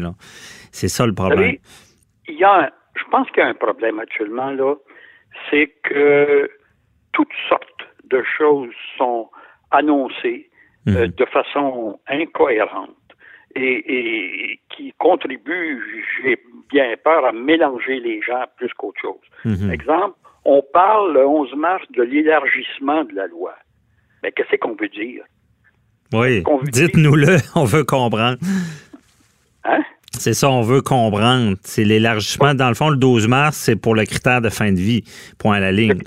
C'est 0.72 0.88
ça 0.88 1.06
le 1.06 1.14
problème. 1.14 1.58
il 2.28 2.40
y 2.40 2.44
a, 2.44 2.72
je 2.96 3.04
pense 3.12 3.30
qu'il 3.32 3.44
y 3.44 3.46
a 3.46 3.50
un 3.50 3.54
problème 3.54 4.00
actuellement, 4.00 4.50
là 4.52 4.74
c'est 5.54 5.72
que 5.84 6.50
toutes 7.12 7.34
sortes 7.48 7.68
de 8.10 8.24
choses 8.38 8.74
sont 8.98 9.30
annoncées 9.72 10.50
euh, 10.88 11.06
mhm. 11.06 11.08
de 11.08 11.26
façon 11.26 12.00
incohérente 12.08 12.90
et, 13.56 14.60
qui 14.76 14.94
contribuent, 14.98 16.04
j'ai 16.24 16.40
bien 16.72 16.96
peur, 17.04 17.26
à 17.26 17.32
mélanger 17.32 18.00
les 18.00 18.20
gens 18.22 18.46
plus 18.58 18.74
qu'autre 18.74 19.00
chose. 19.00 19.22
Mhm. 19.46 19.72
Exemple, 19.72 20.16
on 20.44 20.64
parle 20.74 21.14
le 21.14 21.28
11 21.28 21.54
mars 21.56 21.84
de 21.92 22.02
l'élargissement 22.02 23.04
de 23.04 23.14
la 23.14 23.28
loi. 23.28 23.54
Mais 24.24 24.32
qu'est-ce 24.32 24.56
qu'on 24.58 24.76
veut 24.76 24.90
dire? 24.90 25.24
Oui, 26.14 26.44
dites-nous-le, 26.72 27.38
on 27.56 27.66
veut 27.66 27.84
comprendre. 27.84 28.38
Hein? 29.64 29.84
C'est 30.20 30.34
ça, 30.34 30.50
on 30.50 30.62
veut 30.62 30.82
comprendre. 30.82 31.58
C'est 31.64 31.84
l'élargissement. 31.84 32.54
Dans 32.54 32.70
le 32.70 32.76
fond, 32.76 32.90
le 32.90 32.98
12 32.98 33.28
mars, 33.28 33.58
c'est 33.58 33.76
pour 33.76 33.96
le 33.96 34.06
critère 34.06 34.42
de 34.42 34.50
fin 34.50 34.72
de 34.72 34.78
vie. 34.78 35.04
Point 35.40 35.58
à 35.58 35.60
la 35.60 35.72
ligne. 35.72 36.02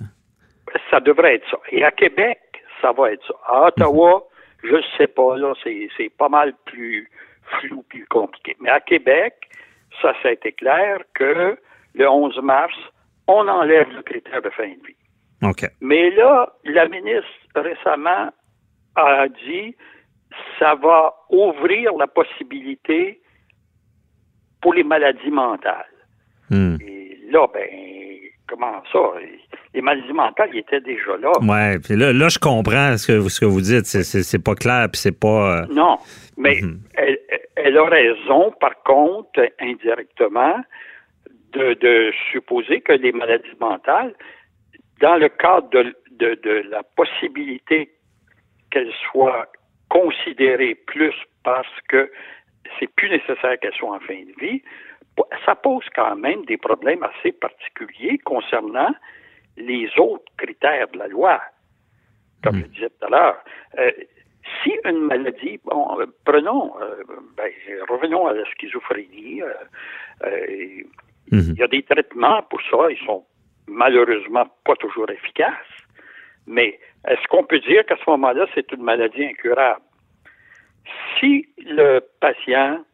Ça 0.91 1.01
devrait 1.01 1.37
être 1.37 1.47
ça. 1.51 1.59
Et 1.71 1.85
à 1.85 1.91
Québec, 1.91 2.39
ça 2.81 2.93
va 2.93 3.13
être 3.13 3.25
ça. 3.27 3.35
À 3.47 3.67
Ottawa, 3.67 4.25
je 4.63 4.75
ne 4.75 4.83
sais 4.97 5.07
pas, 5.07 5.37
là, 5.37 5.53
c'est 5.63 6.11
pas 6.17 6.29
mal 6.29 6.55
plus 6.65 7.11
flou, 7.61 7.83
plus 7.89 8.07
compliqué. 8.07 8.57
Mais 8.61 8.71
à 8.71 8.81
Québec, 8.81 9.35
ça, 10.01 10.13
ça 10.23 10.29
a 10.29 10.33
été 10.33 10.53
clair 10.53 11.01
que 11.15 11.57
le 11.95 12.09
11 12.09 12.41
mars, 12.43 12.75
on 13.27 13.49
enlève 13.49 13.89
le 13.91 14.03
critère 14.03 14.43
de 14.43 14.51
fin 14.51 14.69
de 14.69 14.87
vie. 14.87 14.97
OK. 15.43 15.69
Mais 15.81 16.11
là, 16.11 16.53
la 16.65 16.89
ministre 16.89 17.27
récemment 17.55 18.31
a 18.97 19.27
dit 19.29 19.75
ça 20.59 20.75
va 20.75 21.15
ouvrir 21.31 21.93
la 21.99 22.07
possibilité 22.07 23.21
pour 24.67 24.75
les 24.75 24.83
maladies 24.83 25.31
mentales. 25.31 25.87
Hmm. 26.51 26.75
Et 26.81 27.21
là, 27.31 27.47
ben, 27.55 27.69
comment 28.49 28.83
ça? 28.93 28.99
Les 29.73 29.81
maladies 29.81 30.13
mentales, 30.13 30.51
ils 30.53 30.59
étaient 30.59 30.81
déjà 30.81 31.17
là. 31.19 31.31
Oui, 31.41 31.79
puis 31.79 31.95
là, 31.95 32.13
là, 32.13 32.29
je 32.29 32.41
comprends 32.41 32.97
ce 32.97 33.07
que, 33.07 33.29
ce 33.29 33.39
que 33.39 33.47
vous 33.47 33.61
dites. 33.61 33.85
C'est 33.87 34.43
pas 34.43 34.57
clair, 34.57 34.89
puis 34.91 35.01
c'est 35.01 35.17
pas. 35.17 35.61
Euh, 35.61 35.67
non, 35.71 35.99
mais 36.37 36.61
hmm. 36.61 36.81
elle, 36.95 37.19
elle, 37.55 37.79
a 37.79 37.85
raison, 37.85 38.53
par 38.61 38.83
contre, 38.83 39.41
indirectement, 39.61 40.57
de, 41.53 41.75
de, 41.75 42.11
supposer 42.33 42.81
que 42.81 42.95
les 42.95 43.13
maladies 43.13 43.57
mentales, 43.61 44.17
dans 45.01 45.15
le 45.15 45.29
cadre 45.29 45.71
de, 45.71 45.95
de, 46.19 46.35
de 46.43 46.69
la 46.71 46.83
possibilité 46.83 47.89
qu'elles 48.73 48.93
soient 49.13 49.47
considérées 49.91 50.75
plus 50.75 51.15
parce 51.45 51.69
que 51.89 52.11
c'est 52.79 52.93
plus 52.95 53.09
nécessaire 53.09 53.59
qu'elles 53.61 53.75
soient 53.75 53.97
en 53.97 54.01
fin 54.01 54.15
de 54.15 54.33
vie, 54.41 54.63
ça 55.45 55.55
pose 55.55 55.85
quand 55.95 56.17
même 56.17 56.45
des 56.45 56.57
problèmes 56.57 57.03
assez 57.03 57.33
particuliers 57.33 58.19
concernant 58.19 58.95
les 59.57 59.89
autres 59.99 60.31
critères 60.37 60.89
de 60.89 60.99
la 60.99 61.09
loi. 61.09 61.41
Comme 62.43 62.57
hmm. 62.57 62.63
je 62.63 62.67
disais 62.67 62.91
tout 62.91 63.07
à 63.07 63.11
l'heure, 63.11 63.45
euh, 63.79 63.91
si 64.63 64.73
une 64.85 65.07
maladie, 65.07 65.59
bon, 65.65 65.99
euh, 66.01 66.07
prenons, 66.25 66.75
euh, 66.81 67.03
ben, 67.37 67.51
revenons 67.89 68.27
à 68.27 68.35
la 68.35 68.45
schizophrénie, 68.53 69.43
hmm. 70.23 70.85
il 71.33 71.55
y 71.57 71.63
a 71.63 71.69
des 71.69 71.83
traitements 71.83 72.43
pour 72.43 72.61
ça, 72.71 72.91
ils 72.91 73.05
sont 73.07 73.25
malheureusement 73.67 74.47
pas 74.65 74.77
toujours 74.77 75.11
efficaces, 75.11 75.55
mais 76.47 76.79
est-ce 77.09 77.27
qu'on 77.29 77.45
peut 77.45 77.59
dire 77.61 77.85
qu'à 77.87 77.97
ce 77.97 78.11
moment-là, 78.11 78.47
c'est 78.55 78.71
une 78.73 78.83
maladie 78.83 79.25
incurable? 79.25 79.81
Si 81.19 81.49
le 81.59 82.01
patient 82.21 82.85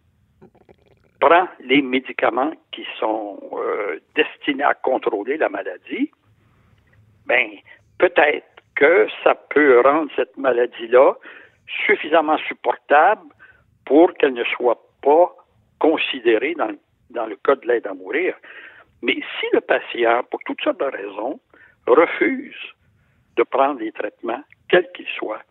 prend 1.20 1.46
les 1.60 1.82
médicaments 1.82 2.52
qui 2.72 2.84
sont 2.98 3.38
euh, 3.52 4.00
destinés 4.14 4.64
à 4.64 4.74
contrôler 4.74 5.36
la 5.36 5.48
maladie, 5.48 6.10
ben 7.26 7.48
peut-être 7.98 8.46
que 8.74 9.06
ça 9.22 9.34
peut 9.34 9.80
rendre 9.80 10.10
cette 10.16 10.36
maladie-là 10.36 11.14
suffisamment 11.86 12.38
supportable 12.38 13.28
pour 13.84 14.12
qu'elle 14.14 14.34
ne 14.34 14.44
soit 14.44 14.80
pas 15.02 15.34
considérée 15.78 16.54
dans, 16.54 16.70
dans 17.10 17.26
le 17.26 17.36
cas 17.36 17.54
de 17.56 17.66
l'aide 17.66 17.86
à 17.86 17.94
mourir. 17.94 18.34
Mais 19.02 19.14
si 19.14 19.46
le 19.52 19.60
patient, 19.60 20.22
pour 20.30 20.40
toutes 20.44 20.60
sortes 20.62 20.80
de 20.80 20.84
raisons, 20.84 21.40
refuse 21.86 22.74
de 23.36 23.42
prendre 23.42 23.80
les 23.80 23.92
traitements, 23.92 24.42
quels 24.68 24.90
qu'ils 24.92 25.08
soient, 25.18 25.42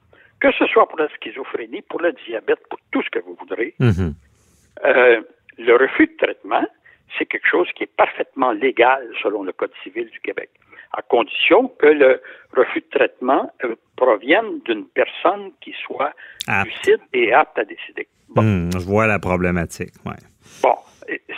que 0.41 0.51
ce 0.54 0.65
soit 0.65 0.88
pour 0.88 0.99
la 0.99 1.08
schizophrénie, 1.10 1.82
pour 1.84 2.01
le 2.01 2.13
diabète, 2.25 2.60
pour 2.69 2.80
tout 2.91 3.01
ce 3.04 3.10
que 3.10 3.19
vous 3.19 3.38
voudrez, 3.39 3.75
mhm. 3.80 4.13
euh, 4.84 5.21
le 5.58 5.73
refus 5.75 6.08
de 6.08 6.17
traitement, 6.17 6.65
c'est 7.17 7.25
quelque 7.25 7.47
chose 7.47 7.67
qui 7.75 7.84
est 7.84 7.95
parfaitement 7.95 8.51
légal 8.51 9.08
selon 9.21 9.43
le 9.43 9.54
Code 9.54 9.71
civil 9.84 10.10
du 10.10 10.19
Québec, 10.19 10.49
à 10.93 11.01
condition 11.04 11.67
que 11.67 11.88
le 11.88 12.21
refus 12.56 12.82
de 12.82 12.97
traitement 12.97 13.51
euh, 13.63 13.75
provienne 13.95 14.60
d'une 14.65 14.86
personne 14.88 15.51
qui 15.62 15.73
soit 15.86 16.13
lucide 16.65 17.01
et 17.13 17.32
apte 17.32 17.60
à 17.60 17.63
décider. 17.63 18.08
Hmm, 18.36 18.71
je 18.73 18.86
vois 18.86 19.08
la 19.08 19.19
problématique, 19.19 19.93
ouais. 20.06 20.13
Bon, 20.63 20.75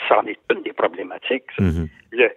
ça 0.07 0.19
en 0.19 0.25
est 0.27 0.39
une 0.51 0.61
des 0.61 0.73
problématiques. 0.73 1.49
Mhm. 1.59 1.89
Le, 2.11 2.29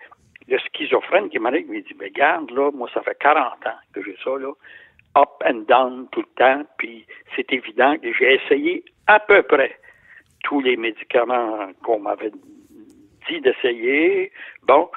le 0.49 0.59
schizophrène 0.59 1.29
qui 1.29 1.39
m'a 1.39 1.53
dit, 1.53 1.97
mais 2.01 2.11
garde, 2.11 2.51
là, 2.51 2.71
moi, 2.73 2.89
ça 2.93 3.03
fait 3.03 3.17
40 3.21 3.67
ans 3.67 3.79
que 3.93 4.03
j'ai 4.03 4.17
ça, 4.25 4.31
là 4.39 4.53
up 5.17 5.43
and 5.45 5.67
down 5.69 6.09
tout 6.13 6.23
le 6.23 6.35
temps, 6.37 6.63
puis 6.79 7.07
c'est 7.35 7.51
évident 7.53 7.97
que 7.99 8.13
j'ai 8.13 8.35
essayé 8.35 8.85
à 9.07 9.19
peu 9.19 9.43
près 9.43 9.79
tous 10.45 10.61
les 10.61 10.77
médicaments 10.77 11.73
qu'on 11.83 12.01
m'avait 12.01 12.33
dit 13.29 13.41
d'essayer. 13.41 14.31
Bon, 14.63 14.89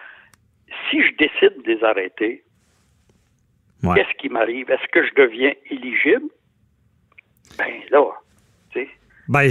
si 0.89 1.01
je 1.01 1.15
décide 1.15 1.61
de 1.63 1.73
les 1.73 1.83
arrêter, 1.83 2.43
qu'est-ce 3.81 4.13
qui 4.17 4.29
m'arrive? 4.29 4.69
Est-ce 4.69 4.87
que 4.91 5.05
je 5.05 5.13
deviens 5.15 5.53
éligible? 5.71 6.29
Ben 7.57 7.81
là, 7.89 8.05
tu 8.71 8.81
sais. 8.81 8.89
Ben, 9.29 9.47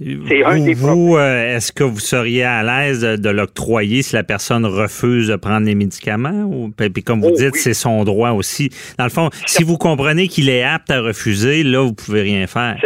vous, 0.00 1.16
euh, 1.16 1.56
est-ce 1.56 1.70
que 1.70 1.84
vous 1.84 1.98
seriez 1.98 2.44
à 2.44 2.62
l'aise 2.62 3.02
de, 3.02 3.30
l'octroyer 3.30 4.00
si 4.00 4.14
la 4.14 4.24
personne 4.24 4.64
refuse 4.64 5.28
de 5.28 5.36
prendre 5.36 5.66
les 5.66 5.74
médicaments? 5.74 6.44
Ou, 6.44 6.70
puis 6.70 7.02
comme 7.02 7.20
vous 7.20 7.28
oh, 7.32 7.36
dites, 7.36 7.56
c'est 7.56 7.74
son 7.74 8.04
droit 8.04 8.30
aussi. 8.30 8.70
Dans 8.98 9.04
le 9.04 9.10
fond, 9.10 9.28
si 9.46 9.64
vous 9.64 9.76
comprenez 9.76 10.28
qu'il 10.28 10.48
est 10.48 10.62
apte 10.62 10.90
à 10.90 11.02
refuser, 11.02 11.62
là, 11.62 11.82
vous 11.82 11.92
pouvez 11.92 12.22
rien 12.22 12.46
faire. 12.46 12.80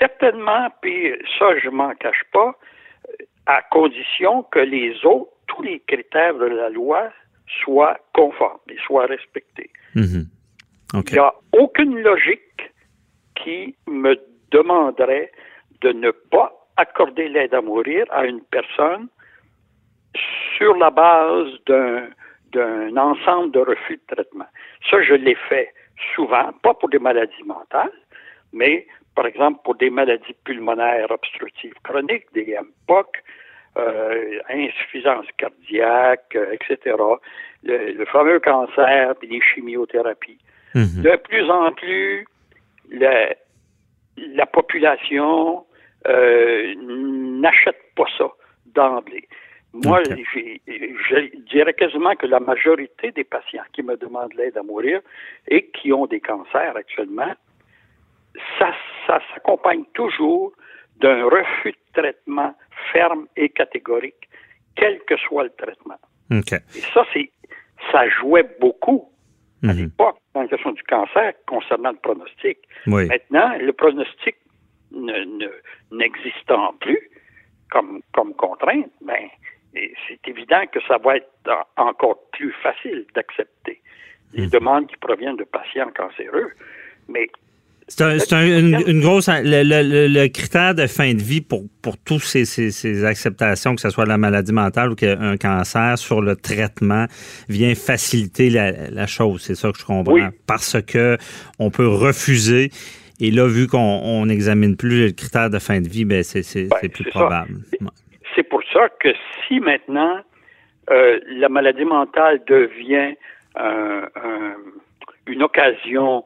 Certainement, 0.00 0.68
puis 0.80 1.12
ça, 1.38 1.56
je 1.62 1.68
m'en 1.68 1.94
cache 1.94 2.24
pas, 2.32 2.58
à 3.46 3.62
condition 3.70 4.42
que 4.50 4.58
les 4.58 4.94
autres, 5.04 5.30
tous 5.46 5.62
les 5.62 5.80
critères 5.86 6.34
de 6.34 6.46
la 6.46 6.68
loi 6.68 7.10
soient 7.62 7.98
conformes 8.12 8.58
et 8.68 8.76
soient 8.86 9.06
respectés. 9.06 9.70
Mm-hmm. 9.94 10.26
Il 10.94 11.12
n'y 11.12 11.18
a 11.18 11.32
aucune 11.52 11.98
logique 12.00 12.40
qui 13.36 13.76
me 13.86 14.16
demanderait 14.52 15.32
de 15.80 15.92
ne 15.92 16.10
pas 16.10 16.52
accorder 16.76 17.28
l'aide 17.28 17.54
à 17.54 17.60
mourir 17.60 18.06
à 18.10 18.24
une 18.24 18.40
personne 18.42 19.08
sur 20.56 20.76
la 20.76 20.90
base 20.90 21.50
d'un 21.66 22.96
ensemble 22.96 23.52
de 23.52 23.60
refus 23.60 23.96
de 23.96 24.14
traitement. 24.14 24.46
Ça, 24.90 25.02
je 25.02 25.14
l'ai 25.14 25.34
fait 25.34 25.72
souvent, 26.14 26.52
pas 26.62 26.74
pour 26.74 26.88
des 26.88 26.98
maladies 26.98 27.44
mentales, 27.44 27.92
mais 28.52 28.86
par 29.14 29.26
exemple 29.26 29.60
pour 29.64 29.74
des 29.76 29.90
maladies 29.90 30.36
pulmonaires 30.44 31.10
obstructives 31.10 31.74
chroniques, 31.82 32.26
des 32.34 32.56
MPOC, 32.60 33.22
euh, 33.78 34.38
insuffisance 34.50 35.26
cardiaque, 35.38 36.36
euh, 36.36 36.52
etc., 36.52 36.96
le, 37.64 38.04
fameux 38.06 38.40
cancer, 38.40 39.14
puis 39.18 39.28
les 39.28 39.40
chimiothérapies. 39.40 40.38
Mm-hmm. 40.74 41.02
De 41.02 41.16
plus 41.16 41.50
en 41.50 41.72
plus, 41.72 42.26
la, 42.90 43.34
la 44.16 44.46
population 44.46 45.64
euh, 46.06 46.74
n'achète 47.40 47.80
pas 47.96 48.06
ça 48.18 48.30
d'emblée. 48.66 49.28
Moi, 49.72 50.02
je 50.04 51.44
dirais 51.50 51.72
quasiment 51.72 52.14
que 52.14 52.26
la 52.26 52.40
majorité 52.40 53.10
des 53.10 53.24
patients 53.24 53.62
qui 53.72 53.82
me 53.82 53.96
demandent 53.96 54.34
l'aide 54.34 54.58
à 54.58 54.62
mourir 54.62 55.00
et 55.48 55.68
qui 55.68 55.92
ont 55.92 56.06
des 56.06 56.20
cancers 56.20 56.76
actuellement, 56.76 57.32
ça, 58.58 58.72
ça 59.06 59.20
s'accompagne 59.32 59.84
toujours 59.94 60.52
d'un 60.96 61.24
refus 61.24 61.72
de 61.72 62.00
traitement 62.00 62.54
ferme 62.92 63.26
et 63.36 63.48
catégorique, 63.48 64.28
quel 64.76 65.00
que 65.04 65.16
soit 65.16 65.44
le 65.44 65.50
traitement. 65.50 65.98
Et 66.76 66.80
ça, 66.92 67.06
c'est 67.12 67.30
ça 67.90 68.08
jouait 68.08 68.48
beaucoup 68.60 69.11
à 69.62 69.72
l'époque 69.72 70.18
dans 70.34 70.42
la 70.42 70.48
question 70.48 70.72
du 70.72 70.82
cancer 70.84 71.32
concernant 71.46 71.92
le 71.92 71.98
pronostic. 71.98 72.58
Maintenant, 72.86 73.56
le 73.58 73.72
pronostic 73.72 74.36
n'existant 75.90 76.74
plus 76.80 76.98
comme, 77.70 78.02
comme 78.12 78.34
contrainte, 78.34 78.90
ben, 79.00 79.28
c'est 79.72 80.28
évident 80.28 80.62
que 80.70 80.80
ça 80.86 80.98
va 80.98 81.16
être 81.16 81.30
encore 81.76 82.18
plus 82.32 82.52
facile 82.62 83.06
d'accepter 83.14 83.80
les 84.34 84.46
demandes 84.46 84.86
qui 84.86 84.96
proviennent 84.96 85.36
de 85.36 85.44
patients 85.44 85.90
cancéreux. 85.96 86.52
Mais 87.08 87.28
c'est 87.88 88.32
une, 88.32 89.00
grosse. 89.00 89.28
Le, 89.28 90.26
critère 90.28 90.74
de 90.74 90.86
fin 90.86 91.12
de 91.14 91.20
vie 91.20 91.40
pour, 91.40 91.62
pour 91.82 91.98
tous 91.98 92.20
ces, 92.20 92.44
ces, 92.44 93.04
acceptations, 93.04 93.74
que 93.74 93.80
ce 93.80 93.90
soit 93.90 94.06
la 94.06 94.18
maladie 94.18 94.52
mentale 94.52 94.90
ou 94.90 94.96
un 95.02 95.36
cancer, 95.36 95.98
sur 95.98 96.22
le 96.22 96.36
traitement, 96.36 97.06
vient 97.48 97.74
faciliter 97.74 98.50
la, 98.50 99.06
chose. 99.06 99.42
C'est 99.42 99.54
ça 99.54 99.72
que 99.72 99.78
je 99.78 99.84
comprends. 99.84 100.30
Parce 100.46 100.80
que 100.82 101.16
on 101.58 101.70
peut 101.70 101.88
refuser. 101.88 102.70
Et 103.20 103.30
là, 103.30 103.46
vu 103.46 103.66
qu'on 103.66 104.26
n'examine 104.26 104.76
plus 104.76 105.06
le 105.06 105.12
critère 105.12 105.50
de 105.50 105.58
fin 105.58 105.80
de 105.80 105.88
vie, 105.88 106.04
ben 106.04 106.22
c'est 106.22 106.68
ben, 106.68 106.88
plus 106.88 107.04
probable. 107.04 107.54
C'est 108.34 108.42
pour 108.42 108.62
ça 108.72 108.88
que 109.00 109.10
si 109.46 109.60
maintenant 109.60 110.18
euh, 110.90 111.20
la 111.28 111.48
maladie 111.48 111.84
mentale 111.84 112.40
devient 112.46 113.14
une 115.26 115.42
occasion 115.42 116.24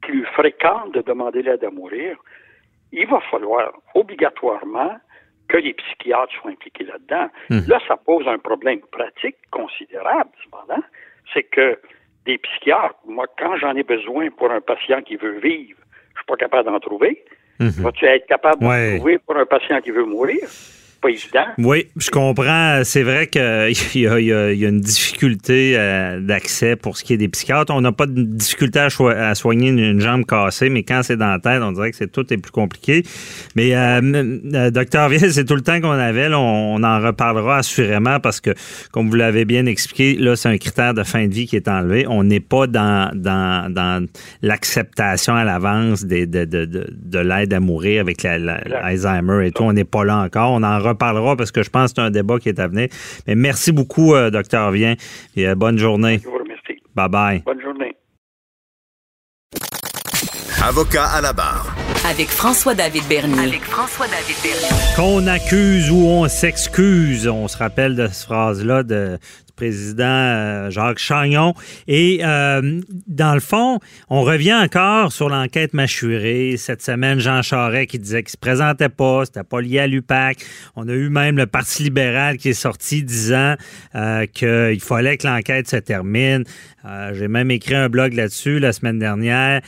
plus 0.00 0.24
fréquente 0.26 0.94
de 0.94 1.02
demander 1.02 1.42
l'aide 1.42 1.64
à 1.64 1.70
mourir, 1.70 2.16
il 2.92 3.06
va 3.06 3.20
falloir 3.30 3.72
obligatoirement 3.94 4.96
que 5.48 5.56
les 5.56 5.74
psychiatres 5.74 6.32
soient 6.40 6.50
impliqués 6.50 6.84
là-dedans. 6.84 7.28
Mhm. 7.50 7.64
Là, 7.68 7.80
ça 7.88 7.96
pose 7.96 8.26
un 8.28 8.38
problème 8.38 8.80
pratique 8.92 9.36
considérable, 9.50 10.30
cependant. 10.44 10.82
C'est 11.32 11.44
que 11.44 11.78
des 12.26 12.38
psychiatres, 12.38 12.98
moi, 13.06 13.26
quand 13.38 13.56
j'en 13.56 13.74
ai 13.74 13.82
besoin 13.82 14.30
pour 14.30 14.50
un 14.50 14.60
patient 14.60 15.00
qui 15.02 15.16
veut 15.16 15.38
vivre, 15.38 15.78
je 16.12 16.18
suis 16.18 16.26
pas 16.26 16.36
capable 16.36 16.70
d'en 16.70 16.80
trouver. 16.80 17.24
Mhm. 17.58 17.82
Vas-tu 17.82 18.04
être 18.04 18.26
capable 18.26 18.62
d'en 18.62 18.96
trouver 18.96 19.18
pour 19.18 19.36
un 19.36 19.46
patient 19.46 19.80
qui 19.80 19.90
veut 19.90 20.04
mourir? 20.04 20.46
Pas 21.00 21.10
évident. 21.10 21.44
Oui, 21.58 21.86
je 21.96 22.10
comprends. 22.10 22.80
C'est 22.84 23.02
vrai 23.02 23.28
qu'il 23.28 23.40
y, 23.94 24.00
y, 24.00 24.34
a 24.34 24.68
une 24.68 24.80
difficulté 24.80 25.74
euh, 25.76 26.20
d'accès 26.20 26.76
pour 26.76 26.96
ce 26.96 27.04
qui 27.04 27.12
est 27.12 27.16
des 27.16 27.28
psychiatres. 27.28 27.72
On 27.72 27.80
n'a 27.80 27.92
pas 27.92 28.06
de 28.06 28.22
difficulté 28.22 28.80
à, 28.80 29.34
soigner 29.34 29.68
une, 29.70 30.00
jambe 30.00 30.24
cassée, 30.24 30.70
mais 30.70 30.82
quand 30.82 31.02
c'est 31.02 31.16
dans 31.16 31.30
la 31.30 31.38
tête, 31.38 31.62
on 31.62 31.72
dirait 31.72 31.90
que 31.90 31.96
c'est 31.96 32.10
tout 32.10 32.32
est 32.32 32.36
plus 32.36 32.50
compliqué. 32.50 33.02
Mais 33.54 33.74
euh, 33.74 34.00
euh 34.54 34.70
docteur 34.70 35.08
Vielle, 35.08 35.32
c'est 35.32 35.44
tout 35.44 35.54
le 35.54 35.62
temps 35.62 35.80
qu'on 35.80 35.90
avait. 35.90 36.28
on, 36.34 36.82
en 36.82 37.00
reparlera 37.00 37.58
assurément 37.58 38.20
parce 38.20 38.40
que, 38.40 38.50
comme 38.92 39.08
vous 39.08 39.16
l'avez 39.16 39.44
bien 39.44 39.66
expliqué, 39.66 40.14
là, 40.14 40.36
c'est 40.36 40.48
un 40.48 40.58
critère 40.58 40.94
de 40.94 41.02
fin 41.02 41.26
de 41.26 41.34
vie 41.34 41.46
qui 41.46 41.56
est 41.56 41.68
enlevé. 41.68 42.06
On 42.08 42.24
n'est 42.24 42.40
pas 42.40 42.66
dans, 42.66 43.10
dans, 43.14 43.72
dans 43.72 44.06
l'acceptation 44.42 45.34
à 45.34 45.44
l'avance 45.44 46.04
de, 46.04 46.24
de, 46.24 46.44
de, 46.44 46.64
de 46.64 47.18
l'aide 47.18 47.52
à 47.52 47.60
mourir 47.60 48.00
avec 48.00 48.22
l'Alzheimer 48.22 49.46
et 49.46 49.52
tout. 49.52 49.64
On 49.64 49.72
n'est 49.72 49.84
pas 49.84 50.04
là 50.04 50.18
encore. 50.18 50.52
On 50.52 50.62
en 50.62 50.78
reparlera 50.88 51.36
parce 51.36 51.50
que 51.50 51.62
je 51.62 51.70
pense 51.70 51.92
que 51.92 51.96
c'est 51.96 52.06
un 52.06 52.10
débat 52.10 52.38
qui 52.38 52.48
est 52.48 52.58
à 52.58 52.68
venir. 52.68 52.88
Mais 53.26 53.34
merci 53.34 53.72
beaucoup, 53.72 54.14
euh, 54.14 54.30
docteur 54.30 54.70
Vien. 54.70 54.94
Et 55.36 55.48
euh, 55.48 55.54
bonne 55.54 55.78
journée. 55.78 56.20
Je 56.22 56.28
vous 56.28 56.38
remercie. 56.38 56.82
Bye 56.94 57.08
bye. 57.08 57.42
Bonne 57.44 57.60
journée. 57.60 57.96
Avocat 60.62 61.04
à 61.04 61.20
la 61.20 61.32
barre. 61.32 61.74
Avec 62.08 62.28
François-David 62.28 63.04
Bernier. 63.08 63.38
Avec 63.38 63.62
François-David 63.62 64.36
Bernier. 64.42 64.96
Qu'on 64.96 65.26
accuse 65.26 65.90
ou 65.90 66.06
on 66.06 66.28
s'excuse. 66.28 67.28
On 67.28 67.48
se 67.48 67.56
rappelle 67.56 67.94
de 67.94 68.06
cette 68.08 68.26
phrase-là 68.26 68.82
de, 68.82 69.18
président 69.58 70.04
euh, 70.04 70.70
Jacques 70.70 71.00
Chagnon. 71.00 71.52
Et 71.88 72.20
euh, 72.22 72.80
dans 73.08 73.34
le 73.34 73.40
fond, 73.40 73.80
on 74.08 74.22
revient 74.22 74.54
encore 74.54 75.10
sur 75.10 75.28
l'enquête 75.28 75.74
mâchurée. 75.74 76.54
Cette 76.56 76.80
semaine, 76.80 77.18
Jean 77.18 77.42
Charest 77.42 77.90
qui 77.90 77.98
disait 77.98 78.22
qu'il 78.22 78.30
se 78.30 78.36
présentait 78.36 78.88
pas, 78.88 79.24
c'était 79.24 79.42
pas 79.42 79.60
lié 79.60 79.80
à 79.80 79.86
l'UPAC. 79.88 80.38
On 80.76 80.88
a 80.88 80.92
eu 80.92 81.08
même 81.08 81.36
le 81.36 81.46
Parti 81.46 81.82
libéral 81.82 82.36
qui 82.36 82.50
est 82.50 82.52
sorti 82.52 83.02
disant 83.02 83.56
euh, 83.96 84.26
qu'il 84.26 84.80
fallait 84.80 85.16
que 85.16 85.26
l'enquête 85.26 85.68
se 85.68 85.76
termine. 85.76 86.44
J'ai 87.12 87.28
même 87.28 87.50
écrit 87.50 87.74
un 87.74 87.90
blog 87.90 88.14
là-dessus 88.14 88.60
la 88.60 88.72
semaine 88.72 88.98
dernière. 88.98 89.60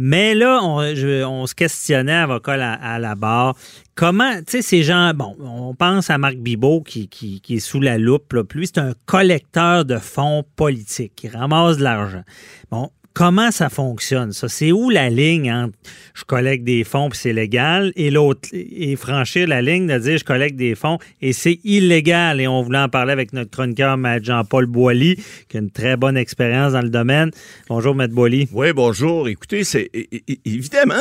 Mais 0.00 0.32
là, 0.32 0.60
on, 0.62 1.46
se 1.48 1.56
questionnait, 1.56 2.12
avocat 2.12 2.52
à, 2.52 3.00
la 3.00 3.16
barre, 3.16 3.56
comment, 3.96 4.36
tu 4.38 4.44
sais, 4.46 4.62
ces 4.62 4.84
gens, 4.84 5.12
bon, 5.12 5.34
on 5.40 5.74
pense 5.74 6.08
à 6.08 6.18
Marc 6.18 6.36
Bibot 6.36 6.82
qui, 6.82 7.08
qui, 7.08 7.42
est 7.50 7.58
sous 7.58 7.80
la 7.80 7.98
loupe, 7.98 8.32
là, 8.32 8.44
lui, 8.54 8.68
c'est 8.68 8.78
un 8.78 8.92
collecteur 9.06 9.84
de 9.84 9.96
fonds 9.98 10.44
politiques, 10.54 11.16
qui 11.16 11.28
ramasse 11.28 11.78
de 11.78 11.82
l'argent. 11.82 12.22
Bon, 12.70 12.92
comment 13.14 13.50
ça 13.50 13.68
fonctionne, 13.68 14.32
ça? 14.32 14.48
C'est 14.48 14.72
où 14.72 14.90
la 14.90 15.10
ligne 15.10 15.52
entre 15.52 15.74
je 16.14 16.24
collecte 16.24 16.64
des 16.64 16.82
fonds 16.84 17.08
puis 17.10 17.18
c'est 17.18 17.32
légal 17.32 17.92
et 17.94 18.10
l'autre, 18.10 18.48
et 18.52 18.96
franchir 18.96 19.46
la 19.46 19.62
ligne 19.62 19.86
de 19.86 19.98
dire 19.98 20.18
je 20.18 20.24
collecte 20.24 20.56
des 20.56 20.74
fonds 20.74 20.98
et 21.22 21.32
c'est 21.32 21.60
illégal? 21.64 22.40
Et 22.40 22.48
on 22.48 22.62
voulait 22.62 22.78
en 22.78 22.88
parler 22.88 23.12
avec 23.12 23.32
notre 23.32 23.50
chroniqueur. 23.50 23.96
Jean-Paul 24.22 24.66
Boilly, 24.66 25.16
qui 25.48 25.56
a 25.56 25.60
une 25.60 25.70
très 25.70 25.96
bonne 25.96 26.16
expérience 26.16 26.72
dans 26.72 26.82
le 26.82 26.88
domaine. 26.88 27.30
Bonjour, 27.68 28.00
M. 28.00 28.08
Boilly. 28.08 28.48
Oui, 28.52 28.72
bonjour. 28.72 29.28
Écoutez, 29.28 29.64
c'est 29.64 29.90
évidemment, 30.44 30.94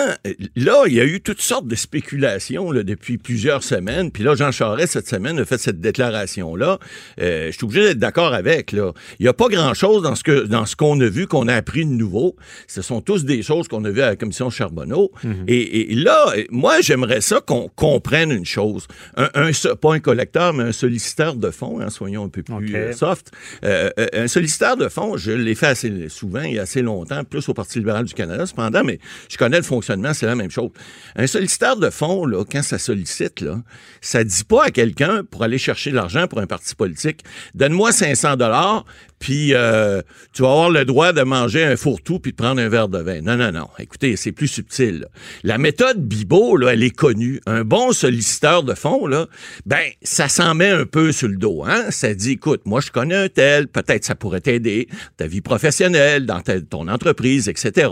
là, 0.55 0.83
il 0.87 0.93
y 0.93 0.99
a 0.99 1.05
eu 1.05 1.21
toutes 1.21 1.41
sortes 1.41 1.67
de 1.67 1.75
spéculations 1.75 2.71
depuis 2.73 3.17
plusieurs 3.17 3.63
semaines. 3.63 4.11
Puis 4.11 4.23
là, 4.23 4.35
Jean 4.35 4.51
Charest, 4.51 4.93
cette 4.93 5.07
semaine, 5.07 5.39
a 5.39 5.45
fait 5.45 5.57
cette 5.57 5.79
déclaration-là. 5.79 6.79
Euh, 7.19 7.47
je 7.47 7.51
suis 7.51 7.65
obligé 7.65 7.83
d'être 7.83 7.99
d'accord 7.99 8.33
avec. 8.33 8.71
Là. 8.71 8.91
Il 9.19 9.23
n'y 9.23 9.29
a 9.29 9.33
pas 9.33 9.47
grand-chose 9.47 10.03
dans 10.03 10.15
ce 10.15 10.23
que 10.23 10.45
dans 10.45 10.65
ce 10.65 10.75
qu'on 10.75 10.99
a 11.01 11.07
vu, 11.07 11.27
qu'on 11.27 11.47
a 11.47 11.55
appris 11.55 11.85
nouveau 11.97 12.35
ce 12.67 12.81
sont 12.81 13.01
tous 13.01 13.25
des 13.25 13.41
choses 13.41 13.67
qu'on 13.67 13.83
a 13.85 13.89
vues 13.89 14.01
à 14.01 14.07
la 14.07 14.15
commission 14.15 14.49
Charbonneau. 14.49 15.11
Mhm. 15.23 15.45
et, 15.47 15.95
là, 15.95 16.33
moi, 16.49 16.81
j'aimerais 16.81 17.21
ça 17.21 17.41
qu'on 17.41 17.69
comprenne 17.75 18.31
une 18.31 18.45
chose. 18.45 18.87
Un, 19.15 19.51
pas 19.81 19.93
un 19.93 19.99
collecteur, 19.99 20.53
mais 20.53 20.63
un 20.63 20.71
solliciteur 20.71 21.35
de 21.35 21.49
fonds, 21.51 21.79
hein, 21.79 21.89
soyons 21.89 22.25
un 22.25 22.29
peu 22.29 22.43
plus 22.43 22.75
euh, 22.75 22.93
soft. 22.93 23.31
Euh, 23.63 23.89
euh, 23.99 24.07
un 24.13 24.27
solliciteur 24.27 24.77
de 24.77 24.87
fonds, 24.89 25.17
je 25.17 25.31
l'ai 25.31 25.55
fait 25.55 25.67
assez 25.67 26.09
souvent 26.09 26.43
et 26.43 26.59
assez 26.59 26.81
longtemps, 26.81 27.23
plus 27.23 27.47
au 27.49 27.53
Parti 27.53 27.79
libéral 27.79 28.05
du 28.05 28.13
Canada, 28.13 28.45
cependant, 28.45 28.83
mais 28.83 28.99
je 29.29 29.37
connais 29.37 29.57
le 29.57 29.63
fonctionnement, 29.63 30.13
c'est 30.13 30.25
la 30.25 30.35
même 30.35 30.51
chose. 30.51 30.69
Un 31.15 31.27
solliciteur 31.27 31.77
de 31.77 31.89
fonds, 31.89 32.25
là, 32.25 32.43
quand 32.49 32.63
ça 32.63 32.77
sollicite, 32.77 33.41
là, 33.41 33.61
ça 34.01 34.23
dit 34.23 34.43
pas 34.43 34.65
à 34.65 34.71
quelqu'un 34.71 35.23
pour 35.23 35.43
aller 35.43 35.57
chercher 35.57 35.91
de 35.91 35.95
l'argent 35.95 36.27
pour 36.27 36.39
un 36.39 36.47
parti 36.47 36.75
politique, 36.75 37.23
donne-moi 37.55 37.91
500 37.91 38.35
dollars, 38.35 38.85
puis 39.19 39.53
euh, 39.53 40.01
tu 40.33 40.43
vas 40.43 40.51
avoir 40.51 40.69
le 40.69 40.85
droit 40.85 41.11
de 41.11 41.21
manger 41.23 41.63
un 41.63 41.75
fourre-tout 41.75 42.19
puis 42.19 42.31
de 42.31 42.37
prendre 42.37 42.61
un 42.61 42.69
verre 42.69 42.87
de 42.87 42.99
vin. 42.99 43.21
Non, 43.21 43.35
non, 43.35 43.51
non. 43.51 43.67
Écoutez, 43.79 44.15
c'est 44.15 44.31
plus 44.31 44.47
subtil. 44.47 45.07
La 45.43 45.57
méthode 45.57 46.05
Bibo, 46.07 46.55
là, 46.55 46.73
elle 46.73 46.83
est 46.83 46.95
connue. 46.95 47.41
Un 47.45 47.63
bon 47.63 47.91
solliciteur 47.93 48.63
de 48.63 48.75
fonds, 48.75 49.07
là, 49.07 49.27
ben, 49.65 49.83
ça 50.03 50.29
s'en 50.29 50.53
met 50.53 50.69
un 50.69 50.85
peu 50.85 51.11
sur 51.11 51.27
le 51.27 51.37
dos. 51.37 51.63
Hein? 51.65 51.85
Ça 51.89 52.13
dit, 52.13 52.33
écoute, 52.33 52.61
moi, 52.65 52.79
je 52.79 52.91
connais 52.91 53.15
un 53.15 53.29
tel, 53.29 53.67
peut-être 53.67 54.05
ça 54.05 54.15
pourrait 54.15 54.41
t'aider, 54.41 54.87
ta 55.17 55.25
vie 55.25 55.41
professionnelle, 55.41 56.25
dans 56.25 56.41
ton 56.69 56.87
entreprise, 56.87 57.49
etc. 57.49 57.89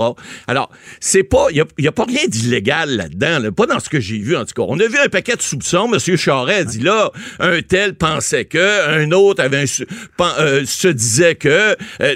Alors, 0.47 0.69
c'est 0.99 1.23
pas, 1.23 1.47
il 1.49 1.63
y 1.79 1.87
a, 1.87 1.91
pas 1.91 2.05
rien 2.05 2.27
d'illégal 2.27 2.95
là-dedans, 2.95 3.51
pas 3.51 3.65
dans 3.65 3.79
ce 3.79 3.89
que 3.89 3.99
j'ai 3.99 4.19
vu, 4.19 4.35
en 4.35 4.45
tout 4.45 4.53
cas. 4.53 4.63
On 4.67 4.79
a 4.79 4.87
vu 4.87 4.97
un 5.03 5.09
paquet 5.09 5.35
de 5.35 5.41
soupçons. 5.41 5.91
M. 5.91 6.17
Charest 6.17 6.67
dit 6.67 6.79
là, 6.81 7.11
un 7.39 7.61
tel 7.61 7.95
pensait 7.95 8.45
que, 8.45 8.89
un 8.89 9.11
autre 9.11 9.43
avait 9.43 9.63
un, 9.63 10.25
euh, 10.39 10.65
se 10.65 10.87
disait 10.87 11.14
disait 11.15 11.35
que 11.35 11.75
euh, 12.01 12.15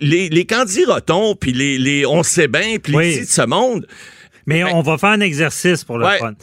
les, 0.00 0.28
les, 0.28 0.44
candidats 0.44 1.00
puis 1.40 1.52
les, 1.52 1.78
les, 1.78 2.06
on 2.06 2.22
sait 2.22 2.48
bien, 2.48 2.78
puis 2.82 2.96
les 2.96 3.20
de 3.20 3.24
ce 3.26 3.42
monde. 3.42 3.86
Mais 4.46 4.62
ben 4.62 4.70
on 4.74 4.82
va 4.82 4.98
faire 4.98 5.10
un 5.10 5.20
exercice 5.20 5.84
pour 5.84 5.98
le 5.98 6.06
fun. 6.06 6.34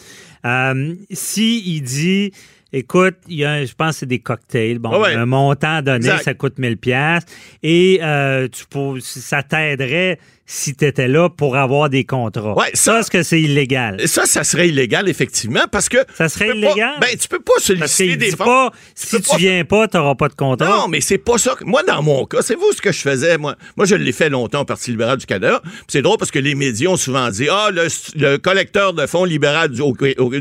Euh, 0.45 0.95
si 1.11 1.63
il 1.65 1.81
dit 1.81 2.31
Écoute, 2.73 3.15
il 3.29 3.37
y 3.37 3.45
a, 3.45 3.63
je 3.63 3.73
pense 3.73 3.95
que 3.95 3.99
c'est 3.99 4.05
des 4.05 4.19
cocktails. 4.19 4.79
Bon, 4.79 5.03
un 5.03 5.25
montant 5.25 5.81
donné, 5.81 6.09
ça 6.21 6.33
coûte 6.33 6.57
1000 6.59 6.77
pièces 6.77 7.23
et 7.63 7.99
euh, 8.01 8.47
tu 8.49 8.65
peux, 8.69 8.99
ça 8.99 9.41
t'aiderait 9.41 10.19
si 10.49 10.73
tu 10.73 10.85
étais 10.85 11.09
là 11.09 11.29
pour 11.29 11.57
avoir 11.57 11.89
des 11.89 12.05
contrats. 12.05 12.55
Ouais, 12.55 12.71
ça, 12.73 13.01
est-ce 13.01 13.11
que 13.11 13.21
c'est 13.21 13.41
illégal? 13.41 14.07
Ça, 14.07 14.25
ça 14.25 14.45
serait 14.45 14.69
illégal, 14.69 15.09
effectivement, 15.09 15.65
parce 15.69 15.89
que. 15.89 15.97
Ça 16.15 16.29
serait 16.29 16.55
illégal? 16.55 16.95
ben, 17.01 17.09
tu 17.19 17.27
peux 17.27 17.41
pas 17.41 17.59
solliciter 17.59 18.15
des 18.15 18.31
fonds. 18.31 18.71
Si 18.95 19.21
tu, 19.21 19.37
viens 19.37 19.65
pas, 19.65 19.89
tu 19.89 19.97
n'auras 19.97 20.15
pas 20.15 20.29
de 20.29 20.35
contrat. 20.35 20.65
Non, 20.65 20.87
mais 20.87 21.01
c'est 21.01 21.17
pas 21.17 21.37
ça. 21.37 21.55
Moi, 21.65 21.83
dans 21.83 22.01
mon 22.01 22.25
cas, 22.25 22.41
c'est 22.41 22.55
vous 22.55 22.71
ce 22.71 22.81
que 22.81 22.93
je 22.93 22.99
faisais, 22.99 23.37
moi. 23.37 23.55
Moi, 23.75 23.85
je 23.85 23.95
l'ai 23.95 24.13
fait 24.13 24.29
longtemps 24.29 24.61
au 24.61 24.65
Parti 24.65 24.91
libéral 24.91 25.17
du 25.17 25.25
Canada. 25.25 25.61
C'est 25.89 26.01
drôle 26.01 26.17
parce 26.17 26.31
que 26.31 26.39
les 26.39 26.55
médias 26.55 26.89
ont 26.89 26.97
souvent 26.97 27.29
dit, 27.29 27.49
ah, 27.51 27.69
le, 27.71 28.37
collecteur 28.37 28.93
de 28.93 29.05
fonds 29.05 29.25
libéral 29.25 29.69
du, 29.69 29.81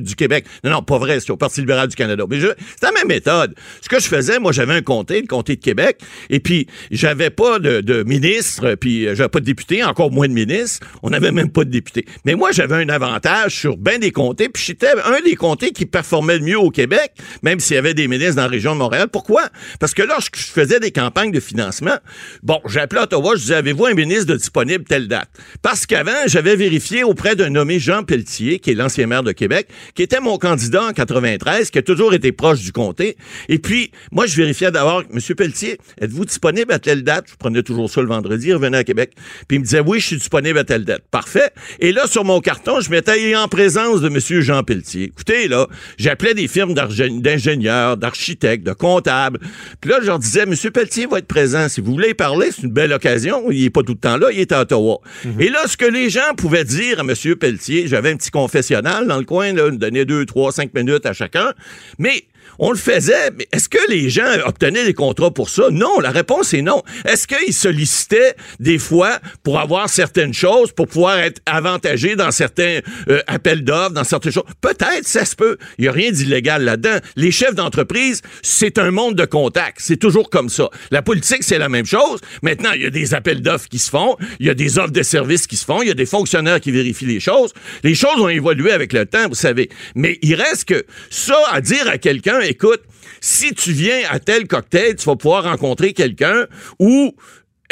du, 0.00 0.14
Québec. 0.14 0.46
Non, 0.62 0.70
non, 0.70 0.82
pas 0.82 0.98
vrai, 0.98 1.18
c'est 1.18 1.30
au 1.30 1.36
Parti 1.36 1.60
libéral 1.60 1.88
du 1.88 1.96
Canada. 1.96 2.24
Mais 2.30 2.38
c'est 2.40 2.82
la 2.82 2.92
même 2.92 3.08
méthode. 3.08 3.56
Ce 3.82 3.88
que 3.88 3.98
je 3.98 4.06
faisais, 4.06 4.38
moi, 4.38 4.52
j'avais 4.52 4.74
un 4.74 4.82
comté, 4.82 5.20
le 5.20 5.26
comté 5.26 5.56
de 5.56 5.60
Québec, 5.60 5.98
et 6.30 6.38
puis 6.38 6.68
j'avais 6.92 7.30
pas 7.30 7.58
de, 7.58 7.80
de 7.80 8.04
ministre, 8.04 8.76
puis 8.76 9.04
j'avais 9.16 9.28
pas 9.28 9.40
de 9.40 9.44
député, 9.44 9.82
en 9.82 9.95
encore 9.96 10.12
moins 10.12 10.28
de 10.28 10.34
ministres, 10.34 10.86
on 11.02 11.08
n'avait 11.08 11.32
même 11.32 11.50
pas 11.50 11.64
de 11.64 11.70
députés. 11.70 12.04
Mais 12.26 12.34
moi, 12.34 12.52
j'avais 12.52 12.74
un 12.74 12.88
avantage 12.90 13.58
sur 13.58 13.78
bien 13.78 13.98
des 13.98 14.12
comtés, 14.12 14.50
puis 14.50 14.62
j'étais 14.62 14.90
un 15.06 15.22
des 15.24 15.36
comtés 15.36 15.70
qui 15.70 15.86
performait 15.86 16.36
le 16.36 16.44
mieux 16.44 16.58
au 16.58 16.70
Québec, 16.70 17.12
même 17.42 17.60
s'il 17.60 17.76
y 17.76 17.78
avait 17.78 17.94
des 17.94 18.06
ministres 18.06 18.36
dans 18.36 18.42
la 18.42 18.48
région 18.48 18.74
de 18.74 18.78
Montréal. 18.78 19.08
Pourquoi? 19.10 19.44
Parce 19.80 19.94
que 19.94 20.02
lorsque 20.02 20.36
je 20.36 20.48
faisais 20.48 20.80
des 20.80 20.90
campagnes 20.90 21.32
de 21.32 21.40
financement, 21.40 21.96
bon, 22.42 22.60
j'appelais 22.66 23.00
Ottawa, 23.00 23.36
je 23.36 23.40
disais, 23.40 23.54
avez-vous 23.54 23.86
un 23.86 23.94
ministre 23.94 24.26
de 24.26 24.36
disponible 24.36 24.84
telle 24.84 25.08
date? 25.08 25.30
Parce 25.62 25.86
qu'avant, 25.86 26.26
j'avais 26.26 26.56
vérifié 26.56 27.02
auprès 27.02 27.34
d'un 27.34 27.48
nommé 27.48 27.78
Jean 27.78 28.02
Pelletier, 28.02 28.58
qui 28.58 28.72
est 28.72 28.74
l'ancien 28.74 29.06
maire 29.06 29.22
de 29.22 29.32
Québec, 29.32 29.68
qui 29.94 30.02
était 30.02 30.20
mon 30.20 30.36
candidat 30.36 30.84
en 30.84 30.92
93, 30.92 31.70
qui 31.70 31.78
a 31.78 31.82
toujours 31.82 32.12
été 32.12 32.32
proche 32.32 32.60
du 32.60 32.72
comté. 32.72 33.16
Et 33.48 33.58
puis, 33.58 33.92
moi, 34.12 34.26
je 34.26 34.36
vérifiais 34.36 34.70
d'abord, 34.70 35.04
Monsieur 35.10 35.34
Pelletier, 35.34 35.78
êtes-vous 35.98 36.26
disponible 36.26 36.70
à 36.70 36.78
telle 36.78 37.02
date? 37.02 37.28
Je 37.30 37.36
prenais 37.36 37.62
toujours 37.62 37.88
ça 37.88 38.02
le 38.02 38.08
vendredi, 38.08 38.52
revenais 38.52 38.76
à 38.76 38.84
Québec. 38.84 39.12
Puis 39.48 39.56
il 39.56 39.60
me 39.60 39.64
disait, 39.64 39.85
oui, 39.86 40.00
je 40.00 40.06
suis 40.06 40.16
disponible 40.16 40.58
à 40.58 40.64
telle 40.64 40.84
date. 40.84 41.02
Parfait. 41.10 41.50
Et 41.80 41.92
là, 41.92 42.06
sur 42.06 42.24
mon 42.24 42.40
carton, 42.40 42.80
je 42.80 42.90
mettais 42.90 43.34
en 43.36 43.48
présence 43.48 44.00
de 44.00 44.08
Monsieur 44.08 44.40
Jean 44.40 44.62
Pelletier. 44.62 45.04
Écoutez, 45.04 45.48
là, 45.48 45.68
j'appelais 45.96 46.34
des 46.34 46.48
firmes 46.48 46.74
d'ingénieurs, 46.74 47.96
d'architectes, 47.96 48.64
de 48.64 48.72
comptables. 48.72 49.38
Puis 49.80 49.90
là, 49.90 49.98
je 50.00 50.06
leur 50.06 50.18
disais, 50.18 50.46
Monsieur 50.46 50.70
Pelletier 50.70 51.06
va 51.06 51.18
être 51.18 51.26
présent. 51.26 51.68
Si 51.68 51.80
vous 51.80 51.92
voulez 51.92 52.14
parler, 52.14 52.48
c'est 52.50 52.62
une 52.62 52.72
belle 52.72 52.92
occasion. 52.92 53.50
Il 53.50 53.64
est 53.64 53.70
pas 53.70 53.82
tout 53.82 53.92
le 53.92 53.98
temps 53.98 54.16
là, 54.16 54.28
il 54.32 54.40
est 54.40 54.52
à 54.52 54.62
Ottawa. 54.62 54.98
Mhm. 55.24 55.40
Et 55.40 55.48
là, 55.48 55.66
ce 55.66 55.76
que 55.76 55.86
les 55.86 56.10
gens 56.10 56.34
pouvaient 56.36 56.64
dire 56.64 57.00
à 57.00 57.02
Monsieur 57.02 57.36
Pelletier, 57.36 57.88
j'avais 57.88 58.10
un 58.10 58.16
petit 58.16 58.30
confessionnal 58.30 59.06
dans 59.06 59.18
le 59.18 59.24
coin, 59.24 59.52
là, 59.52 59.70
me 59.70 59.76
donnait 59.76 60.04
deux, 60.04 60.26
trois, 60.26 60.52
cinq 60.52 60.74
minutes 60.74 61.06
à 61.06 61.12
chacun. 61.12 61.52
Mais 61.98 62.24
on 62.58 62.70
le 62.70 62.76
faisait, 62.76 63.30
mais 63.36 63.46
est-ce 63.52 63.68
que 63.68 63.78
les 63.88 64.10
gens 64.10 64.30
obtenaient 64.44 64.84
des 64.84 64.94
contrats 64.94 65.30
pour 65.30 65.50
ça? 65.50 65.70
Non, 65.70 66.00
la 66.00 66.10
réponse 66.10 66.54
est 66.54 66.62
non. 66.62 66.82
Est-ce 67.04 67.26
qu'ils 67.26 67.54
sollicitaient 67.54 68.34
des 68.60 68.78
fois 68.78 69.18
pour 69.42 69.58
avoir 69.58 69.88
certaines 69.88 70.34
choses, 70.34 70.72
pour 70.72 70.88
pouvoir 70.88 71.18
être 71.18 71.40
avantagés 71.46 72.16
dans 72.16 72.30
certains 72.30 72.80
euh, 73.08 73.20
appels 73.26 73.64
d'offres, 73.64 73.92
dans 73.92 74.04
certaines 74.04 74.32
choses? 74.32 74.44
Peut-être, 74.60 75.06
ça 75.06 75.24
se 75.24 75.36
peut. 75.36 75.56
Il 75.78 75.82
n'y 75.82 75.88
a 75.88 75.92
rien 75.92 76.10
d'illégal 76.10 76.64
là-dedans. 76.64 76.98
Les 77.16 77.30
chefs 77.30 77.54
d'entreprise, 77.54 78.22
c'est 78.42 78.78
un 78.78 78.90
monde 78.90 79.14
de 79.14 79.24
contacts. 79.24 79.78
C'est 79.80 79.96
toujours 79.96 80.30
comme 80.30 80.48
ça. 80.48 80.68
La 80.90 81.02
politique, 81.02 81.42
c'est 81.42 81.58
la 81.58 81.68
même 81.68 81.86
chose. 81.86 82.20
Maintenant, 82.42 82.70
il 82.74 82.82
y 82.82 82.86
a 82.86 82.90
des 82.90 83.14
appels 83.14 83.42
d'offres 83.42 83.68
qui 83.68 83.78
se 83.78 83.90
font, 83.90 84.16
il 84.40 84.46
y 84.46 84.50
a 84.50 84.54
des 84.54 84.78
offres 84.78 84.92
de 84.92 85.02
services 85.02 85.46
qui 85.46 85.56
se 85.56 85.64
font, 85.64 85.82
il 85.82 85.88
y 85.88 85.90
a 85.90 85.94
des 85.94 86.06
fonctionnaires 86.06 86.60
qui 86.60 86.70
vérifient 86.70 87.06
les 87.06 87.20
choses. 87.20 87.52
Les 87.82 87.94
choses 87.94 88.20
ont 88.20 88.28
évolué 88.28 88.72
avec 88.72 88.92
le 88.92 89.06
temps, 89.06 89.28
vous 89.28 89.34
savez. 89.34 89.68
Mais 89.94 90.18
il 90.22 90.34
reste 90.34 90.66
que 90.66 90.84
ça 91.10 91.36
à 91.50 91.60
dire 91.60 91.88
à 91.88 91.98
quelqu'un, 91.98 92.40
écoute, 92.48 92.82
si 93.20 93.54
tu 93.54 93.72
viens 93.72 94.00
à 94.10 94.18
tel 94.18 94.46
cocktail, 94.46 94.96
tu 94.96 95.04
vas 95.04 95.16
pouvoir 95.16 95.44
rencontrer 95.44 95.92
quelqu'un 95.92 96.46
ou 96.78 97.14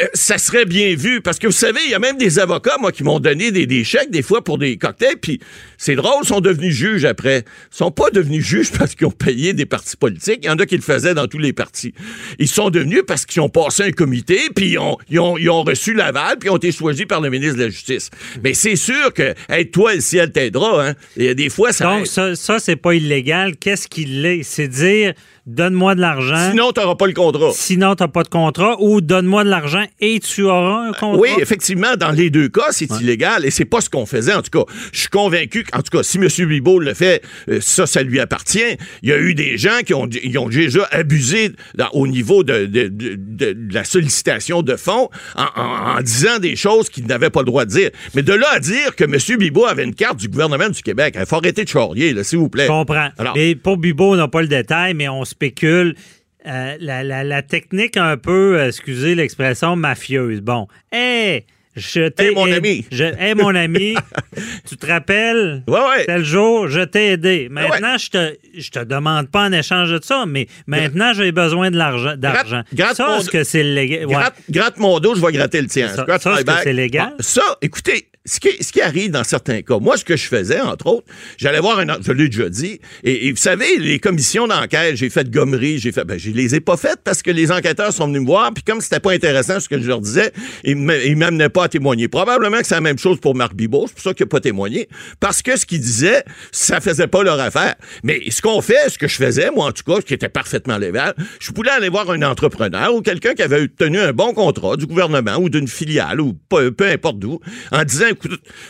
euh, 0.01 0.05
ça 0.13 0.37
serait 0.37 0.65
bien 0.65 0.95
vu. 0.95 1.21
Parce 1.21 1.39
que 1.39 1.47
vous 1.47 1.53
savez, 1.53 1.79
il 1.85 1.91
y 1.91 1.93
a 1.93 1.99
même 1.99 2.17
des 2.17 2.39
avocats, 2.39 2.77
moi, 2.79 2.91
qui 2.91 3.03
m'ont 3.03 3.19
donné 3.19 3.51
des, 3.51 3.65
des 3.65 3.83
chèques 3.83 4.11
des 4.11 4.21
fois 4.21 4.43
pour 4.43 4.57
des 4.57 4.77
cocktails, 4.77 5.17
puis 5.21 5.39
c'est 5.77 5.95
drôle, 5.95 6.21
ils 6.23 6.27
sont 6.27 6.41
devenus 6.41 6.73
juges 6.75 7.05
après. 7.05 7.43
Ils 7.73 7.77
sont 7.77 7.91
pas 7.91 8.09
devenus 8.11 8.45
juges 8.45 8.71
parce 8.77 8.95
qu'ils 8.95 9.07
ont 9.07 9.11
payé 9.11 9.53
des 9.53 9.65
partis 9.65 9.97
politiques. 9.97 10.39
Il 10.43 10.47
y 10.47 10.49
en 10.49 10.57
a 10.57 10.65
qui 10.65 10.75
le 10.75 10.81
faisaient 10.81 11.13
dans 11.13 11.27
tous 11.27 11.39
les 11.39 11.53
partis. 11.53 11.93
Ils 12.39 12.47
sont 12.47 12.69
devenus 12.69 13.03
parce 13.07 13.25
qu'ils 13.25 13.41
ont 13.41 13.49
passé 13.49 13.83
un 13.83 13.91
comité, 13.91 14.39
puis 14.55 14.71
ils 14.71 14.79
ont, 14.79 14.97
ils 15.09 15.19
ont, 15.19 15.37
ils 15.37 15.49
ont 15.49 15.63
reçu 15.63 15.93
l'aval, 15.93 16.37
puis 16.39 16.47
ils 16.47 16.51
ont 16.51 16.57
été 16.57 16.71
choisis 16.71 17.05
par 17.05 17.21
le 17.21 17.29
ministre 17.29 17.57
de 17.57 17.63
la 17.63 17.69
Justice. 17.69 18.09
Mais 18.43 18.53
c'est 18.53 18.75
sûr 18.75 19.13
que, 19.13 19.33
hey, 19.49 19.69
toi, 19.69 19.95
le 19.95 20.01
ciel 20.01 20.31
t'aidera, 20.31 20.87
hein. 20.87 20.93
Et 21.17 21.35
des 21.35 21.49
fois, 21.49 21.71
ça... 21.71 21.85
Donc, 21.85 22.07
ça, 22.07 22.35
ça 22.35 22.59
c'est 22.59 22.75
pas 22.75 22.93
illégal. 22.93 23.55
Qu'est-ce 23.57 23.87
qu'il 23.87 24.21
l'est? 24.21 24.43
C'est 24.43 24.67
dire, 24.67 25.13
donne-moi 25.45 25.95
de 25.95 26.01
l'argent. 26.01 26.51
Sinon, 26.51 26.71
tu 26.71 26.81
n'auras 26.81 26.95
pas 26.95 27.07
le 27.07 27.13
contrat. 27.13 27.51
Sinon, 27.53 27.95
tu 27.95 28.03
n'as 28.03 28.07
pas 28.07 28.23
de 28.23 28.29
contrat 28.29 28.77
ou 28.79 29.01
donne-moi 29.01 29.43
de 29.43 29.49
l'argent 29.49 29.84
et 29.99 30.19
tu 30.19 30.43
auras 30.43 30.87
un 30.89 30.91
contrat? 30.93 31.17
Oui, 31.19 31.29
effectivement, 31.39 31.95
dans 31.97 32.11
les 32.11 32.29
deux 32.29 32.49
cas, 32.49 32.67
c'est 32.71 32.89
illégal 33.01 33.45
et 33.45 33.51
c'est 33.51 33.65
pas 33.65 33.81
ce 33.81 33.89
qu'on 33.89 34.05
faisait. 34.05 34.33
En 34.33 34.41
tout 34.41 34.51
cas, 34.65 34.71
je 34.91 34.99
suis 34.99 35.09
convaincu 35.09 35.63
qu'en 35.63 35.81
tout 35.81 35.95
cas, 35.97 36.03
si 36.03 36.17
M. 36.17 36.27
Bibeau 36.47 36.79
le 36.79 36.93
fait, 36.93 37.23
euh, 37.49 37.59
ça, 37.61 37.85
ça 37.85 38.03
lui 38.03 38.19
appartient. 38.19 38.59
Il 39.03 39.09
y 39.09 39.11
a 39.13 39.17
eu 39.17 39.33
des 39.35 39.57
gens 39.57 39.79
qui 39.85 39.93
ont, 39.93 40.07
ils 40.23 40.37
ont 40.37 40.49
déjà 40.49 40.87
abusé 40.91 41.51
dans- 41.75 41.89
au 41.93 42.07
niveau 42.07 42.43
de, 42.43 42.65
de- 42.65 42.87
de- 42.87 43.15
de- 43.17 43.53
de 43.53 43.73
la 43.73 43.83
sollicitation 43.83 44.61
de 44.61 44.75
fonds 44.75 45.09
en, 45.35 45.43
en- 45.61 45.97
en 45.97 46.01
disant 46.01 46.39
des 46.39 46.55
choses 46.55 46.89
qu'ils 46.89 47.05
n'avaient 47.07 47.29
pas 47.29 47.41
le 47.41 47.45
droit 47.45 47.65
de 47.65 47.71
dire. 47.71 47.89
Mais 48.13 48.21
de 48.23 48.33
là 48.33 48.47
à 48.53 48.59
dire 48.59 48.95
que 48.95 49.03
M. 49.03 49.17
Bibeau 49.39 49.65
avait 49.65 49.83
une 49.83 49.95
carte 49.95 50.17
du 50.17 50.27
gouvernement 50.27 50.69
du 50.69 50.81
Québec, 50.81 51.15
il 51.19 51.25
faut 51.25 51.35
arrêter 51.37 51.63
de 51.63 51.69
charrier, 51.69 52.15
s'il 52.23 52.39
vous 52.39 52.49
plaît. 52.49 52.63
Je 52.65 52.71
comprends. 52.71 53.09
Alors- 53.17 53.35
Mais 53.35 53.55
pour 53.55 53.77
Bibo, 53.77 54.13
on 54.13 54.15
n'a 54.15 54.27
pas 54.27 54.41
le 54.41 54.47
détail, 54.47 54.93
mais 54.93 55.07
on 55.09 55.25
spécule. 55.25 55.95
Euh, 56.47 56.75
la, 56.79 57.03
la- 57.03 57.23
la 57.23 57.41
technique 57.41 57.97
un 57.97 58.17
peu, 58.17 58.59
euh, 58.59 58.67
excusez 58.67 59.15
l'expression, 59.15 59.75
mafieuse. 59.75 60.41
Bon, 60.41 60.67
hey, 60.91 61.45
je 61.75 62.07
t'ai 62.07 62.27
Hey, 62.27 62.35
mon 62.35 62.47
aidé- 62.47 62.55
ami. 62.57 62.85
Je, 62.91 63.03
hey, 63.03 63.35
mon 63.35 63.53
ami, 63.53 63.95
tu 64.69 64.77
te 64.77 64.85
rappelles? 64.85 65.63
Ouais, 65.67 65.79
ouais. 65.79 66.05
Tel 66.05 66.23
jour, 66.23 66.67
je 66.69 66.81
t'ai 66.81 67.07
aidé. 67.13 67.47
Maintenant, 67.51 67.97
je 67.97 68.09
te 68.09 68.33
je 68.57 68.69
te 68.69 68.79
demande 68.83 69.29
pas 69.29 69.45
en 69.47 69.51
échange 69.51 69.91
de 69.91 69.99
ça, 70.01 70.23
mais 70.27 70.47
maintenant, 70.67 71.13
j'ai 71.13 71.31
besoin 71.31 71.71
de 71.71 71.77
l'argent. 71.77 72.15
d'argent. 72.17 72.61
gratte 72.73 72.95
Ça, 72.95 73.07
mon- 73.07 73.19
est-ce 73.19 73.29
que 73.29 73.43
c'est 73.43 73.63
légal? 73.63 74.05
Gratte, 74.07 74.35
gratte 74.49 74.77
mon 74.77 74.99
dos, 74.99 75.15
je 75.15 75.21
vais 75.25 75.31
gratter 75.33 75.61
le 75.61 75.67
tien. 75.67 75.89
Ça- 75.89 76.05
ça, 76.19 76.33
est-ce 76.35 76.45
que 76.45 76.51
c'est 76.63 76.73
légal? 76.73 77.09
Bon, 77.09 77.15
ça, 77.19 77.57
écoutez, 77.61 78.07
ce 78.25 78.39
qui, 78.39 78.63
ce 78.63 78.71
qui 78.71 78.81
arrive 78.81 79.11
dans 79.11 79.23
certains 79.23 79.61
cas, 79.61 79.77
moi, 79.79 79.97
ce 79.97 80.03
que 80.05 80.15
je 80.15 80.25
faisais, 80.27 80.59
entre 80.59 80.87
autres, 80.87 81.07
j'allais 81.37 81.59
voir 81.59 81.79
un, 81.79 81.85
je 82.01 82.11
l'ai 82.11 82.27
déjà 82.27 82.49
dit, 82.49 82.79
et, 83.03 83.27
et 83.27 83.31
vous 83.31 83.37
savez, 83.37 83.77
les 83.77 83.99
commissions 83.99 84.47
d'enquête, 84.47 84.95
j'ai 84.95 85.09
fait 85.09 85.29
gommerie, 85.29 85.77
j'ai 85.79 85.91
fait, 85.91 86.03
ben, 86.05 86.17
je 86.17 86.31
les 86.31 86.55
ai 86.55 86.59
pas 86.59 86.75
faites 86.77 87.01
parce 87.03 87.21
que 87.21 87.31
les 87.31 87.51
enquêteurs 87.51 87.93
sont 87.93 88.07
venus 88.07 88.21
me 88.21 88.25
voir, 88.25 88.51
puis 88.53 88.63
comme 88.63 88.81
c'était 88.81 88.99
pas 88.99 89.11
intéressant 89.11 89.59
ce 89.59 89.69
que 89.69 89.79
je 89.79 89.87
leur 89.87 90.01
disais, 90.01 90.31
ils 90.63 90.75
me- 90.75 91.05
ils 91.05 91.15
m'amenaient 91.15 91.49
pas 91.49 91.65
à 91.65 91.69
témoigner. 91.69 92.07
Probablement 92.07 92.57
que 92.59 92.65
c'est 92.65 92.75
la 92.75 92.81
même 92.81 92.97
chose 92.97 93.19
pour 93.19 93.35
Marc 93.35 93.53
Bibot, 93.53 93.85
c'est 93.87 93.93
pour 93.93 94.03
ça 94.03 94.13
qu'il 94.13 94.23
a 94.23 94.27
pas 94.27 94.39
témoigné, 94.39 94.89
parce 95.19 95.41
que 95.41 95.55
ce 95.57 95.65
qu'ils 95.65 95.81
disaient, 95.81 96.23
ça 96.51 96.81
faisait 96.81 97.07
pas 97.07 97.21
leur 97.23 97.39
affaire. 97.39 97.75
Mais 98.03 98.21
ce 98.31 98.41
qu'on 98.41 98.61
fait, 98.61 98.89
ce 98.89 98.97
que 98.97 99.07
je 99.07 99.15
faisais, 99.17 99.51
moi, 99.51 99.67
en 99.67 99.71
tout 99.71 99.83
cas, 99.83 100.01
ce 100.01 100.05
qui 100.05 100.13
était 100.13 100.29
parfaitement 100.29 100.77
légal, 100.77 101.13
je 101.39 101.51
pouvais 101.51 101.69
aller 101.69 101.89
voir 101.89 102.09
un 102.09 102.21
entrepreneur 102.23 102.93
ou 102.95 103.01
quelqu'un 103.01 103.33
qui 103.35 103.43
avait 103.43 103.61
obtenu 103.61 103.99
un 103.99 104.13
bon 104.13 104.33
contrat 104.33 104.77
du 104.77 104.87
gouvernement 104.87 105.37
ou 105.37 105.49
d'une 105.49 105.67
filiale 105.67 106.19
ou 106.21 106.33
peu, 106.49 106.71
peu 106.71 106.87
importe 106.87 107.19
d'où, 107.19 107.39
en 107.71 107.83
disant, 107.83 108.05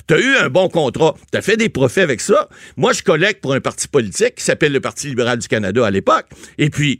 t'as 0.07 0.19
eu 0.19 0.35
un 0.37 0.49
bon 0.49 0.69
contrat, 0.69 1.15
t'as 1.31 1.41
fait 1.41 1.57
des 1.57 1.69
profits 1.69 2.01
avec 2.01 2.21
ça. 2.21 2.49
Moi, 2.77 2.93
je 2.93 3.01
collecte 3.03 3.41
pour 3.41 3.53
un 3.53 3.61
parti 3.61 3.87
politique 3.87 4.35
qui 4.35 4.43
s'appelle 4.43 4.71
le 4.71 4.81
Parti 4.81 5.07
libéral 5.07 5.39
du 5.39 5.47
Canada 5.47 5.85
à 5.85 5.91
l'époque. 5.91 6.25
Et 6.57 6.69
puis, 6.69 6.99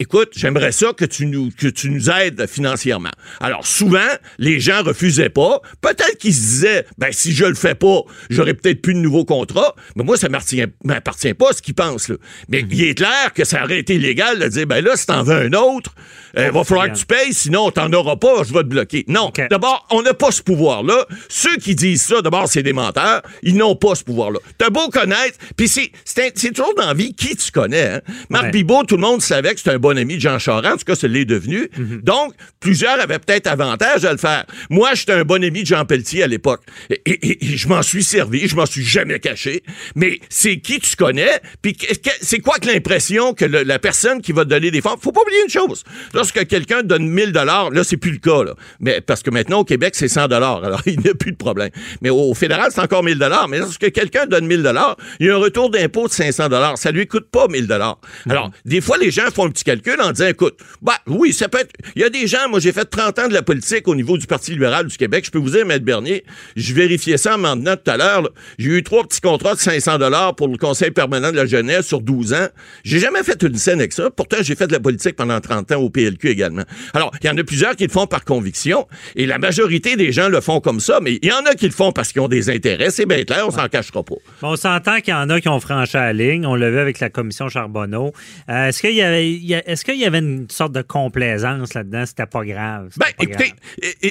Écoute, 0.00 0.32
j'aimerais 0.34 0.72
ça 0.72 0.92
que 0.92 1.04
tu 1.04 1.26
nous 1.26 1.50
que 1.56 1.68
tu 1.68 1.88
nous 1.90 2.10
aides 2.10 2.46
financièrement. 2.48 3.12
Alors 3.40 3.66
souvent, 3.66 3.98
les 4.38 4.58
gens 4.58 4.82
refusaient 4.82 5.28
pas. 5.28 5.60
Peut-être 5.80 6.18
qu'ils 6.18 6.34
se 6.34 6.40
disaient, 6.40 6.86
ben 6.98 7.08
si 7.12 7.32
je 7.32 7.44
le 7.44 7.54
fais 7.54 7.74
pas, 7.74 8.00
j'aurai 8.28 8.54
peut-être 8.54 8.82
plus 8.82 8.94
de 8.94 8.98
nouveaux 8.98 9.24
contrats. 9.24 9.74
Mais 9.94 10.02
moi, 10.02 10.16
ça 10.16 10.28
m'appartient 10.28 10.64
m'appartient 10.82 11.34
pas 11.34 11.52
ce 11.52 11.62
qu'ils 11.62 11.74
pensent. 11.74 12.08
Là. 12.08 12.16
Mais 12.48 12.64
il 12.68 12.82
est 12.82 12.94
clair 12.94 13.32
que 13.34 13.44
ça 13.44 13.62
aurait 13.62 13.78
été 13.78 13.94
illégal 13.94 14.38
de 14.38 14.48
dire, 14.48 14.66
ben 14.66 14.84
là, 14.84 14.96
si 14.96 15.06
t'en 15.06 15.22
veux 15.22 15.34
un 15.34 15.52
autre, 15.52 15.94
il 16.36 16.50
va 16.50 16.64
falloir 16.64 16.90
que 16.90 16.98
tu 16.98 17.06
payes, 17.06 17.32
sinon 17.32 17.70
t'en 17.70 17.92
auras 17.92 18.16
pas, 18.16 18.42
je 18.42 18.52
vais 18.52 18.62
te 18.62 18.68
bloquer. 18.68 19.04
Non. 19.06 19.30
D'abord, 19.50 19.86
on 19.90 20.02
n'a 20.02 20.14
pas 20.14 20.32
ce 20.32 20.42
pouvoir-là. 20.42 21.06
Ceux 21.28 21.56
qui 21.56 21.76
disent 21.76 22.02
ça, 22.02 22.20
d'abord, 22.20 22.48
c'est 22.48 22.64
des 22.64 22.72
menteurs. 22.72 23.22
Ils 23.42 23.56
n'ont 23.56 23.76
pas 23.76 23.94
ce 23.94 24.02
pouvoir-là. 24.02 24.40
T'as 24.58 24.70
beau 24.70 24.88
connaître, 24.88 25.38
puis 25.56 25.68
c'est 25.68 26.52
toujours 26.52 26.74
dans 26.76 26.86
la 26.86 26.94
vie 26.94 27.14
qui 27.14 27.36
tu 27.36 27.52
connais. 27.52 27.88
Hein? 27.88 28.00
Marc 28.30 28.44
Ouais. 28.44 28.50
Bibot, 28.50 28.84
tout 28.84 28.96
le 28.96 29.00
monde 29.00 29.22
savait 29.22 29.52
que 29.52 29.58
c'était 29.58 29.70
un 29.70 29.78
bon 29.84 29.98
ami 29.98 30.16
de 30.16 30.20
Jean 30.20 30.38
Charest. 30.38 30.74
En 30.74 30.76
tout 30.78 30.84
cas, 30.84 30.94
ça 30.94 31.06
l'est 31.08 31.26
devenu. 31.26 31.68
Donc, 32.02 32.32
plusieurs 32.58 32.98
avaient 33.00 33.18
peut-être 33.18 33.46
avantage 33.46 34.04
à 34.06 34.12
le 34.12 34.18
faire. 34.18 34.44
Moi, 34.70 34.94
j'étais 34.94 35.12
un 35.12 35.24
bon 35.24 35.44
ami 35.44 35.60
de 35.62 35.66
Jean 35.66 35.84
Pelletier 35.84 36.22
à 36.22 36.26
l'époque. 36.26 36.62
Et, 36.88 37.00
et- 37.06 37.44
et 37.52 37.56
je 37.56 37.68
m'en 37.68 37.82
suis 37.82 38.02
servi, 38.02 38.48
je 38.48 38.56
m'en 38.56 38.64
suis 38.66 38.84
jamais 38.84 39.20
caché. 39.20 39.62
Mais 39.94 40.20
c'est 40.30 40.58
qui 40.60 40.80
tu 40.80 40.96
connais, 40.96 41.40
puis 41.60 41.76
c'est 42.22 42.38
quoi 42.38 42.58
que 42.58 42.66
l'impression 42.66 43.34
que 43.34 43.44
le- 43.44 43.62
la 43.62 43.78
personne 43.78 44.22
qui 44.22 44.32
va 44.32 44.44
te 44.44 44.50
donner 44.50 44.70
des 44.70 44.80
fonds... 44.80 44.96
Faut 45.00 45.12
pas 45.12 45.20
oublier 45.20 45.42
une 45.44 45.50
chose. 45.50 45.84
Lorsque 46.14 46.46
quelqu'un 46.46 46.82
donne 46.82 47.06
1000 47.06 47.32
dollars, 47.32 47.70
là, 47.70 47.84
c'est 47.84 47.98
plus 47.98 48.12
le 48.12 48.18
cas. 48.18 48.42
Là. 48.42 48.54
Mais 48.80 49.00
parce 49.02 49.22
que 49.22 49.28
maintenant, 49.30 49.58
au 49.60 49.64
Québec, 49.64 49.94
c'est 49.96 50.08
100 50.08 50.28
dollars. 50.28 50.64
Alors, 50.64 50.80
il 50.86 50.98
n'y 51.00 51.08
a 51.10 51.14
plus 51.14 51.32
de 51.32 51.36
problème. 51.36 51.70
Mais 52.00 52.08
au, 52.10 52.30
au 52.30 52.34
fédéral, 52.34 52.70
c'est 52.74 52.80
encore 52.80 53.02
1000 53.02 53.18
dollars. 53.18 53.48
Mais 53.48 53.58
lorsque 53.58 53.92
quelqu'un 53.92 54.24
donne 54.26 54.46
1000 54.46 54.62
dollars, 54.62 54.96
il 55.20 55.26
y 55.26 55.30
a 55.30 55.34
un 55.34 55.38
retour 55.38 55.68
d'impôt 55.70 56.06
de 56.08 56.12
500 56.12 56.48
dollars. 56.48 56.78
Ça 56.78 56.90
lui 56.90 57.06
coûte 57.06 57.28
pas 57.30 57.48
1000 57.48 57.66
dollars. 57.66 57.98
Alors, 58.30 58.50
des 58.64 58.80
fois, 58.80 58.96
les 58.96 59.10
gens 59.10 59.24
font 59.34 59.46
un 59.46 59.50
petit 59.50 59.64
calcul 59.64 59.73
en 60.02 60.12
disant, 60.12 60.26
écoute, 60.28 60.58
bah 60.82 60.96
oui, 61.06 61.32
ça 61.32 61.48
peut 61.48 61.58
être... 61.58 61.72
Il 61.96 62.02
y 62.02 62.04
a 62.04 62.10
des 62.10 62.26
gens, 62.26 62.48
moi, 62.48 62.60
j'ai 62.60 62.72
fait 62.72 62.84
30 62.84 63.18
ans 63.18 63.28
de 63.28 63.34
la 63.34 63.42
politique 63.42 63.86
au 63.88 63.94
niveau 63.94 64.16
du 64.18 64.26
Parti 64.26 64.52
libéral 64.52 64.86
du 64.86 64.96
Québec. 64.96 65.24
Je 65.26 65.30
peux 65.30 65.38
vous 65.38 65.50
dire, 65.50 65.64
Maître 65.66 65.84
Bernier, 65.84 66.24
je 66.56 66.74
vérifiais 66.74 67.16
ça 67.16 67.34
en 67.34 67.38
m'en 67.38 67.56
venant 67.56 67.76
tout 67.76 67.90
à 67.90 67.96
l'heure. 67.96 68.28
J'ai 68.58 68.70
eu 68.70 68.82
trois 68.82 69.02
petits 69.04 69.20
contrats 69.20 69.54
de 69.54 69.60
500 69.60 69.98
dollars 69.98 70.34
pour 70.34 70.48
le 70.48 70.56
Conseil 70.56 70.90
permanent 70.90 71.30
de 71.30 71.36
la 71.36 71.46
jeunesse 71.46 71.86
sur 71.86 72.00
12 72.00 72.34
ans. 72.34 72.46
J'ai 72.84 72.98
jamais 72.98 73.22
fait 73.22 73.40
une 73.42 73.56
scène 73.56 73.78
avec 73.80 73.92
ça. 73.92 74.10
Pourtant, 74.10 74.38
j'ai 74.42 74.54
fait 74.54 74.66
de 74.66 74.72
la 74.72 74.80
politique 74.80 75.16
pendant 75.16 75.40
30 75.40 75.72
ans 75.72 75.80
au 75.80 75.90
PLQ 75.90 76.28
également. 76.28 76.64
Alors, 76.92 77.10
il 77.22 77.26
y 77.26 77.30
en 77.30 77.36
a 77.38 77.44
plusieurs 77.44 77.76
qui 77.76 77.84
le 77.84 77.90
font 77.92 78.06
par 78.06 78.24
conviction 78.24 78.86
et 79.16 79.26
la 79.26 79.38
majorité 79.38 79.96
des 79.96 80.12
gens 80.12 80.28
le 80.28 80.40
font 80.40 80.60
comme 80.60 80.80
ça, 80.80 80.98
mais 81.02 81.18
il 81.22 81.28
y 81.28 81.32
en 81.32 81.44
a 81.46 81.54
qui 81.54 81.66
le 81.66 81.72
font 81.72 81.92
parce 81.92 82.12
qu'ils 82.12 82.20
ont 82.22 82.28
des 82.28 82.50
intérêts. 82.50 82.90
C'est 82.90 83.06
bien 83.06 83.24
clair, 83.24 83.44
on 83.46 83.50
s'en 83.50 83.68
cachera 83.68 84.02
pas. 84.02 84.14
On 84.42 84.56
s'entend 84.56 85.00
qu'il 85.00 85.12
y 85.12 85.16
en 85.16 85.30
a 85.30 85.40
qui 85.40 85.48
ont 85.48 85.60
franchi 85.60 85.94
la 85.96 86.12
ligne. 86.12 86.46
On 86.46 86.54
l'a 86.54 86.70
vu 86.70 86.78
avec 86.78 87.00
la 87.00 87.10
commission 87.10 87.48
Charbonneau. 87.48 88.12
Euh, 88.48 88.68
Est-ce 88.68 88.80
qu'il 88.80 88.90
y 88.92 88.96
y 89.46 89.54
a- 89.54 89.62
est-ce 89.66 89.84
qu'il 89.84 89.98
y 89.98 90.04
avait 90.04 90.18
une 90.18 90.48
sorte 90.50 90.72
de 90.72 90.82
complaisance 90.82 91.74
là-dedans? 91.74 92.04
C'était 92.06 92.26
pas 92.26 92.44
grave. 92.44 92.90
Ben, 92.96 93.06
écoutez, 93.20 93.52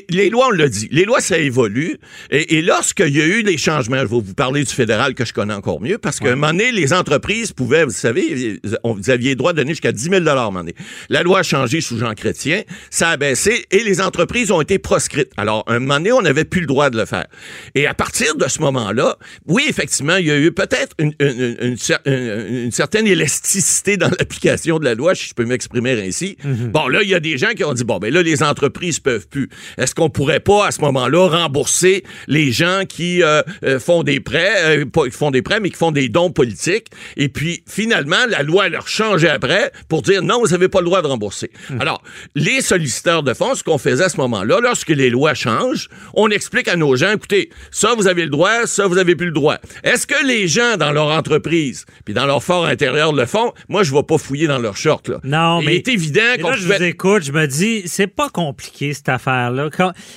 les 0.09 0.29
lois, 0.29 0.47
on 0.47 0.51
l'a 0.51 0.67
dit. 0.67 0.87
Les 0.91 1.05
lois, 1.05 1.21
ça 1.21 1.37
évolue. 1.37 1.97
Et, 2.31 2.61
lorsqu'il 2.61 3.15
y 3.15 3.21
a 3.21 3.25
eu 3.25 3.43
des 3.43 3.57
changements, 3.57 3.97
je 3.97 4.03
vais 4.03 4.21
vous 4.21 4.33
parler 4.33 4.63
du 4.63 4.73
fédéral 4.73 5.13
que 5.13 5.25
je 5.25 5.33
connais 5.33 5.53
encore 5.53 5.81
mieux, 5.81 5.97
parce 5.97 6.19
qu'à 6.19 6.31
un 6.31 6.35
moment 6.35 6.51
donné, 6.51 6.71
les 6.71 6.93
entreprises 6.93 7.51
pouvaient, 7.51 7.85
vous 7.85 7.91
savez, 7.91 8.59
vous 8.83 9.09
aviez 9.09 9.35
droit 9.35 9.53
de 9.53 9.57
donner 9.57 9.71
jusqu'à 9.71 9.91
10 9.91 10.09
000 10.09 10.27
à 10.27 10.31
un 10.31 10.35
moment 10.35 10.59
donné. 10.59 10.75
La 11.09 11.23
loi 11.23 11.39
a 11.39 11.43
changé 11.43 11.81
sous 11.81 11.97
Jean 11.97 12.13
Chrétien, 12.13 12.63
ça 12.89 13.09
a 13.09 13.17
baissé 13.17 13.65
et 13.71 13.83
les 13.83 14.01
entreprises 14.01 14.51
ont 14.51 14.61
été 14.61 14.79
proscrites. 14.79 15.31
Alors, 15.37 15.63
un 15.67 15.79
moment 15.79 15.95
donné, 15.95 16.11
on 16.11 16.21
n'avait 16.21 16.45
plus 16.45 16.61
le 16.61 16.67
droit 16.67 16.89
de 16.89 16.97
le 16.97 17.05
faire. 17.05 17.27
Et 17.75 17.87
à 17.87 17.93
partir 17.93 18.35
de 18.35 18.47
ce 18.47 18.61
moment-là, 18.61 19.17
oui, 19.47 19.65
effectivement, 19.67 20.15
il 20.17 20.27
y 20.27 20.31
a 20.31 20.39
eu 20.39 20.51
peut-être 20.51 20.95
une, 20.99 21.13
une, 21.19 22.71
certaine 22.71 23.07
élasticité 23.07 23.97
dans 23.97 24.09
l'application 24.19 24.79
de 24.79 24.85
la 24.85 24.95
loi, 24.95 25.15
si 25.15 25.29
je 25.29 25.33
peux 25.33 25.42
m'exprimer 25.45 25.91
ainsi. 26.01 26.37
Mhm. 26.43 26.71
Bon, 26.71 26.87
là, 26.87 27.01
il 27.03 27.09
y 27.09 27.15
a 27.15 27.19
des 27.19 27.37
gens 27.37 27.51
qui 27.55 27.63
ont 27.63 27.73
dit, 27.73 27.83
bon, 27.83 27.99
ben 27.99 28.13
là, 28.13 28.21
les 28.21 28.43
entreprises 28.43 28.99
peuvent 28.99 29.27
plus. 29.27 29.49
Est-ce 29.77 29.95
qu'on 29.95 30.09
pourrait 30.09 30.39
pas, 30.39 30.67
à 30.67 30.71
ce 30.71 30.81
moment-là, 30.81 31.27
rembourser 31.27 32.03
les 32.27 32.51
gens 32.51 32.83
qui 32.87 33.23
euh, 33.23 33.41
euh, 33.63 33.79
font 33.79 34.03
des 34.03 34.19
prêts, 34.19 34.77
euh, 34.79 34.85
pas, 34.85 35.05
qui 35.05 35.11
font 35.11 35.31
des 35.31 35.41
prêts, 35.41 35.59
mais 35.59 35.69
qui 35.69 35.77
font 35.77 35.91
des 35.91 36.09
dons 36.09 36.31
politiques? 36.31 36.87
Et 37.17 37.29
puis, 37.29 37.63
finalement, 37.67 38.25
la 38.29 38.43
loi 38.43 38.69
leur 38.69 38.87
changeait 38.87 39.29
après 39.29 39.71
pour 39.89 40.01
dire, 40.01 40.21
non, 40.21 40.39
vous 40.41 40.49
n'avez 40.49 40.69
pas 40.69 40.79
le 40.79 40.85
droit 40.85 41.01
de 41.01 41.07
rembourser. 41.07 41.51
Mhm. 41.69 41.81
Alors, 41.81 42.01
les 42.35 42.61
solliciteurs 42.61 43.23
de 43.23 43.33
fonds, 43.33 43.55
ce 43.55 43.63
qu'on 43.63 43.77
faisait 43.77 44.05
à 44.05 44.09
ce 44.09 44.17
moment-là, 44.17 44.59
lorsque 44.61 44.89
les 44.89 45.09
lois 45.09 45.33
changent, 45.33 45.89
on 46.13 46.29
explique 46.29 46.67
à 46.67 46.75
nos 46.75 46.95
gens, 46.95 47.11
écoutez, 47.13 47.49
ça, 47.71 47.93
vous 47.95 48.07
avez 48.07 48.23
le 48.23 48.29
droit, 48.29 48.65
ça, 48.65 48.87
vous 48.87 48.97
avez 48.97 49.15
plus 49.15 49.27
le 49.27 49.31
droit. 49.33 49.57
Est-ce 49.83 50.07
que 50.07 50.25
les 50.25 50.47
gens 50.47 50.77
dans 50.77 50.91
leur 50.91 51.07
entreprise, 51.07 51.85
puis 52.05 52.13
dans 52.13 52.25
leur 52.25 52.43
fort 52.43 52.65
intérieur 52.65 53.13
le 53.13 53.25
font? 53.25 53.53
Moi, 53.69 53.83
je 53.83 53.93
vais 53.93 54.03
pas 54.03 54.17
fouiller 54.17 54.47
dans 54.47 54.59
leur 54.59 54.77
short, 54.77 55.07
là. 55.07 55.19
Non, 55.33 55.61
mais. 55.61 55.73
Il 55.73 55.77
est 55.77 55.87
évident 55.87 56.21
qu'on 56.41 56.53
je 56.53 56.67
vous 56.67 56.83
écoute, 56.83 57.23
je 57.23 57.31
me 57.31 57.47
dis, 57.47 57.83
c'est 57.85 58.07
pas 58.07 58.29
compliqué, 58.29 58.93
cette 58.93 59.09
affaire-là. 59.09 59.69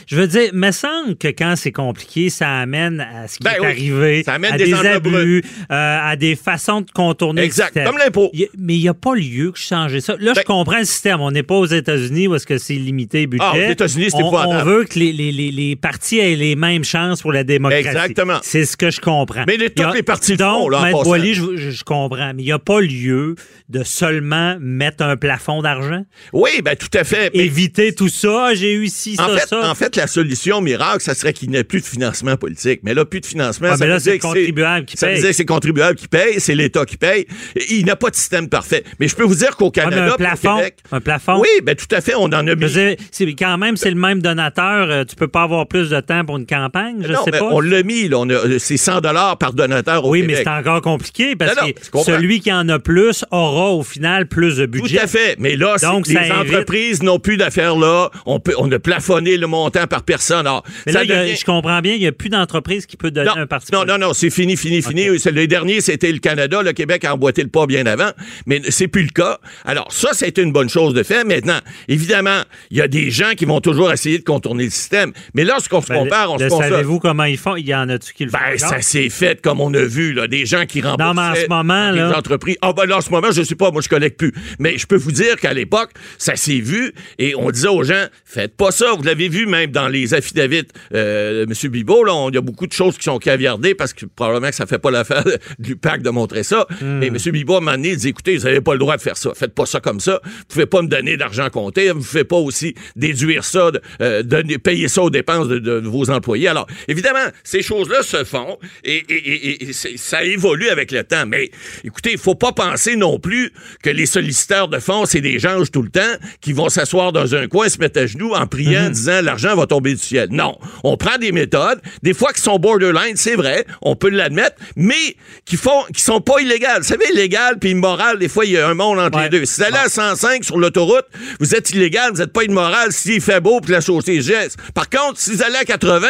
Je 0.07 0.17
veux 0.17 0.27
dire, 0.27 0.51
me 0.53 0.71
semble 0.71 1.17
que 1.17 1.29
quand 1.29 1.55
c'est 1.57 1.73
compliqué, 1.73 2.29
ça 2.29 2.59
amène 2.59 3.01
à 3.01 3.27
ce 3.27 3.39
qui 3.39 3.45
ben 3.45 3.53
est 3.53 3.67
arrivé, 3.67 4.23
ça 4.25 4.35
amène 4.35 4.53
à 4.53 4.59
des, 4.59 4.75
abus, 4.75 5.43
euh, 5.71 5.99
à 6.11 6.17
des 6.17 6.37
façons 6.37 6.83
de 6.83 6.91
contourner 6.91 7.43
exact, 7.43 7.83
comme 7.85 7.97
l'impôt. 7.99 8.31
Mais 8.59 8.77
il 8.77 8.81
n'y 8.81 8.89
a 8.89 8.95
pas 8.95 9.15
lieu 9.15 9.53
que 9.53 9.59
je 9.59 9.65
change 9.65 9.99
ça. 10.01 10.17
Là, 10.19 10.33
je 10.35 10.41
ben 10.41 10.45
comprends 10.45 10.79
le 10.79 10.85
système. 10.85 11.21
On 11.21 11.31
n'est 11.31 11.43
pas 11.43 11.55
aux 11.55 11.67
États-Unis 11.67 12.29
où 12.29 12.35
est-ce 12.35 12.47
que 12.47 12.59
c'est 12.59 12.75
limité 12.75 13.27
budget. 13.27 13.45
Ah, 13.47 13.57
aux 13.57 13.71
États-Unis, 13.71 14.09
c'est 14.11 14.19
pas 14.19 14.47
On 14.47 14.65
veut 14.65 14.85
que 14.85 14.99
les, 14.99 15.13
les, 15.13 15.33
les, 15.33 15.51
les, 15.51 15.77
partis 15.77 16.19
aient 16.19 16.37
les 16.37 16.57
mêmes 16.57 16.85
chances 16.85 17.23
pour 17.23 17.33
la 17.33 17.45
démocratie. 17.45 17.89
Exactement. 17.89 18.39
C'est 18.43 18.65
ce 18.67 18.77
que 18.77 18.91
je 18.91 19.01
comprends. 19.01 19.45
Mais 19.47 19.57
les, 19.57 19.71
toutes 19.71 19.95
les 19.95 20.03
partis 20.03 20.37
donc, 20.37 20.71
là, 20.71 20.91
en 20.93 21.15
je, 21.17 21.57
je, 21.57 21.85
comprends. 21.85 22.33
Mais 22.35 22.43
il 22.43 22.47
n'y 22.47 22.53
a 22.53 22.59
pas 22.59 22.81
lieu 22.81 23.35
de 23.69 23.83
seulement 23.83 24.57
mettre 24.61 25.03
un 25.03 25.17
plafond 25.17 25.61
d'argent? 25.61 26.05
Oui, 26.33 26.63
ben 26.65 26.77
tout 26.77 26.97
à 26.97 27.05
fait. 27.05 27.31
Éviter 27.35 27.95
tout 27.95 28.09
ça. 28.09 28.55
J'ai 28.55 28.75
eu 28.75 28.85
ici, 28.85 29.17
en 29.19 29.27
ça, 29.27 29.37
fait, 29.37 29.47
ça. 29.49 29.71
En 29.71 29.75
fait, 29.75 29.97
la 29.97 30.07
solution 30.07 30.61
miracle, 30.61 31.01
ça 31.01 31.15
serait 31.15 31.33
qu'il 31.33 31.51
n'y 31.51 31.57
ait 31.57 31.65
plus 31.65 31.81
de 31.81 31.87
financement 31.87 32.37
politique. 32.37 32.81
Mais 32.85 32.95
là, 32.95 33.05
plus 33.05 33.21
de 33.21 33.27
financement, 33.27 33.69
ah, 33.73 33.77
ça 33.77 33.87
veut 33.87 33.99
dire 33.99 33.99
que 33.99 34.03
c'est 34.03 34.19
contribuable 34.19 34.87
qui 34.87 34.97
paye. 34.97 35.01
Ça 35.01 35.09
veut 35.09 35.21
dire 35.21 35.31
que 35.31 35.37
c'est 35.37 35.45
contribuable 35.45 35.99
qui 35.99 36.09
paye, 36.09 36.41
c'est 36.41 36.55
l'État 36.55 36.85
qui 36.85 36.97
paye. 36.97 37.27
Il 37.71 37.85
n'a 37.87 37.97
pas 37.97 38.11
de 38.11 38.17
système 38.17 38.49
parfait. 38.49 38.85
Mais 39.01 39.09
je 39.09 39.17
peux 39.17 39.25
vous 39.25 39.35
dire 39.35 39.57
qu'au 39.57 39.71
Canada, 39.71 40.13
un 40.13 40.17
plafond, 40.17 40.57
Québec, 40.57 40.79
un 40.93 41.01
plafond. 41.01 41.41
Oui, 41.41 41.49
ben 41.65 41.75
tout 41.75 41.93
à 41.95 42.01
fait, 42.01 42.15
on 42.15 42.25
en 42.25 42.47
a 42.47 42.55
mis. 42.55 42.97
C'est 43.11 43.27
quand 43.35 43.59
même, 43.59 43.77
c'est 43.77 43.91
le 43.91 43.97
même 43.97 44.23
donateur. 44.23 44.91
Euh, 44.91 45.05
tu 45.05 45.17
peux 45.17 45.29
pas 45.29 45.43
avoir 45.43 45.67
plus 45.67 45.91
de 45.91 46.01
temps 46.01 46.25
pour 46.25 46.37
une 46.37 46.47
campagne, 46.47 46.99
je 47.03 47.13
non, 47.13 47.25
sais 47.25 47.33
pas. 47.33 47.43
On 47.43 47.61
l'a 47.61 47.83
mis, 47.83 48.09
là. 48.09 48.25
C'est 48.59 48.77
100 48.77 49.01
dollars 49.01 49.39
par 49.39 49.53
donateur 49.53 50.05
au 50.05 50.11
oui, 50.11 50.21
Québec. 50.21 50.37
mais 50.39 50.45
c'est 50.45 50.51
encore 50.51 50.81
compliqué 50.83 51.35
parce 51.35 51.55
que 51.55 52.03
celui 52.05 52.41
qui 52.41 52.53
en 52.53 52.69
a 52.69 52.79
plus 52.79 53.25
aura 53.31 53.56
au 53.65 53.83
final 53.83 54.27
plus 54.27 54.57
de 54.57 54.67
budget. 54.67 54.99
Tout 54.99 55.05
à 55.05 55.07
fait. 55.07 55.37
Mais 55.39 55.57
là, 55.57 55.77
Donc, 55.83 56.07
les 56.07 56.31
entreprises 56.31 57.03
n'ont 57.03 57.19
plus 57.19 57.37
d'affaires 57.37 57.77
là. 57.77 58.11
On, 58.25 58.41
peut, 58.41 58.55
on 58.59 58.71
a 58.71 58.79
plafonné 58.79 59.37
le 59.37 59.47
montant 59.47 59.87
par 59.87 60.03
personne. 60.03 60.47
Alors, 60.47 60.65
mais 60.87 60.93
là, 60.93 61.05
je 61.05 61.45
comprends 61.45 61.81
bien, 61.81 61.95
il 61.95 62.01
n'y 62.01 62.07
a 62.07 62.13
plus 62.13 62.29
d'entreprise 62.29 62.87
qui 62.87 62.97
peut 62.97 63.11
donner 63.11 63.31
un 63.37 63.47
parti. 63.47 63.73
Non, 63.73 63.85
non, 63.85 63.99
non, 63.99 64.13
c'est 64.13 64.31
fini, 64.31 64.57
fini, 64.57 64.83
fini. 64.83 65.07
Le 65.07 65.47
dernier, 65.47 65.81
c'était 65.81 66.13
le 66.13 66.19
Canada. 66.19 66.63
Le 66.63 66.73
Québec 66.73 67.05
a 67.05 67.15
emboîté 67.15 67.43
le 67.43 67.49
pas 67.49 67.67
bien 67.67 67.87
avant. 67.87 68.11
Mais 68.47 68.61
c'est 68.69 68.89
plus 68.89 69.03
le 69.03 69.11
cas. 69.11 69.39
Alors, 69.65 69.93
ça, 69.93 70.11
c'était 70.13 70.43
une 70.43 70.53
bonne 70.53 70.69
chose 70.69 70.95
de 70.95 71.03
faire. 71.03 71.25
Maintenant, 71.25 71.59
évidemment, 71.89 72.43
il 72.71 72.79
y 72.79 72.81
a 72.81 72.89
des 72.89 73.11
gens 73.11 73.33
qui 73.37 73.45
vont 73.45 73.61
toujours 73.61 73.93
essayer 73.93 74.19
de 74.19 74.25
contourner 74.25 74.65
le 74.65 74.71
système. 74.71 75.13
Mais 75.35 75.45
lorsqu'on 75.45 75.81
se 75.81 75.89
ben, 75.89 76.05
compare, 76.05 76.33
on 76.33 76.39
se 76.39 76.49
compare. 76.49 76.69
Savez-vous 76.69 76.99
comment 76.99 77.25
ils 77.25 77.39
font? 77.39 77.57
Il 77.57 77.67
y 77.67 77.75
en 77.75 77.89
a-tu 77.89 78.13
qui 78.13 78.25
le 78.25 78.31
ben, 78.31 78.39
font? 78.59 78.69
ça 78.69 78.81
s'est 78.81 79.09
fait 79.09 79.41
comme 79.41 79.61
on 79.61 79.73
a 79.75 79.83
vu, 79.83 80.13
là, 80.13 80.29
des 80.29 80.47
gens 80.47 80.67
qui 80.67 80.81
remboursaient. 80.81 81.05
Non, 81.05 81.15
mais 81.15 81.29
en 81.29 81.35
ce 81.35 81.49
moment, 81.49 81.91
là. 81.91 82.09
Les 82.09 82.15
entreprises. 82.15 82.57
Ah, 82.63 82.73
ben 82.73 82.87
là, 82.87 82.99
en 82.99 83.01
ce 83.01 83.11
moment, 83.11 83.31
je 83.31 83.43
sais 83.49 83.55
pas, 83.55 83.71
moi, 83.71 83.83
je 83.83 83.89
collecte 83.89 84.19
plus. 84.19 84.33
Mais 84.59 84.79
je 84.79 84.87
peux 84.87 84.97
vous 84.97 85.13
dire 85.13 85.37
qu'à 85.37 85.53
l'époque, 85.53 85.91
ça 86.19 86.37
s'est 86.37 86.61
vu 86.61 86.93
et 87.19 87.35
on 87.35 87.51
disait 87.51 87.69
aux 87.69 87.85
gens, 87.85 88.07
faites 88.25 88.57
pas 88.57 88.71
ça. 88.71 88.93
Vous 88.97 89.03
l'avez 89.03 89.29
vu 89.29 89.47
même 89.47 89.71
dans 89.71 89.89
les 89.89 90.15
affidavits, 90.15 90.67
euh, 90.95 91.47
M. 91.47 91.71
Bibot, 91.71 92.05
là, 92.05 92.29
il 92.29 92.35
y 92.35 92.39
a 92.39 92.41
beaucoup 92.41 92.67
de 92.67 92.73
choses 92.73 92.97
qui 92.97 93.05
sont 93.05 93.19
caviardées 93.19 93.75
parce 93.75 93.93
que 93.93 94.07
probablement 94.07 94.49
que 94.49 94.55
ça 94.55 94.67
fait 94.67 94.79
pas 94.79 94.91
l'affaire 94.91 95.25
du 95.59 95.77
PAC 95.77 96.03
de 96.03 96.11
montrer 96.11 96.43
ça. 96.43 96.67
Hmm. 96.81 96.99
Mais 96.99 97.09
M. 97.09 97.17
Bibot, 97.17 97.55
à 97.55 97.59
un 97.59 97.61
moment 97.61 97.73
donné, 97.73 97.97
dit, 97.97 98.09
écoutez, 98.09 98.37
vous 98.37 98.45
n'avez 98.45 98.61
pas 98.61 98.73
le 98.73 98.79
droit 98.79 98.97
de 98.97 99.03
faire 99.03 99.17
ça. 99.17 99.33
Faites 99.35 99.55
pas 99.55 99.67
ça 99.67 99.81
comme 99.81 100.01
ça. 100.01 100.21
Vous 100.25 100.45
pouvez 100.49 100.67
pas 100.67 100.83
me 100.83 100.89
donner 100.89 101.17
d'argent 101.17 101.49
compté. 101.51 101.91
Vous 101.91 102.03
pouvez 102.03 102.25
pas 102.25 102.37
aussi 102.37 102.75
déduire 102.95 103.45
ça, 103.45 103.71
de, 103.71 103.81
euh, 104.01 104.59
payer 104.63 104.89
ça 104.89 105.03
aux 105.03 105.11
dépenses 105.11 105.49
de, 105.49 105.81
vos 105.85 106.11
employés. 106.11 106.49
Alors, 106.49 106.67
évidemment, 106.89 107.27
ces 107.45 107.63
choses-là 107.63 108.03
se 108.03 108.25
font 108.25 108.59
et, 108.85 109.05
et, 109.09 109.69
et, 109.69 109.73
ça 109.73 110.25
évolue 110.25 110.69
avec 110.69 110.91
le 110.91 111.05
temps. 111.05 111.27
Mais 111.27 111.51
écoutez, 111.85 112.13
il 112.13 112.19
faut 112.19 112.35
pas 112.35 112.53
penser 112.53 112.97
non 112.97 113.19
plus 113.19 113.36
que 113.83 113.91
les 113.91 114.07
solliciteurs 114.07 114.69
de 114.69 114.79
fonds, 114.79 115.07
c'est 115.07 115.21
des 115.21 115.39
gens 115.39 115.63
tout 115.73 115.83
le 115.83 115.91
temps 115.91 116.01
qui 116.41 116.53
vont 116.53 116.69
s'asseoir 116.69 117.13
dans 117.13 117.35
un 117.35 117.49
coin, 117.49 117.69
se 117.69 117.79
mettre 117.79 118.01
à 118.01 118.07
genoux 118.07 118.33
en 118.35 118.47
priant, 118.47 118.83
en 118.83 118.85
mhm. 118.87 118.93
disant 118.93 119.21
l'argent 119.23 119.57
va 119.57 119.67
tomber 119.67 119.95
du 119.95 120.03
ciel. 120.03 120.29
Non. 120.31 120.59
On 120.85 120.97
prend 120.97 121.19
des 121.19 121.33
méthodes, 121.33 121.81
des 122.03 122.15
fois 122.15 122.33
qui 122.33 122.41
sont 122.41 122.59
borderline, 122.59 123.17
c'est 123.17 123.35
vrai, 123.37 123.65
on 123.83 123.97
peut 123.97 124.11
l'admettre, 124.11 124.57
mais 124.77 125.17
qui 125.45 125.57
font, 125.57 125.85
qui 125.95 126.03
sont 126.03 126.21
pas 126.21 126.41
illégales. 126.41 126.79
Vous 126.79 126.89
savez, 126.89 127.07
illégal 127.13 127.59
puis 127.59 127.71
immoral, 127.71 128.19
des 128.19 128.29
fois, 128.29 128.45
il 128.45 128.53
y 128.53 128.59
a 128.59 128.69
un 128.69 128.75
monde 128.75 128.99
entre 128.99 129.21
les 129.21 129.29
deux. 129.29 129.45
Si 129.45 129.61
vous 129.61 129.67
allez 129.67 129.79
à 129.79 129.89
105 129.89 130.45
sur 130.45 130.59
l'autoroute, 130.59 131.07
vous 131.41 131.55
êtes 131.55 131.71
illégal, 131.71 132.13
vous 132.13 132.19
n'êtes 132.19 132.33
pas 132.33 132.45
immoral 132.45 132.93
s'il 132.93 133.21
fait 133.21 133.41
beau 133.41 133.61
puis 133.61 133.73
la 133.73 133.81
chaussée 133.81 134.21
geste. 134.21 134.59
Par 134.75 134.89
contre, 134.89 135.19
si 135.19 135.33
vous 135.33 135.43
allez 135.43 135.57
à 135.57 135.65
80 135.65 136.07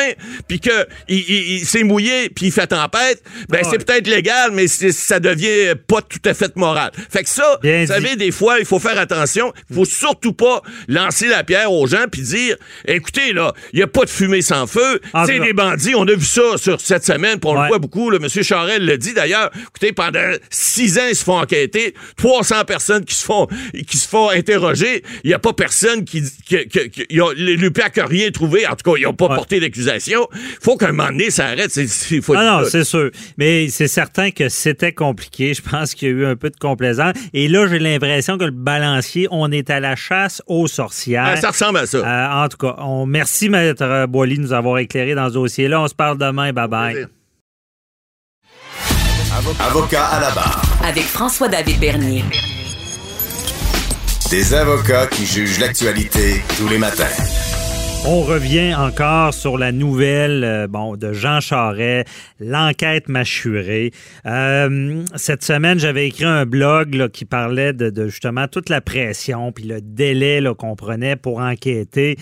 puis 0.48 0.60
que 0.60 0.86
il, 1.08 1.64
s'est 1.66 1.82
mouillé 1.82 2.28
puis 2.28 2.46
il 2.46 2.52
fait 2.52 2.66
tempête, 2.66 3.22
ben 3.48 3.62
c'est 3.68 3.84
peut-être 3.84 4.06
légal, 4.06 4.50
mais 4.52 4.68
ça 4.68 5.20
devient 5.20 5.74
pas 5.86 6.02
tout 6.02 6.20
à 6.24 6.34
fait 6.34 6.54
moral. 6.56 6.90
Fait 7.16 7.22
que 7.22 7.30
ça, 7.30 7.58
vous 7.62 7.86
savez, 7.86 8.16
des 8.16 8.30
fois, 8.30 8.58
il 8.58 8.66
faut 8.66 8.78
faire 8.78 8.98
attention. 8.98 9.50
Il 9.70 9.76
faut 9.76 9.86
surtout 9.86 10.34
pas 10.34 10.60
lancer 10.86 11.28
la 11.28 11.44
pierre 11.44 11.72
aux 11.72 11.86
gens 11.86 12.04
puis 12.12 12.20
dire, 12.20 12.56
écoutez, 12.86 13.32
là, 13.32 13.54
il 13.72 13.76
n'y 13.76 13.82
a 13.82 13.86
pas 13.86 14.04
de 14.04 14.10
fumée 14.10 14.42
sans 14.42 14.66
feu. 14.66 15.00
Ah, 15.14 15.24
c'est 15.24 15.40
des 15.40 15.54
bandits. 15.54 15.94
On 15.94 16.06
a 16.06 16.12
vu 16.12 16.26
ça 16.26 16.42
sur 16.56 16.78
cette 16.78 17.06
semaine, 17.06 17.40
puis 17.40 17.48
on 17.50 17.54
le 17.58 17.68
voit 17.68 17.78
beaucoup. 17.78 18.10
Le 18.10 18.18
monsieur 18.18 18.42
Charel 18.42 18.84
le 18.84 18.98
dit 18.98 19.14
d'ailleurs. 19.14 19.50
Écoutez, 19.62 19.94
pendant 19.94 20.30
six 20.50 20.98
ans, 20.98 21.06
ils 21.08 21.16
se 21.16 21.24
font 21.24 21.38
enquêter. 21.38 21.94
300 22.18 22.64
personnes 22.66 23.06
qui 23.06 23.14
se 23.14 23.24
font, 23.24 23.46
qui 23.86 23.96
se 23.96 24.06
font 24.06 24.28
interroger. 24.28 25.02
Il 25.24 25.28
n'y 25.28 25.34
a 25.34 25.38
pas 25.38 25.54
personne 25.54 26.04
qui, 26.04 26.22
qui, 26.44 26.68
qui, 26.68 26.90
qui 26.90 27.06
l'UPAC 27.08 27.96
n'a 27.96 28.04
rien 28.04 28.30
trouvé. 28.30 28.66
En 28.66 28.76
tout 28.76 28.90
cas, 28.90 28.98
ils 28.98 29.04
n'ont 29.04 29.14
pas 29.14 29.28
porté 29.28 29.58
d'accusation. 29.58 30.28
Il 30.34 30.58
faut 30.60 30.76
qu'un 30.76 30.92
moment 30.92 31.08
donné, 31.08 31.30
ça 31.30 31.46
arrête. 31.46 31.70
C'est, 31.70 32.20
faut 32.20 32.34
ah 32.36 32.60
non, 32.60 32.68
c'est 32.68 32.84
sûr. 32.84 33.10
Mais 33.38 33.70
c'est 33.70 33.88
certain 33.88 34.30
que 34.30 34.50
c'était 34.50 34.92
compliqué. 34.92 35.54
Je 35.54 35.62
pense 35.62 35.94
qu'il 35.94 36.08
y 36.08 36.10
a 36.10 36.14
eu 36.14 36.26
un 36.26 36.36
peu 36.36 36.50
de 36.50 36.56
complaisance. 36.56 37.05
Et 37.32 37.48
là, 37.48 37.66
j'ai 37.68 37.78
l'impression 37.78 38.38
que 38.38 38.44
le 38.44 38.50
balancier, 38.50 39.28
on 39.30 39.50
est 39.50 39.70
à 39.70 39.80
la 39.80 39.96
chasse 39.96 40.42
aux 40.46 40.66
sorcières. 40.66 41.24
Ah, 41.26 41.36
ça 41.36 41.50
ressemble 41.50 41.78
à 41.78 41.86
ça. 41.86 41.98
Euh, 41.98 42.44
en 42.44 42.48
tout 42.48 42.59
cas, 42.59 42.76
on, 42.78 43.07
merci, 43.07 43.48
Maître 43.48 44.07
Boily, 44.07 44.36
de 44.36 44.42
nous 44.42 44.52
avoir 44.52 44.78
éclairé 44.78 45.14
dans 45.14 45.28
ce 45.28 45.34
dossier-là. 45.34 45.80
On 45.80 45.88
se 45.88 45.94
parle 45.94 46.18
demain. 46.18 46.52
Bye-bye. 46.52 47.09
Avocat 49.61 50.07
à 50.07 50.20
la 50.20 50.30
barre. 50.30 50.62
Avec 50.82 51.04
François-David 51.04 51.78
Bernier. 51.78 52.24
Des 54.30 54.54
avocats 54.54 55.07
qui 55.07 55.26
jugent 55.26 55.61
l'actualité 55.61 56.42
tous 56.59 56.68
les 56.68 56.78
matins. 56.78 57.04
On 58.09 58.22
revient 58.22 58.72
encore 58.76 59.34
sur 59.34 59.59
la 59.59 59.72
nouvelle 59.72 60.44
euh, 60.44 60.96
de 60.96 61.12
Jean 61.12 61.40
Charest, 61.40 62.09
l'enquête 62.38 63.09
mâchurée. 63.09 63.90
Euh, 64.26 65.02
cette 65.16 65.42
semaine, 65.42 65.80
j'avais 65.80 66.07
écrit 66.07 66.24
un 66.24 66.46
blog 66.46 67.09
qui 67.09 67.24
parlait 67.24 67.72
de, 67.72 68.07
justement 68.07 68.46
toute 68.46 68.68
la 68.68 68.80
pression 68.80 69.50
puis 69.50 69.64
le 69.64 69.80
délai 69.80 70.40
qu'on 70.57 70.76
prenait 70.76 71.16
pour 71.16 71.40
enquêter 71.40 72.16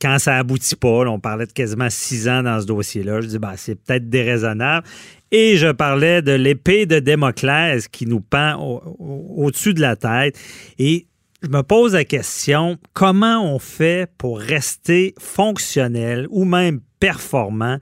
quand 0.00 0.18
ça 0.18 0.36
aboutit 0.36 0.76
pas, 0.76 1.08
on 1.08 1.18
parlait 1.18 1.46
de 1.46 1.52
quasiment 1.52 1.88
six 1.90 2.28
ans 2.28 2.42
dans 2.42 2.60
ce 2.60 2.66
dossier-là. 2.66 3.22
Je 3.22 3.28
dis, 3.28 3.38
bah, 3.38 3.54
c'est 3.56 3.74
peut-être 3.74 4.08
déraisonnable. 4.08 4.86
Et 5.32 5.56
je 5.56 5.72
parlais 5.72 6.22
de 6.22 6.32
l'épée 6.32 6.86
de 6.86 7.00
Démoclès 7.00 7.88
qui 7.88 8.06
nous 8.06 8.20
pend 8.20 8.82
au-dessus 8.98 9.74
de 9.74 9.80
la 9.80 9.96
tête. 9.96 10.38
Et 10.78 11.06
je 11.42 11.48
me 11.48 11.62
pose 11.62 11.94
la 11.94 12.04
question, 12.04 12.78
comment 12.94 13.54
on 13.54 13.58
fait 13.58 14.10
pour 14.18 14.40
rester 14.40 15.14
fonctionnel 15.18 16.26
ou 16.30 16.44
même 16.44 16.80
performant. 16.98 17.78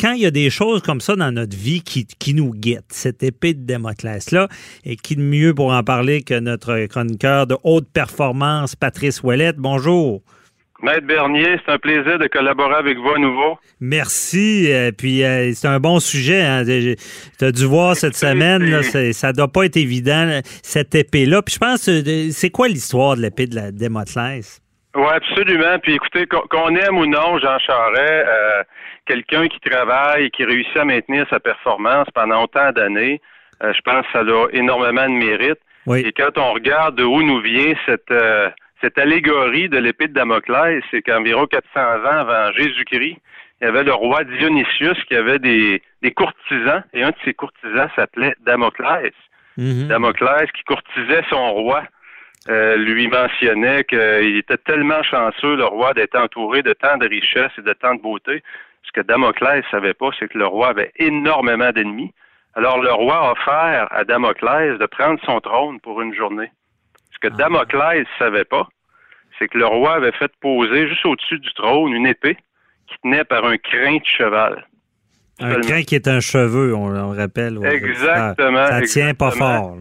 Quand 0.00 0.12
il 0.12 0.22
y 0.22 0.26
a 0.26 0.30
des 0.30 0.50
choses 0.50 0.82
comme 0.82 1.00
ça 1.00 1.14
dans 1.14 1.30
notre 1.30 1.56
vie 1.56 1.82
qui, 1.82 2.34
nous 2.34 2.50
guettent, 2.52 2.92
cette 2.92 3.22
épée 3.22 3.54
de 3.54 3.64
Démoclès-là, 3.64 4.48
et 4.84 4.96
qui 4.96 5.16
de 5.16 5.22
mieux 5.22 5.54
pour 5.54 5.72
en 5.72 5.84
parler 5.84 6.22
que 6.22 6.38
notre 6.38 6.86
chroniqueur 6.86 7.46
de 7.46 7.56
haute 7.62 7.88
performance, 7.88 8.74
Patrice 8.74 9.22
Ouellette? 9.22 9.56
Bonjour. 9.56 10.22
Maître 10.86 11.04
Bernier, 11.04 11.58
c'est 11.66 11.72
un 11.72 11.78
plaisir 11.78 12.16
de 12.20 12.28
collaborer 12.28 12.76
avec 12.76 12.96
vous 12.96 13.10
à 13.10 13.18
nouveau. 13.18 13.58
Merci. 13.80 14.72
Euh, 14.72 14.92
puis 14.96 15.24
euh, 15.24 15.50
c'est 15.52 15.66
un 15.66 15.80
bon 15.80 15.98
sujet. 15.98 16.42
Hein. 16.42 16.62
Tu 16.64 17.44
as 17.44 17.50
dû 17.50 17.64
voir 17.64 17.96
cette 17.96 18.14
semaine, 18.14 18.62
là, 18.70 18.84
ça 18.84 19.32
doit 19.32 19.48
pas 19.48 19.64
être 19.64 19.76
évident, 19.76 20.38
cette 20.62 20.94
épée-là. 20.94 21.42
Puis 21.42 21.54
je 21.54 21.58
pense, 21.58 21.88
euh, 21.88 22.30
c'est 22.30 22.50
quoi 22.50 22.68
l'histoire 22.68 23.16
de 23.16 23.22
l'épée 23.22 23.48
de 23.48 23.56
la 23.56 23.72
Démoclès? 23.72 24.62
Oui, 24.94 25.08
absolument. 25.12 25.76
Puis 25.82 25.94
écoutez, 25.94 26.24
qu'on 26.26 26.76
aime 26.76 26.98
ou 26.98 27.06
non 27.06 27.36
Jean 27.40 27.58
Charest, 27.58 28.28
quelqu'un 29.06 29.48
qui 29.48 29.58
travaille, 29.58 30.30
qui 30.30 30.44
réussit 30.44 30.76
à 30.76 30.84
maintenir 30.84 31.26
sa 31.28 31.40
performance 31.40 32.06
pendant 32.14 32.44
autant 32.44 32.70
d'années, 32.70 33.20
je 33.60 33.80
pense 33.84 34.06
que 34.06 34.12
ça 34.12 34.20
a 34.20 34.46
énormément 34.52 35.08
de 35.08 35.14
mérite. 35.14 35.58
Et 35.96 36.12
quand 36.12 36.38
on 36.38 36.52
regarde 36.52 36.94
de 36.94 37.02
où 37.02 37.22
nous 37.24 37.40
vient 37.40 37.74
cette 37.86 38.12
cette 38.86 38.98
allégorie 38.98 39.68
de 39.68 39.78
l'épée 39.78 40.06
de 40.06 40.12
Damoclès, 40.12 40.80
c'est 40.92 41.02
qu'environ 41.02 41.46
400 41.46 41.80
ans 41.80 42.20
avant 42.20 42.52
Jésus-Christ, 42.52 43.16
il 43.60 43.64
y 43.64 43.66
avait 43.66 43.82
le 43.82 43.92
roi 43.92 44.22
Dionysius 44.22 44.96
qui 45.08 45.16
avait 45.16 45.40
des, 45.40 45.82
courtisans, 46.14 46.84
et 46.94 47.02
un 47.02 47.10
de 47.10 47.16
ses 47.24 47.34
courtisans 47.34 47.88
s'appelait 47.96 48.36
Damoclès. 48.44 49.12
Mhm. 49.56 49.88
Damoclès 49.88 50.52
qui 50.52 50.62
courtisait 50.62 51.24
son 51.28 51.52
roi, 51.52 51.82
euh, 52.48 52.76
lui 52.76 53.08
mentionnait 53.08 53.82
qu'il 53.82 54.36
était 54.36 54.58
tellement 54.58 55.02
chanceux, 55.02 55.56
le 55.56 55.64
roi, 55.64 55.92
d'être 55.92 56.16
entouré 56.16 56.62
de 56.62 56.72
tant 56.72 56.96
de 56.96 57.08
richesses 57.08 57.58
et 57.58 57.62
de 57.62 57.72
tant 57.72 57.96
de 57.96 58.00
beauté. 58.00 58.44
Ce 58.84 58.92
que 58.92 59.00
Damoclès 59.00 59.64
savait 59.72 59.94
pas, 59.94 60.10
c'est 60.16 60.28
que 60.28 60.38
le 60.38 60.46
roi 60.46 60.68
avait 60.68 60.92
énormément 60.94 61.72
d'ennemis. 61.72 62.12
Alors 62.54 62.80
le 62.80 62.92
roi 62.92 63.16
a 63.16 63.32
offert 63.32 63.88
à 63.90 64.04
Damoclès 64.04 64.78
de 64.78 64.86
prendre 64.86 65.18
son 65.24 65.40
trône 65.40 65.80
pour 65.80 66.00
une 66.02 66.14
journée. 66.14 66.52
Ce 67.12 67.18
que 67.18 67.32
ah. 67.32 67.36
Damoclès 67.36 68.00
ne 68.00 68.24
savait 68.24 68.44
pas, 68.44 68.68
c'est 69.38 69.48
que 69.48 69.58
le 69.58 69.66
roi 69.66 69.94
avait 69.94 70.12
fait 70.12 70.30
poser 70.40 70.88
juste 70.88 71.04
au-dessus 71.04 71.38
du 71.38 71.52
trône 71.54 71.92
une 71.92 72.06
épée 72.06 72.36
qui 72.86 72.96
tenait 73.02 73.24
par 73.24 73.44
un 73.44 73.56
crin 73.58 73.96
de 73.96 74.04
cheval. 74.04 74.66
Un 75.38 75.60
crin 75.60 75.82
qui 75.82 75.94
est 75.94 76.08
un 76.08 76.20
cheveu, 76.20 76.74
on, 76.74 77.10
rappelle. 77.10 77.58
Exactement. 77.64 78.66
Ça, 78.66 78.80
tient 78.82 79.14
pas 79.14 79.30
fort. 79.30 79.76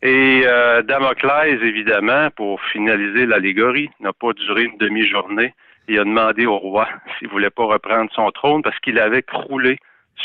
Et 0.00 0.42
euh, 0.46 0.82
Damoclès, 0.82 1.60
évidemment, 1.62 2.28
pour 2.36 2.60
finaliser 2.72 3.26
l'allégorie, 3.26 3.90
n'a 4.00 4.12
pas 4.12 4.32
duré 4.32 4.64
une 4.64 4.78
demi-journée. 4.78 5.54
Il 5.88 5.98
a 5.98 6.04
demandé 6.04 6.46
au 6.46 6.58
roi 6.58 6.88
s'il 7.18 7.28
voulait 7.28 7.50
pas 7.50 7.64
reprendre 7.64 8.10
son 8.14 8.30
trône 8.30 8.62
parce 8.62 8.78
qu'il 8.78 8.98
avait 8.98 9.22
croulé 9.22 9.78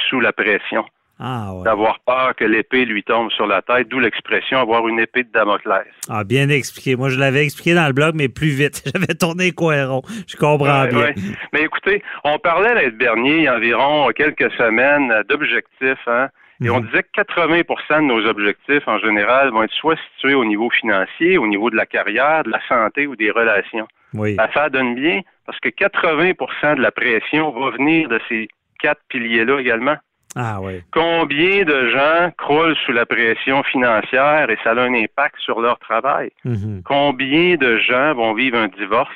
sous 0.10 0.20
la 0.20 0.32
pression. 0.32 0.86
Ah, 1.20 1.52
d'avoir 1.64 2.00
peur 2.00 2.36
que 2.36 2.44
l'épée 2.44 2.86
lui 2.86 3.04
tombe 3.04 3.32
sur 3.32 3.46
la 3.46 3.62
tête, 3.62 3.88
d'où 3.88 4.00
l'expression 4.00 4.60
avoir 4.60 4.88
une 4.88 5.00
épée 5.00 5.24
de 5.24 5.30
Damoclès. 5.32 5.86
Ah, 6.10 6.24
bien 6.24 6.50
expliqué. 6.50 6.96
Moi, 6.96 7.10
je 7.10 7.20
l'avais 7.20 7.44
expliqué 7.44 7.76
dans 7.76 7.86
le 7.86 7.94
blog, 7.94 8.16
mais 8.16 8.30
plus 8.30 8.50
vite. 8.50 8.84
J'avais 8.94 9.14
tourné 9.14 9.52
Coiron. 9.52 10.02
Je 10.28 10.36
comprends 10.36 10.88
bien. 10.88 11.14
Mais 11.54 11.62
écoutez, 11.62 12.04
on 12.24 12.40
parlait 12.40 12.74
l'année 12.74 12.92
dernier, 12.92 13.38
il 13.38 13.44
y 13.44 13.48
a 13.48 13.56
environ 13.56 14.10
quelques 14.16 14.52
semaines, 14.54 15.14
d'objectifs, 15.30 16.08
hein, 16.08 16.30
et 16.64 16.70
on 16.70 16.80
mhm. 16.80 16.88
disait 16.88 17.04
que 17.04 17.22
80% 17.22 17.98
de 17.98 18.02
nos 18.02 18.26
objectifs, 18.26 18.88
en 18.88 19.00
général, 19.00 19.52
vont 19.52 19.64
être 19.64 19.74
soit 19.74 19.98
situés 20.16 20.36
au 20.36 20.46
niveau 20.46 20.70
financier, 20.70 21.38
au 21.38 21.48
niveau 21.48 21.70
de 21.70 21.76
la 21.76 21.86
carrière, 21.86 22.44
de 22.44 22.52
la 22.52 22.60
santé 22.68 23.08
ou 23.08 23.16
des 23.16 23.32
relations. 23.32 23.88
Oui. 24.14 24.38
Ça 24.54 24.70
donne 24.70 24.96
bien 24.96 25.22
parce 25.46 25.60
que 25.60 25.70
80% 25.70 26.76
de 26.78 26.82
la 26.82 26.92
pression 26.92 27.52
va 27.52 27.72
venir 27.72 28.08
de 28.08 28.20
ces 28.30 28.48
quatre 28.80 29.02
piliers-là 29.10 29.60
également. 29.60 29.96
Ah 30.36 30.60
oui. 30.62 30.82
Combien 30.92 31.64
de 31.64 31.90
gens 31.90 32.32
croulent 32.38 32.76
sous 32.86 32.92
la 32.92 33.06
pression 33.06 33.62
financière 33.64 34.50
et 34.50 34.58
ça 34.64 34.72
a 34.72 34.80
un 34.80 34.94
impact 34.94 35.36
sur 35.40 35.62
leur 35.62 35.78
travail? 35.80 36.32
Mhm. 36.44 36.82
Combien 36.84 37.56
de 37.56 37.78
gens 37.78 38.14
vont 38.16 38.34
vivre 38.34 38.58
un 38.58 38.68
divorce 38.68 39.12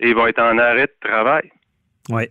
et 0.00 0.12
vont 0.14 0.26
être 0.26 0.42
en 0.42 0.58
arrêt 0.58 0.86
de 0.86 1.08
travail? 1.08 1.50
Oui. 2.10 2.24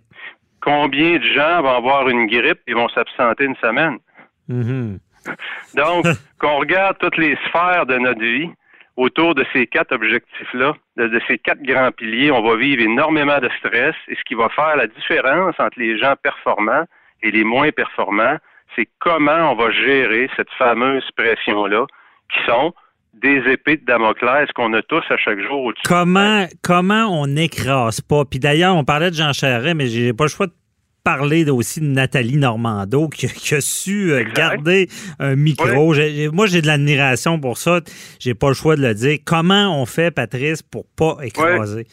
Combien 0.61 1.17
de 1.17 1.23
gens 1.23 1.61
vont 1.61 1.77
avoir 1.77 2.09
une 2.09 2.27
grippe 2.27 2.59
et 2.67 2.73
vont 2.73 2.89
s'absenter 2.89 3.45
une 3.45 3.55
semaine? 3.57 3.97
Mhm. 4.49 4.99
Donc, 5.75 6.05
qu'on 6.39 6.57
regarde 6.57 6.97
toutes 6.99 7.17
les 7.17 7.37
sphères 7.47 7.85
de 7.85 7.97
notre 7.97 8.21
vie 8.21 8.49
autour 8.97 9.35
de 9.35 9.45
ces 9.53 9.67
quatre 9.67 9.93
objectifs-là, 9.93 10.73
de, 10.97 11.07
de, 11.07 11.21
ces 11.27 11.37
quatre 11.37 11.61
grands 11.61 11.91
piliers, 11.91 12.31
on 12.31 12.41
va 12.41 12.55
vivre 12.55 12.81
énormément 12.81 13.39
de 13.39 13.49
stress 13.59 13.95
et 14.07 14.15
ce 14.15 14.23
qui 14.23 14.33
va 14.33 14.49
faire 14.49 14.75
la 14.75 14.87
différence 14.87 15.55
entre 15.59 15.79
les 15.79 15.97
gens 15.99 16.15
performants 16.21 16.85
et 17.23 17.31
les 17.31 17.43
moins 17.43 17.71
performants, 17.71 18.37
c'est 18.75 18.87
comment 18.99 19.51
on 19.51 19.55
va 19.55 19.71
gérer 19.71 20.29
cette 20.35 20.49
fameuse 20.57 21.09
pression-là, 21.15 21.85
qui 22.31 22.45
sont 22.45 22.73
des 23.13 23.41
épées 23.51 23.77
de 23.77 23.85
Damoclès 23.85 24.51
qu'on 24.53 24.73
a 24.73 24.81
tous 24.83 25.03
à 25.09 25.17
chaque 25.17 25.39
jour 25.39 25.63
au-dessus. 25.63 25.83
Comment, 25.87 26.45
comment 26.61 27.05
on 27.05 27.27
n'écrase 27.27 28.01
pas? 28.01 28.25
Puis 28.25 28.39
d'ailleurs, 28.39 28.75
on 28.75 28.83
parlait 28.83 29.09
de 29.09 29.15
Jean 29.15 29.33
Charest, 29.33 29.75
mais 29.75 29.87
j'ai 29.87 30.13
pas 30.13 30.25
le 30.25 30.29
choix 30.29 30.47
de 30.47 30.53
parler 31.03 31.49
aussi 31.49 31.79
de 31.79 31.85
Nathalie 31.85 32.35
Normando 32.35 33.07
qui, 33.07 33.27
a 33.55 33.61
su 33.61 34.11
euh, 34.11 34.25
garder 34.35 34.89
un 35.19 35.35
micro. 35.35 35.93
Moi, 36.33 36.47
j'ai 36.47 36.61
de 36.61 36.67
l'admiration 36.67 37.39
pour 37.39 37.57
ça. 37.57 37.79
J'ai 38.19 38.33
pas 38.33 38.49
le 38.49 38.53
choix 38.53 38.75
de 38.75 38.81
le 38.81 38.93
dire. 38.93 39.17
Comment 39.25 39.81
on 39.81 39.85
fait, 39.85 40.11
Patrice, 40.11 40.61
pour 40.61 40.85
pas 40.97 41.17
écraser? 41.23 41.87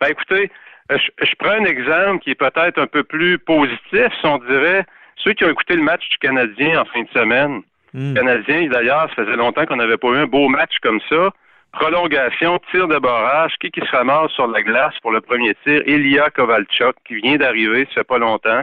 Ben, 0.00 0.08
écoutez, 0.08 0.50
je, 0.98 1.34
prends 1.38 1.50
un 1.50 1.64
exemple 1.64 2.20
qui 2.20 2.30
est 2.30 2.34
peut-être 2.34 2.78
un 2.78 2.86
peu 2.86 3.04
plus 3.04 3.38
positif, 3.38 4.08
si 4.20 4.26
on 4.26 4.38
dirait. 4.38 4.84
Ceux 5.16 5.32
qui 5.34 5.44
ont 5.44 5.50
écouté 5.50 5.76
le 5.76 5.82
match 5.82 6.08
du 6.08 6.18
Canadien 6.18 6.80
en 6.80 6.84
fin 6.86 7.02
de 7.02 7.08
semaine. 7.10 7.62
Hmm. 7.92 8.14
Canadien, 8.14 8.68
d'ailleurs, 8.68 9.08
ça 9.10 9.24
faisait 9.24 9.36
longtemps 9.36 9.66
qu'on 9.66 9.76
n'avait 9.76 9.98
pas 9.98 10.08
eu 10.08 10.16
un 10.16 10.26
beau 10.26 10.48
match 10.48 10.78
comme 10.82 11.00
ça. 11.08 11.30
Prolongation, 11.72 12.58
tir 12.70 12.88
de 12.88 12.98
barrage, 12.98 13.52
qui 13.60 13.70
qui 13.70 13.80
se 13.80 13.96
ramasse 13.96 14.32
sur 14.32 14.48
la 14.48 14.62
glace 14.62 14.94
pour 15.02 15.12
le 15.12 15.20
premier 15.20 15.54
tir? 15.64 15.82
Ilya 15.86 16.30
Kovalchuk, 16.30 16.96
qui 17.06 17.16
vient 17.16 17.36
d'arriver, 17.36 17.86
ça 17.86 18.00
fait 18.00 18.04
pas 18.04 18.18
longtemps. 18.18 18.62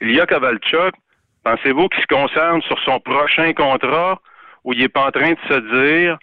Ilya 0.00 0.26
Kovalchuk, 0.26 0.94
pensez-vous 1.44 1.88
qu'il 1.88 2.02
se 2.02 2.06
concentre 2.08 2.66
sur 2.66 2.78
son 2.80 2.98
prochain 2.98 3.52
contrat 3.52 4.20
ou 4.64 4.72
il 4.72 4.80
n'est 4.80 4.88
pas 4.88 5.06
en 5.06 5.10
train 5.10 5.32
de 5.32 5.38
se 5.48 5.84
dire 5.84 6.18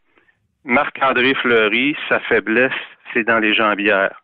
Marc-André 0.66 1.34
Fleury, 1.36 1.96
sa 2.10 2.20
faiblesse, 2.22 2.72
c'est 3.14 3.24
dans 3.24 3.40
les 3.40 3.54
jambières? 3.54 4.19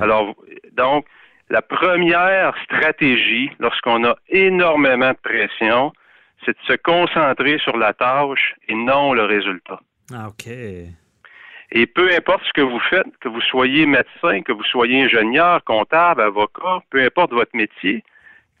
Alors, 0.00 0.34
donc, 0.72 1.06
la 1.50 1.62
première 1.62 2.54
stratégie, 2.64 3.50
lorsqu'on 3.58 4.04
a 4.04 4.16
énormément 4.28 5.10
de 5.10 5.18
pression, 5.22 5.92
c'est 6.44 6.52
de 6.52 6.62
se 6.66 6.76
concentrer 6.76 7.58
sur 7.58 7.76
la 7.76 7.92
tâche 7.92 8.54
et 8.68 8.74
non 8.74 9.12
le 9.12 9.24
résultat. 9.24 9.80
Ah, 10.12 10.28
OK. 10.28 10.46
Et 11.70 11.86
peu 11.86 12.10
importe 12.14 12.42
ce 12.46 12.52
que 12.52 12.62
vous 12.62 12.80
faites, 12.80 13.06
que 13.20 13.28
vous 13.28 13.40
soyez 13.42 13.86
médecin, 13.86 14.40
que 14.42 14.52
vous 14.52 14.64
soyez 14.64 15.04
ingénieur, 15.04 15.62
comptable, 15.64 16.22
avocat, 16.22 16.80
peu 16.90 17.02
importe 17.02 17.32
votre 17.32 17.54
métier, 17.54 18.02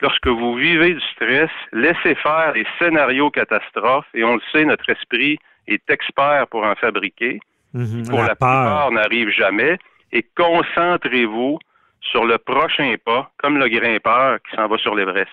lorsque 0.00 0.26
vous 0.26 0.54
vivez 0.56 0.94
du 0.94 1.00
stress, 1.12 1.50
laissez 1.72 2.14
faire 2.16 2.52
les 2.54 2.66
scénarios 2.78 3.30
catastrophes, 3.30 4.08
et 4.14 4.24
on 4.24 4.34
le 4.34 4.42
sait, 4.52 4.64
notre 4.64 4.88
esprit 4.90 5.38
est 5.66 5.88
expert 5.88 6.46
pour 6.48 6.64
en 6.64 6.74
fabriquer. 6.74 7.40
Mhm, 7.74 8.08
pour 8.08 8.20
la, 8.20 8.28
la 8.28 8.34
plupart, 8.34 8.90
n'arrive 8.90 9.28
jamais 9.30 9.78
et 10.12 10.26
concentrez-vous 10.36 11.58
sur 12.00 12.24
le 12.24 12.38
prochain 12.38 12.94
pas, 13.04 13.30
comme 13.38 13.58
le 13.58 13.68
grimpeur 13.68 14.38
qui 14.48 14.56
s'en 14.56 14.68
va 14.68 14.78
sur 14.78 14.94
l'Everest. 14.94 15.28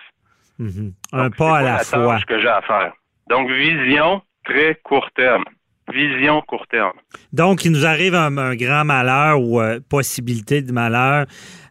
Mhm. 0.59 0.93
Un 1.11 1.30
pas 1.30 1.57
à 1.57 1.61
la, 1.61 1.78
fois. 1.80 2.19
que 2.28 2.39
j'ai 2.39 2.47
à 2.47 2.61
faire. 2.61 2.93
Donc, 3.30 3.49
vision 3.51 4.21
très 4.45 4.76
court 4.84 5.09
terme. 5.15 5.43
Vision 5.93 6.41
court 6.41 6.65
terme. 6.67 6.93
Donc, 7.32 7.63
il 7.65 7.71
nous 7.71 7.86
arrive 7.86 8.15
un, 8.15 8.55
grand 8.55 8.86
malheur 8.86 9.39
ou 9.39 9.61
euh, 9.61 9.80
possibilité 9.88 10.61
de 10.61 10.71
malheur. 10.71 11.26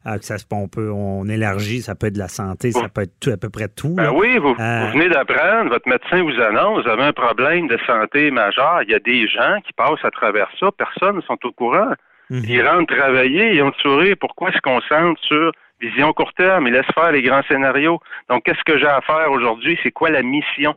Euh, 0.06 0.18
que 0.18 0.24
ça, 0.24 0.36
on 0.52 0.68
peut, 0.68 0.90
on 0.90 1.26
élargit, 1.28 1.80
ça 1.80 1.94
peut 1.94 2.08
être 2.08 2.14
de 2.14 2.18
la 2.18 2.28
santé, 2.28 2.72
ça 2.72 2.90
peut 2.90 3.02
être 3.02 3.32
à 3.32 3.36
peu 3.38 3.48
près 3.48 3.68
tout. 3.68 3.94
Ben 3.94 4.12
oui, 4.14 4.36
vous, 4.36 4.54
euh, 4.60 4.86
vous 4.86 4.92
venez 4.92 5.08
d'apprendre, 5.08 5.70
votre 5.70 5.88
médecin 5.88 6.22
vous 6.22 6.38
annonce, 6.42 6.84
vous 6.84 6.90
avez 6.90 7.04
un 7.04 7.14
problème 7.14 7.68
de 7.68 7.78
santé 7.86 8.30
majeur. 8.30 8.82
Il 8.82 8.90
y 8.90 8.94
a 8.94 8.98
des 8.98 9.26
gens 9.26 9.60
qui 9.66 9.72
passent 9.72 10.04
à 10.04 10.10
travers 10.10 10.48
ça, 10.60 10.68
personne 10.76 11.16
ne 11.16 11.22
sont 11.22 11.38
au 11.44 11.52
courant. 11.52 11.94
Mhm. 12.30 12.44
Ils 12.48 12.66
rentrent 12.66 12.94
travailler, 12.94 13.54
ils 13.54 13.62
ont 13.62 13.68
le 13.68 13.82
sourire. 13.82 14.16
Pourquoi 14.18 14.52
se 14.52 14.60
concentrent 14.60 15.22
sur 15.22 15.52
vision 15.80 16.12
court 16.12 16.32
terme? 16.34 16.66
Ils 16.66 16.72
laissent 16.72 16.92
faire 16.94 17.12
les 17.12 17.22
grands 17.22 17.42
scénarios. 17.48 18.00
Donc, 18.28 18.44
qu'est-ce 18.44 18.64
que 18.64 18.78
j'ai 18.78 18.86
à 18.86 19.00
faire 19.02 19.30
aujourd'hui? 19.30 19.78
C'est 19.82 19.90
quoi 19.90 20.10
la 20.10 20.22
mission? 20.22 20.74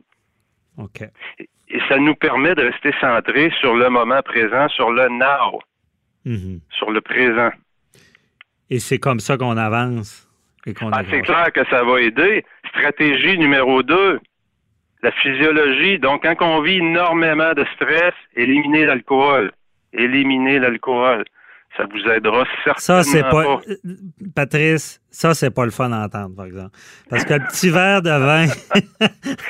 OK. 0.77 1.01
Et 1.69 1.79
ça 1.89 1.97
nous 1.97 2.15
permet 2.15 2.55
de 2.55 2.63
rester 2.63 2.93
centré 2.99 3.51
sur 3.59 3.75
le 3.75 3.89
moment 3.89 4.21
présent, 4.21 4.67
sur 4.69 4.91
le 4.91 5.09
now, 5.09 5.59
mhm. 6.25 6.59
sur 6.71 6.91
le 6.91 7.01
présent. 7.01 7.51
Et 8.69 8.79
c'est 8.79 8.99
comme 8.99 9.19
ça 9.19 9.37
qu'on 9.37 9.57
avance. 9.57 10.27
Ah, 10.91 11.01
c'est 11.09 11.21
clair 11.21 11.53
que 11.53 11.65
ça 11.69 11.81
va 11.85 12.01
aider. 12.01 12.43
Stratégie 12.67 13.37
numéro 13.37 13.83
deux, 13.83 14.19
la 15.01 15.11
physiologie. 15.13 15.97
Donc, 15.97 16.23
quand 16.23 16.35
on 16.41 16.61
vit 16.61 16.79
énormément 16.79 17.53
de 17.53 17.65
stress, 17.75 18.13
éliminer 18.35 18.85
l'alcool 18.85 19.53
éliminer 19.93 20.59
l'alcool. 20.59 21.25
Ça 21.77 21.83
vous 21.85 22.11
aidera 22.11 22.43
certainement 22.65 22.75
Ça, 22.77 23.03
c'est 23.03 23.21
pas. 23.21 23.43
pas. 23.43 23.59
euh, 23.69 23.75
Patrice, 24.35 24.99
ça, 25.11 25.33
c'est 25.33 25.53
pas 25.53 25.63
le 25.65 25.71
fun 25.71 25.91
à 25.91 26.05
entendre, 26.05 26.35
par 26.35 26.45
exemple. 26.45 26.71
Parce 27.09 27.23
que 27.23 27.33
le 27.35 27.39
petit 27.47 27.69
verre 27.69 28.01
de 28.01 28.09
vin, 28.09 28.45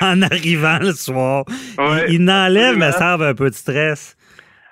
en 0.00 0.22
arrivant 0.22 0.78
le 0.80 0.92
soir, 0.92 1.44
Ouais, 1.78 2.04
il, 2.08 2.14
il 2.14 2.24
n'enlève, 2.24 2.76
mais 2.76 2.86
absolument. 2.86 3.18
ça 3.18 3.28
un 3.30 3.34
peu 3.34 3.48
de 3.50 3.54
stress. 3.54 4.16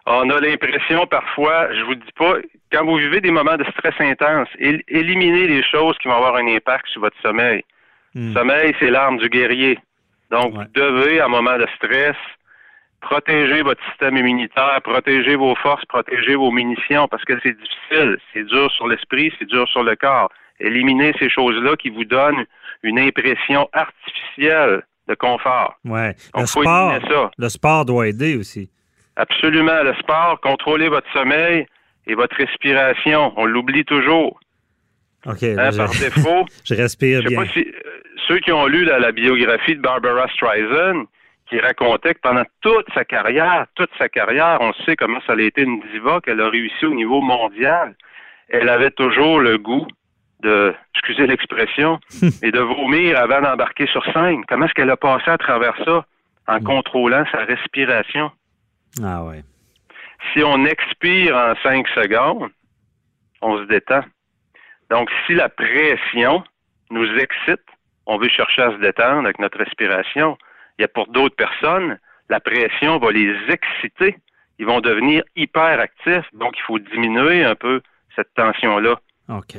On 0.06 0.30
a 0.30 0.40
l'impression 0.40 1.06
parfois, 1.08 1.68
je 1.74 1.82
vous 1.82 1.94
dis 1.96 2.12
pas, 2.16 2.34
quand 2.72 2.84
vous 2.84 2.96
vivez 2.96 3.20
des 3.20 3.30
moments 3.32 3.56
de 3.56 3.64
stress 3.76 3.94
intense, 3.98 4.48
él- 4.60 4.82
éliminez 4.88 5.48
les 5.48 5.62
choses 5.64 5.96
qui 6.00 6.06
vont 6.08 6.14
avoir 6.16 6.36
un 6.36 6.46
impact 6.46 6.86
sur 6.88 7.00
votre 7.00 7.16
sommeil. 7.22 7.62
Hmm. 8.14 8.32
Sommeil, 8.32 8.74
c'est 8.78 8.90
l'arme 8.90 9.18
du 9.18 9.28
guerrier. 9.28 9.78
Donc, 10.30 10.56
Ouais. 10.56 10.64
vous 10.64 10.70
devez, 10.80 11.20
à 11.20 11.24
un 11.26 11.28
moment 11.28 11.56
de 11.58 11.66
stress, 11.76 12.16
protéger 13.10 13.62
votre 13.62 13.82
système 13.90 14.16
immunitaire, 14.16 14.80
protéger 14.82 15.36
vos 15.36 15.54
forces, 15.56 15.84
protéger 15.86 16.34
vos 16.34 16.50
munitions, 16.50 17.06
parce 17.08 17.24
que 17.24 17.34
c'est 17.42 17.56
difficile. 17.56 18.18
C'est 18.32 18.44
dur 18.44 18.70
sur 18.72 18.88
l'esprit, 18.88 19.32
c'est 19.38 19.46
dur 19.48 19.66
sur 19.68 19.82
le 19.84 19.94
corps. 19.96 20.30
Éliminez 20.58 21.12
ces 21.18 21.30
choses-là 21.30 21.76
qui 21.76 21.90
vous 21.90 22.04
donnent 22.04 22.44
une 22.82 22.98
impression 22.98 23.68
artificielle 23.72 24.82
de 25.08 25.14
confort. 25.14 25.74
Ouais. 25.84 26.14
Donc, 26.34 26.42
Le 26.42 26.46
sport, 26.46 26.98
ça. 27.08 27.30
le 27.38 27.48
sport 27.48 27.84
doit 27.84 28.08
aider 28.08 28.36
aussi. 28.36 28.68
Absolument. 29.16 29.82
Le 29.84 29.94
sport, 29.94 30.40
contrôlez 30.40 30.88
votre 30.88 31.10
sommeil 31.12 31.66
et 32.06 32.14
votre 32.14 32.36
respiration. 32.36 33.32
On 33.36 33.44
l'oublie 33.46 33.84
toujours. 33.84 34.38
OK. 35.26 35.42
hein, 35.42 35.70
je, 35.70 35.76
par 35.76 35.90
défaut, 35.90 36.44
je 36.64 36.74
respire 36.74 37.22
je 37.22 37.28
sais 37.28 37.34
bien. 37.34 37.44
pas 37.44 37.50
si 37.52 37.60
euh, 37.60 37.72
ceux 38.28 38.38
qui 38.40 38.52
ont 38.52 38.66
lu 38.66 38.84
la, 38.84 38.98
la 38.98 39.12
biographie 39.12 39.76
de 39.76 39.80
Barbara 39.80 40.26
Streisand, 40.28 41.04
qui 41.48 41.60
racontait 41.60 42.14
que 42.14 42.20
pendant 42.20 42.44
toute 42.60 42.86
sa 42.94 43.04
carrière, 43.04 43.66
toute 43.74 43.90
sa 43.98 44.08
carrière, 44.08 44.58
on 44.60 44.72
sait 44.84 44.96
comment 44.96 45.20
ça 45.26 45.34
a 45.34 45.40
été 45.40 45.62
une 45.62 45.80
diva, 45.92 46.20
qu'elle 46.20 46.40
a 46.40 46.48
réussi 46.48 46.86
au 46.86 46.94
niveau 46.94 47.20
mondial. 47.20 47.94
Elle 48.48 48.68
avait 48.68 48.90
toujours 48.90 49.40
le 49.40 49.58
goût 49.58 49.86
de, 50.40 50.74
excusez 50.94 51.26
l'expression, 51.26 51.98
et 52.42 52.50
de 52.50 52.60
vomir 52.60 53.18
avant 53.18 53.40
d'embarquer 53.40 53.86
sur 53.86 54.04
scène. 54.12 54.44
Comment 54.46 54.66
est-ce 54.66 54.74
qu'elle 54.74 54.90
a 54.90 54.96
passé 54.96 55.30
à 55.30 55.38
travers 55.38 55.76
ça? 55.84 56.04
En 56.48 56.60
contrôlant 56.60 57.24
sa 57.32 57.38
respiration? 57.38 58.30
Ah 59.02 59.24
ouais. 59.24 59.42
Si 60.32 60.42
on 60.44 60.64
expire 60.64 61.36
en 61.36 61.54
5 61.62 61.88
secondes, 61.88 62.50
on 63.42 63.58
se 63.58 63.64
détend. 63.64 64.02
Donc, 64.90 65.10
si 65.26 65.34
la 65.34 65.48
pression 65.48 66.44
nous 66.90 67.08
excite, 67.16 67.64
on 68.06 68.18
veut 68.18 68.28
chercher 68.28 68.62
à 68.62 68.70
se 68.70 68.76
détendre 68.76 69.24
avec 69.24 69.38
notre 69.38 69.58
respiration. 69.58 70.38
Il 70.78 70.82
y 70.82 70.84
a 70.84 70.88
pour 70.88 71.06
d'autres 71.08 71.36
personnes, 71.36 71.98
la 72.28 72.40
pression 72.40 72.98
va 72.98 73.10
les 73.12 73.34
exciter. 73.48 74.16
Ils 74.58 74.66
vont 74.66 74.80
devenir 74.80 75.22
hyperactifs. 75.36 76.26
Donc, 76.32 76.54
il 76.56 76.62
faut 76.62 76.78
diminuer 76.78 77.44
un 77.44 77.54
peu 77.54 77.80
cette 78.14 78.32
tension-là. 78.34 78.96
OK. 79.28 79.56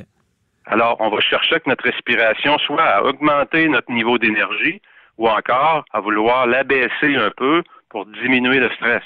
Alors, 0.65 0.97
on 0.99 1.09
va 1.09 1.20
chercher 1.22 1.59
que 1.59 1.70
notre 1.70 1.86
respiration 1.86 2.57
soit 2.59 2.84
à 2.84 3.03
augmenter 3.03 3.68
notre 3.70 3.91
niveau 3.91 4.18
d'énergie 4.18 4.82
ou 5.18 5.30
encore 5.30 5.86
à 5.93 5.99
vouloir 5.99 6.45
l'abaisser 6.45 7.15
un 7.15 7.32
peu 7.36 7.63
pour 7.89 8.05
diminuer 8.05 8.59
le 8.59 8.70
stress. 8.72 9.03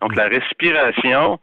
Donc, 0.00 0.14
la 0.16 0.28
respiration, 0.28 1.38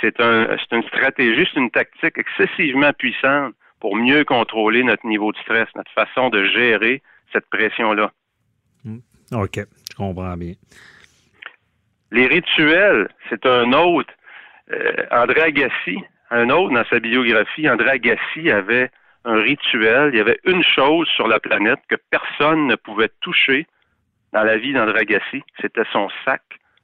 c'est 0.00 0.20
un, 0.20 0.56
c'est 0.58 0.76
une 0.76 0.84
stratégie, 0.84 1.48
c'est 1.52 1.60
une 1.60 1.70
tactique 1.70 2.18
excessivement 2.18 2.92
puissante 2.92 3.54
pour 3.80 3.96
mieux 3.96 4.24
contrôler 4.24 4.84
notre 4.84 5.06
niveau 5.06 5.32
de 5.32 5.38
stress, 5.38 5.66
notre 5.74 5.90
façon 5.92 6.28
de 6.28 6.44
gérer 6.44 7.02
cette 7.32 7.48
pression-là. 7.48 8.12
OK. 9.32 9.56
Je 9.56 9.96
comprends 9.96 10.36
bien. 10.36 10.54
Les 12.12 12.26
rituels, 12.26 13.08
c'est 13.28 13.46
un 13.46 13.72
autre. 13.72 14.12
Euh, 14.72 14.92
André 15.10 15.42
Agassi, 15.42 15.98
un 16.30 16.48
autre 16.50 16.74
dans 16.74 16.84
sa 16.88 16.98
biographie, 16.98 17.68
André 17.68 17.90
Agassi 17.90 18.50
avait 18.50 18.90
un 19.24 19.40
rituel. 19.40 20.10
Il 20.12 20.18
y 20.18 20.20
avait 20.20 20.40
une 20.44 20.62
chose 20.62 21.08
sur 21.14 21.28
la 21.28 21.38
planète 21.40 21.80
que 21.88 21.96
personne 22.10 22.66
ne 22.66 22.76
pouvait 22.76 23.10
toucher 23.20 23.66
dans 24.32 24.42
la 24.42 24.56
vie 24.56 24.72
d'André 24.72 25.00
Agassi. 25.00 25.42
C'était 25.60 25.84
son 25.92 26.08
sac 26.24 26.42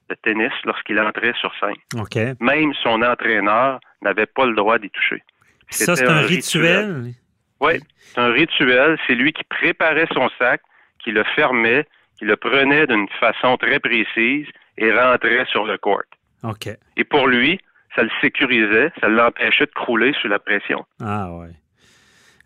de 0.09 0.15
tennis 0.23 0.53
lorsqu'il 0.65 1.01
entrait 1.01 1.35
sur 1.41 1.53
scène. 1.59 1.75
OK. 2.01 2.17
Même 2.41 2.73
son 2.83 3.03
entraîneur 3.03 3.81
n'avait 4.03 4.27
pas 4.27 4.47
le 4.47 4.55
droit 4.55 4.79
d'y 4.79 4.91
toucher. 4.91 5.23
Ça, 5.71 5.97
c'est 5.97 6.07
un, 6.07 6.19
un 6.19 6.21
rituel? 6.21 7.13
Oui, 7.61 7.81
c'est 7.99 8.21
un 8.21 8.31
rituel. 8.31 8.99
C'est 9.07 9.15
lui 9.15 9.33
qui 9.33 9.43
préparait 9.45 10.07
son 10.13 10.29
sac, 10.39 10.61
qui 11.03 11.11
le 11.11 11.25
fermait, 11.35 11.87
qui 12.19 12.25
le 12.25 12.37
prenait 12.37 12.87
d'une 12.87 13.09
façon 13.21 13.57
très 13.57 13.79
précise 13.79 14.47
et 14.79 14.93
rentrait 14.93 15.45
sur 15.47 15.65
le 15.67 15.79
court. 15.79 16.03
OK. 16.45 16.69
Et 16.97 17.05
pour 17.05 17.27
lui, 17.27 17.59
ça 17.95 18.03
le 18.03 18.11
sécurisait, 18.21 18.93
ça 19.01 19.09
l'empêchait 19.09 19.67
de 19.67 19.73
crouler 19.73 20.13
sous 20.21 20.29
la 20.29 20.39
pression. 20.39 20.85
Ah 21.01 21.31
ouais. 21.33 21.51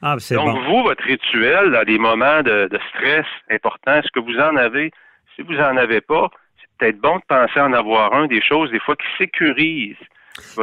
Ah, 0.03 0.16
Donc, 0.31 0.55
bon. 0.55 0.62
vous, 0.64 0.83
votre 0.85 1.05
rituel, 1.05 1.73
dans 1.73 1.85
des 1.85 1.99
moments 1.99 2.43
de, 2.43 2.68
de 2.68 2.79
stress 2.89 3.27
importants, 3.51 3.97
est-ce 3.97 4.11
que 4.12 4.21
vous 4.21 4.39
en 4.39 4.57
avez? 4.57 4.91
Si 5.37 5.43
vous 5.43 5.57
en 5.59 5.77
avez 5.77 6.01
pas, 6.01 6.29
c'est 6.59 6.68
peut-être 6.79 7.01
bon 7.01 7.16
de 7.16 7.23
penser 7.29 7.61
en 7.61 7.73
avoir 7.75 8.14
un, 8.14 8.27
des 8.27 8.41
choses, 8.41 8.71
des 8.71 8.81
fois, 8.81 8.97
qui 8.97 9.07
sécurisent. 9.18 9.97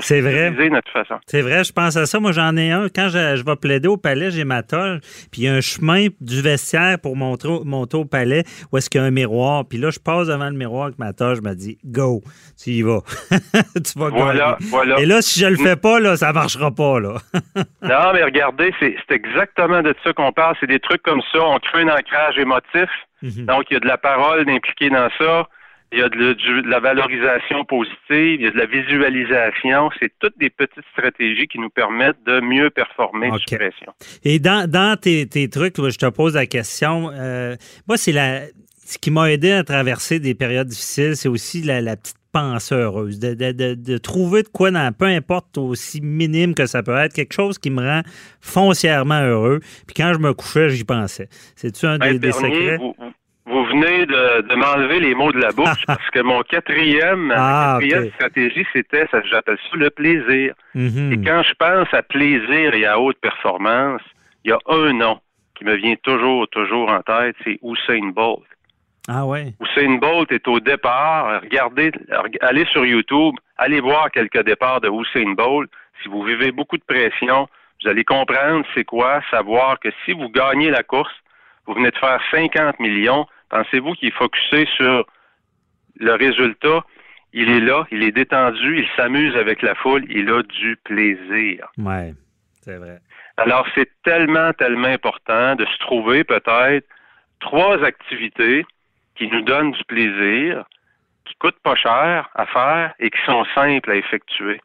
C'est 0.01 0.21
vrai. 0.21 0.49
sécuriser 0.49 0.69
notre 0.69 0.91
façon. 0.91 1.15
C'est 1.27 1.41
vrai, 1.41 1.63
je 1.63 1.71
pense 1.71 1.95
à 1.97 2.05
ça. 2.05 2.19
Moi, 2.19 2.31
j'en 2.31 2.55
ai 2.57 2.71
un. 2.71 2.87
Quand 2.89 3.09
je, 3.09 3.35
je 3.35 3.43
vais 3.45 3.55
plaider 3.55 3.87
au 3.87 3.97
palais, 3.97 4.31
j'ai 4.31 4.43
ma 4.43 4.63
tolle. 4.63 4.99
Puis 5.31 5.41
il 5.41 5.43
y 5.43 5.47
a 5.47 5.53
un 5.53 5.61
chemin 5.61 6.07
du 6.21 6.41
vestiaire 6.41 6.99
pour 6.99 7.15
monter, 7.15 7.47
au- 7.47 7.63
monter 7.63 7.97
au 7.97 8.05
palais 8.05 8.43
où 8.71 8.77
est-ce 8.77 8.89
qu'il 8.89 9.01
y 9.01 9.03
a 9.03 9.07
un 9.07 9.11
miroir. 9.11 9.65
Puis 9.67 9.77
là, 9.77 9.89
je 9.91 9.99
passe 9.99 10.27
devant 10.27 10.49
le 10.49 10.55
miroir 10.57 10.85
avec 10.85 10.99
ma 10.99 11.13
tolle. 11.13 11.35
Je 11.35 11.41
me 11.41 11.53
dis, 11.53 11.77
go, 11.85 12.21
tu 12.61 12.71
y 12.71 12.81
vas. 12.81 13.01
tu 13.31 13.97
vas 13.99 14.09
Voilà, 14.09 14.57
gagner. 14.59 14.69
voilà. 14.71 14.99
Et 14.99 15.05
là, 15.05 15.21
si 15.21 15.39
je 15.39 15.47
le 15.47 15.57
fais 15.57 15.75
pas, 15.75 15.99
là, 15.99 16.15
ça 16.17 16.33
marchera 16.33 16.71
pas. 16.71 16.99
Là. 16.99 17.15
Non, 17.81 18.11
mais 18.13 18.23
regardez, 18.23 18.73
c'est 18.79 18.95
exactement 19.09 19.81
de 19.81 19.93
ça 20.03 20.11
qu'on 20.13 20.31
parle. 20.31 20.55
C'est 20.59 20.67
des 20.67 20.79
trucs 20.79 21.01
comme 21.03 21.21
ça. 21.31 21.39
On 21.41 21.57
crée 21.59 21.83
un 21.83 21.89
ancrage 21.89 22.37
émotif. 22.37 22.89
Mhm. 23.21 23.45
Donc, 23.45 23.65
il 23.69 23.75
y 23.75 23.77
a 23.77 23.79
de 23.79 23.87
la 23.87 23.97
parole 23.97 24.45
d'impliquer 24.45 24.89
dans 24.89 25.09
ça. 25.17 25.47
Il 25.93 25.99
y 25.99 26.01
a 26.01 26.09
de, 26.09 26.15
le- 26.15 26.35
du- 26.35 26.61
de 26.63 26.67
la 26.69 26.79
valorisation 26.81 27.63
positive. 27.65 27.95
Il 28.09 28.41
y 28.41 28.47
a 28.47 28.51
de 28.51 28.57
la 28.57 28.65
visualisation. 28.65 29.89
C'est 29.99 30.11
toutes 30.19 30.37
des 30.37 30.49
petites 30.49 30.83
stratégies 30.91 31.47
qui 31.47 31.59
nous 31.59 31.69
permettent 31.69 32.21
de 32.25 32.39
mieux 32.41 32.69
performer 32.69 33.29
OK. 33.29 33.39
sous 33.47 33.55
pression. 33.55 33.93
Et 34.23 34.39
dans, 34.39 34.69
dans 34.69 34.99
tes, 34.99 35.27
tes 35.27 35.49
trucs, 35.49 35.77
je 35.77 35.97
te 35.97 36.09
pose 36.09 36.35
la 36.35 36.45
question. 36.45 37.09
euh, 37.13 37.55
moi, 37.87 37.97
c'est 37.97 38.11
la. 38.11 38.41
Ce 38.85 38.97
qui 38.97 39.11
m'a 39.11 39.29
aidé 39.31 39.51
à 39.51 39.63
traverser 39.65 40.19
des 40.19 40.33
périodes 40.33 40.67
difficiles, 40.67 41.17
c'est 41.17 41.27
aussi 41.27 41.61
la, 41.61 41.81
la 41.81 41.97
petite 41.97 42.15
pensée 42.31 42.75
heureuse. 42.75 43.19
De, 43.19 43.33
de- 43.33 43.51
de- 43.51 43.73
de 43.73 43.97
trouver 43.97 44.43
de 44.43 44.47
quoi, 44.47 44.71
dans, 44.71 44.93
peu 44.93 45.05
importe 45.05 45.57
aussi 45.57 45.99
minime 46.01 46.53
que 46.53 46.65
ça 46.65 46.83
peut 46.83 46.95
être, 46.95 47.13
quelque 47.13 47.33
chose 47.33 47.57
qui 47.59 47.69
me 47.69 47.81
rend 47.81 48.01
foncièrement 48.39 49.21
heureux. 49.21 49.59
Puis 49.85 49.93
quand 49.95 50.13
je 50.13 50.19
me 50.19 50.33
couchais, 50.33 50.69
j'y 50.69 50.83
pensais. 50.85 51.27
C'est-tu 51.55 51.85
un 51.85 51.97
des, 51.97 52.31
secrets? 52.31 52.77
vous 52.77 52.95
venez 53.67 54.05
de, 54.05 54.41
de 54.41 54.55
m'enlever 54.55 54.99
les 54.99 55.13
mots 55.15 55.31
de 55.31 55.39
la 55.39 55.51
bouche 55.51 55.83
parce 55.87 56.09
que 56.11 56.19
mon 56.21 56.41
quatrième, 56.43 57.33
Ah, 57.35 57.77
quatrième 57.79 58.11
stratégie, 58.13 58.65
c'était, 58.73 59.05
ça, 59.11 59.21
j'appelle 59.23 59.57
ça 59.71 59.77
le 59.77 59.89
plaisir. 59.89 60.53
Mhm. 60.75 61.13
Et 61.13 61.21
quand 61.25 61.43
je 61.43 61.53
pense 61.59 61.93
à 61.93 62.01
plaisir 62.03 62.73
et 62.73 62.85
à 62.85 62.99
haute 62.99 63.17
performance, 63.19 64.01
il 64.43 64.49
y 64.49 64.53
a 64.53 64.59
un 64.67 64.93
nom 64.93 65.19
qui 65.55 65.65
me 65.65 65.75
vient 65.75 65.95
toujours, 66.03 66.47
toujours 66.49 66.89
en 66.89 67.01
tête, 67.01 67.35
c'est 67.43 67.59
Usain 67.63 68.09
Bolt. 68.13 68.43
Ah 69.09 69.25
ouais. 69.25 69.53
Usain 69.61 69.95
Bolt 69.95 70.31
est 70.31 70.47
au 70.47 70.59
départ. 70.59 71.41
Regardez, 71.41 71.91
reg- 72.09 72.37
allez 72.41 72.65
sur 72.65 72.85
YouTube, 72.85 73.35
allez 73.57 73.79
voir 73.79 74.11
quelques 74.11 74.43
départs 74.43 74.81
de 74.81 74.89
Usain 74.89 75.31
Bolt. 75.33 75.69
Si 76.03 76.09
vous 76.09 76.23
vivez 76.23 76.51
beaucoup 76.51 76.77
de 76.77 76.83
pression, 76.83 77.47
vous 77.81 77.89
allez 77.89 78.03
comprendre 78.03 78.65
c'est 78.75 78.83
quoi, 78.83 79.21
savoir 79.31 79.79
que 79.79 79.89
si 80.05 80.11
vous 80.13 80.29
gagnez 80.29 80.69
la 80.69 80.83
course, 80.83 81.13
vous 81.65 81.73
venez 81.73 81.89
de 81.91 81.97
faire 81.97 82.19
50 82.31 82.79
millions. 82.79 83.25
Pensez-vous 83.49 83.93
qu'il 83.93 84.09
est 84.09 84.17
focusé 84.17 84.67
sur 84.75 85.05
le 85.99 86.13
résultat? 86.13 86.83
Il 87.33 87.49
est 87.49 87.59
là, 87.59 87.85
il 87.91 88.03
est 88.03 88.11
détendu, 88.11 88.79
il 88.79 88.87
s'amuse 88.95 89.35
avec 89.35 89.61
la 89.61 89.75
foule, 89.75 90.05
il 90.09 90.29
a 90.29 90.41
du 90.43 90.77
plaisir. 90.83 91.67
Ouais. 91.77 92.13
C'est 92.61 92.77
vrai. 92.77 92.99
Alors, 93.37 93.67
c'est 93.75 93.89
tellement, 94.03 94.51
tellement 94.53 94.87
important 94.87 95.55
de 95.55 95.65
se 95.65 95.77
trouver 95.79 96.23
peut-être 96.23 96.87
trois 97.39 97.83
activités 97.83 98.65
qui 99.15 99.27
nous 99.27 99.41
donnent 99.41 99.71
du 99.71 99.83
plaisir, 99.85 100.65
qui 101.25 101.35
coûtent 101.35 101.59
pas 101.63 101.75
cher 101.75 102.29
à 102.35 102.45
faire 102.45 102.93
et 102.99 103.09
qui 103.09 103.19
sont 103.25 103.45
simples 103.53 103.91
à 103.91 103.95
effectuer. 103.95 104.59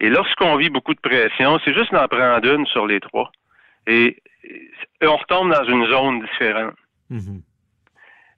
Et 0.00 0.08
lorsqu'on 0.08 0.56
vit 0.56 0.70
beaucoup 0.70 0.94
de 0.94 1.00
pression, 1.00 1.58
c'est 1.64 1.74
juste 1.74 1.92
d'en 1.92 2.08
prendre 2.08 2.46
une 2.46 2.66
sur 2.66 2.86
les 2.86 3.00
trois. 3.00 3.30
Et, 3.86 4.16
on 5.02 5.16
retombe 5.16 5.52
dans 5.52 5.64
une 5.64 5.86
zone 5.86 6.20
différente. 6.20 6.74
Mhm. 7.10 7.42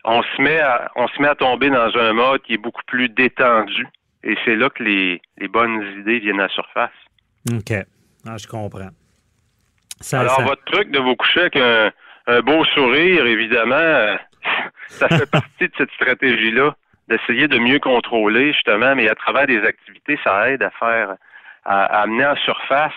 On 0.07 0.23
se 0.23 0.41
met 0.41 0.61
à, 0.61 0.91
on 0.97 1.09
se 1.09 1.21
met 1.21 1.29
à 1.29 1.35
tomber 1.35 1.69
dans 1.69 1.95
un 1.97 2.13
mode 2.13 2.41
qui 2.43 2.55
est 2.55 2.59
beaucoup 2.59 2.83
plus 2.87 3.09
détendu. 3.09 3.87
Et 4.23 4.37
c'est 4.45 4.57
là 4.57 4.71
que 4.71 4.83
les, 4.83 5.21
les 5.39 5.49
bonnes 5.49 5.83
idées 6.01 6.21
viennent 6.21 6.41
à 6.41 6.45
la 6.45 6.49
surface. 6.49 6.91
OK. 7.53 7.73
Ah, 8.27 8.37
je 8.37 8.47
comprends. 8.47 8.91
Ça, 10.01 10.21
Alors, 10.21 10.37
ça- 10.37 10.43
votre 10.43 10.65
truc 10.65 10.91
de 10.91 10.99
vous 10.99 11.17
coucher 11.17 11.41
avec 11.41 11.57
un, 11.57 11.91
un 12.27 12.41
beau 12.41 12.65
sourire, 12.67 13.27
évidemment, 13.27 13.75
euh, 13.75 14.17
ça 14.89 15.09
fait 15.09 15.31
partie 15.31 15.69
de 15.69 15.73
cette 15.77 15.91
stratégie-là, 15.93 16.75
d'essayer 17.09 17.49
de 17.49 17.59
mieux 17.59 17.79
contrôler, 17.79 18.53
justement, 18.53 18.95
mais 18.95 19.09
à 19.09 19.15
travers 19.15 19.47
des 19.47 19.61
activités, 19.61 20.19
ça 20.25 20.51
aide 20.51 20.63
à 20.63 20.71
faire 20.71 21.17
à, 21.65 21.85
amener 22.03 22.27
en 22.27 22.37
surface 22.37 22.93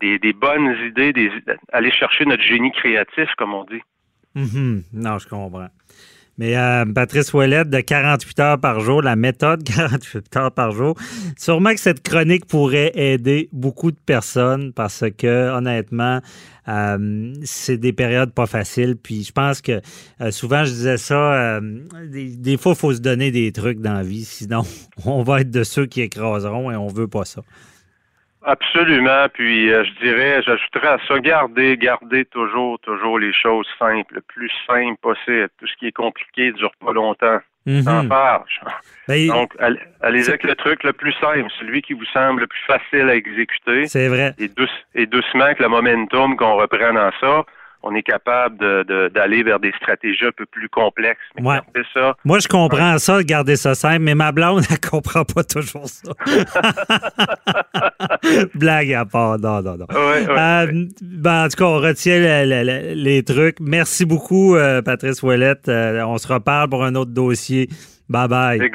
des, 0.00 0.18
bonnes 0.32 0.74
idées, 0.86 1.12
des, 1.12 1.30
aller 1.72 1.90
chercher 1.92 2.24
notre 2.24 2.42
génie 2.42 2.72
créatif, 2.72 3.28
comme 3.36 3.52
on 3.52 3.64
dit. 3.64 3.82
Mm-hmm. 4.34 4.84
Non, 4.94 5.18
je 5.18 5.28
comprends. 5.28 5.68
Mais 6.40 6.56
euh, 6.56 6.86
Patrice 6.86 7.34
Ouellette, 7.34 7.68
de 7.68 7.80
48 7.80 8.40
heures 8.40 8.58
par 8.58 8.80
jour, 8.80 9.02
la 9.02 9.14
méthode 9.14 9.62
48 9.76 10.36
heures 10.38 10.50
par 10.50 10.72
jour, 10.72 10.96
sûrement 11.36 11.74
que 11.74 11.80
cette 11.80 12.02
chronique 12.02 12.46
pourrait 12.46 12.92
aider 12.94 13.50
beaucoup 13.52 13.90
de 13.90 13.98
personnes 14.06 14.72
parce 14.72 15.04
que, 15.18 15.50
honnêtement, 15.50 16.20
euh, 16.66 17.34
c'est 17.44 17.76
des 17.76 17.92
périodes 17.92 18.32
pas 18.32 18.46
faciles. 18.46 18.96
Puis 18.96 19.24
je 19.24 19.32
pense 19.32 19.60
que 19.60 19.82
euh, 20.22 20.30
souvent, 20.30 20.64
je 20.64 20.70
disais 20.70 20.96
ça, 20.96 21.60
des, 22.10 22.56
fois, 22.56 22.72
il 22.72 22.78
faut 22.78 22.94
se 22.94 23.00
donner 23.00 23.30
des 23.30 23.52
trucs 23.52 23.80
dans 23.82 23.92
la 23.92 24.02
vie, 24.02 24.24
sinon 24.24 24.62
on 25.04 25.22
va 25.22 25.42
être 25.42 25.50
de 25.50 25.62
ceux 25.62 25.84
qui 25.84 26.00
écraseront 26.00 26.70
et 26.70 26.76
on 26.76 26.86
veut 26.86 27.08
pas 27.08 27.26
ça. 27.26 27.42
Absolument. 28.44 29.26
Puis 29.32 29.70
euh, 29.70 29.84
je 29.84 30.04
dirais, 30.04 30.42
j'ajouterais 30.42 30.88
à 30.88 30.98
ça, 31.06 31.18
garder, 31.18 31.76
garder 31.76 32.24
toujours, 32.26 32.78
toujours 32.80 33.18
les 33.18 33.32
choses 33.32 33.66
simples, 33.78 34.14
le 34.14 34.20
plus 34.22 34.50
simple 34.66 34.96
possible. 35.02 35.48
Tout 35.58 35.66
ce 35.66 35.76
qui 35.76 35.86
est 35.88 35.92
compliqué 35.92 36.48
ne 36.48 36.56
dure 36.56 36.72
pas 36.84 36.92
longtemps. 36.92 37.40
Mm 37.66 37.82
Donc, 39.28 39.54
allez, 40.00 40.28
avec 40.28 40.44
le 40.44 40.54
truc 40.54 40.82
le 40.82 40.94
plus 40.94 41.12
simple, 41.20 41.46
celui 41.58 41.82
qui 41.82 41.92
vous 41.92 42.06
semble 42.06 42.40
le 42.40 42.46
plus 42.46 42.62
facile 42.66 43.10
à 43.10 43.14
exécuter. 43.14 43.86
C'est 43.86 44.08
vrai. 44.08 44.34
Et, 44.38 44.50
et 44.94 45.06
doucement, 45.06 45.44
avec 45.44 45.58
le 45.58 45.68
momentum 45.68 46.36
qu'on 46.36 46.54
reprend 46.54 46.94
dans 46.94 47.10
ça, 47.20 47.44
on 47.82 47.94
est 47.94 48.02
capable 48.02 48.58
d'aller 49.10 49.42
vers 49.42 49.58
des 49.58 49.72
stratégies 49.72 50.26
un 50.26 50.32
peu 50.32 50.46
plus 50.46 50.68
complexes. 50.68 51.20
ça, 51.94 52.16
Moi, 52.24 52.38
je 52.38 52.48
comprends 52.48 52.98
ça, 52.98 53.22
garder 53.22 53.56
ça 53.56 53.74
simple, 53.74 54.00
mais 54.00 54.14
ma 54.14 54.32
blonde, 54.32 54.64
elle 54.70 54.80
comprend 54.80 55.24
pas 55.24 55.44
toujours 55.44 55.88
ça. 55.88 56.12
Blague 58.54 58.92
à 58.92 59.04
part, 59.04 59.38
non, 59.38 59.62
non, 59.62 59.78
non. 59.78 59.86
Euh, 59.92 60.66
ben, 61.02 61.44
en 61.44 61.48
tout 61.48 61.56
cas, 61.56 61.64
on 61.64 61.78
retient 61.78 62.44
les 62.44 63.22
trucs. 63.24 63.60
Merci 63.60 64.04
beaucoup, 64.04 64.56
euh, 64.56 64.82
Patrice 64.82 65.22
Ouellette. 65.22 65.68
Euh, 65.68 66.02
on 66.04 66.18
se 66.18 66.32
reparle 66.32 66.68
pour 66.68 66.84
un 66.84 66.94
autre 66.94 67.12
dossier. 67.12 67.68
Bye 68.08 68.28
bye. 68.28 68.70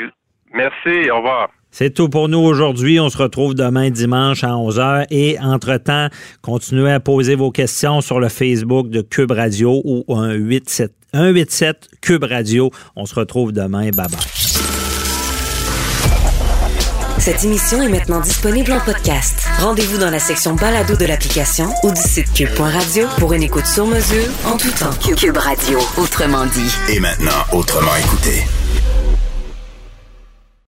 Merci, 0.54 1.12
au 1.12 1.18
revoir. 1.18 1.50
C'est 1.78 1.94
tout 1.94 2.08
pour 2.08 2.30
nous 2.30 2.40
aujourd'hui. 2.40 3.02
On 3.02 3.10
se 3.10 3.18
retrouve 3.18 3.54
demain 3.54 3.90
dimanche 3.90 4.46
à 4.46 4.52
11h. 4.52 5.08
Et 5.10 5.38
entre-temps, 5.42 6.08
continuez 6.42 6.90
à 6.90 7.02
poser 7.02 7.36
vos 7.36 7.52
questions 7.52 8.00
sur 8.00 8.22
le 8.22 8.30
Facebook 8.30 8.88
de 8.88 9.02
Cube 9.02 9.32
Radio 9.32 9.82
ou 9.84 10.06
187, 10.08 10.94
187 11.14 11.90
Cube 12.00 12.24
Radio. 12.24 12.72
On 12.96 13.06
se 13.06 13.14
retrouve 13.14 13.52
demain. 13.52 13.90
Bye 13.90 14.08
bye. 14.08 14.08
Cette 17.18 17.44
émission 17.44 17.82
est 17.82 17.90
maintenant 17.90 18.22
disponible 18.22 18.72
en 18.72 18.80
podcast. 18.80 19.46
Rendez-vous 19.60 19.98
dans 19.98 20.12
la 20.12 20.20
section 20.20 20.56
balado 20.56 20.96
de 20.96 21.06
l'application 21.06 21.66
ou 21.84 21.92
du 21.92 22.00
site 22.00 22.32
cube.radio 22.34 23.06
pour 23.18 23.34
une 23.34 23.44
écoute 23.44 23.66
sur 23.66 23.86
mesure 23.86 24.32
en 24.46 24.56
tout 24.56 24.72
temps. 24.80 24.96
Cube 25.18 25.36
Radio, 25.36 25.80
autrement 25.98 26.46
dit. 26.46 26.74
Et 26.96 27.02
maintenant, 27.02 27.44
autrement 27.52 27.98
écouté. 27.98 28.65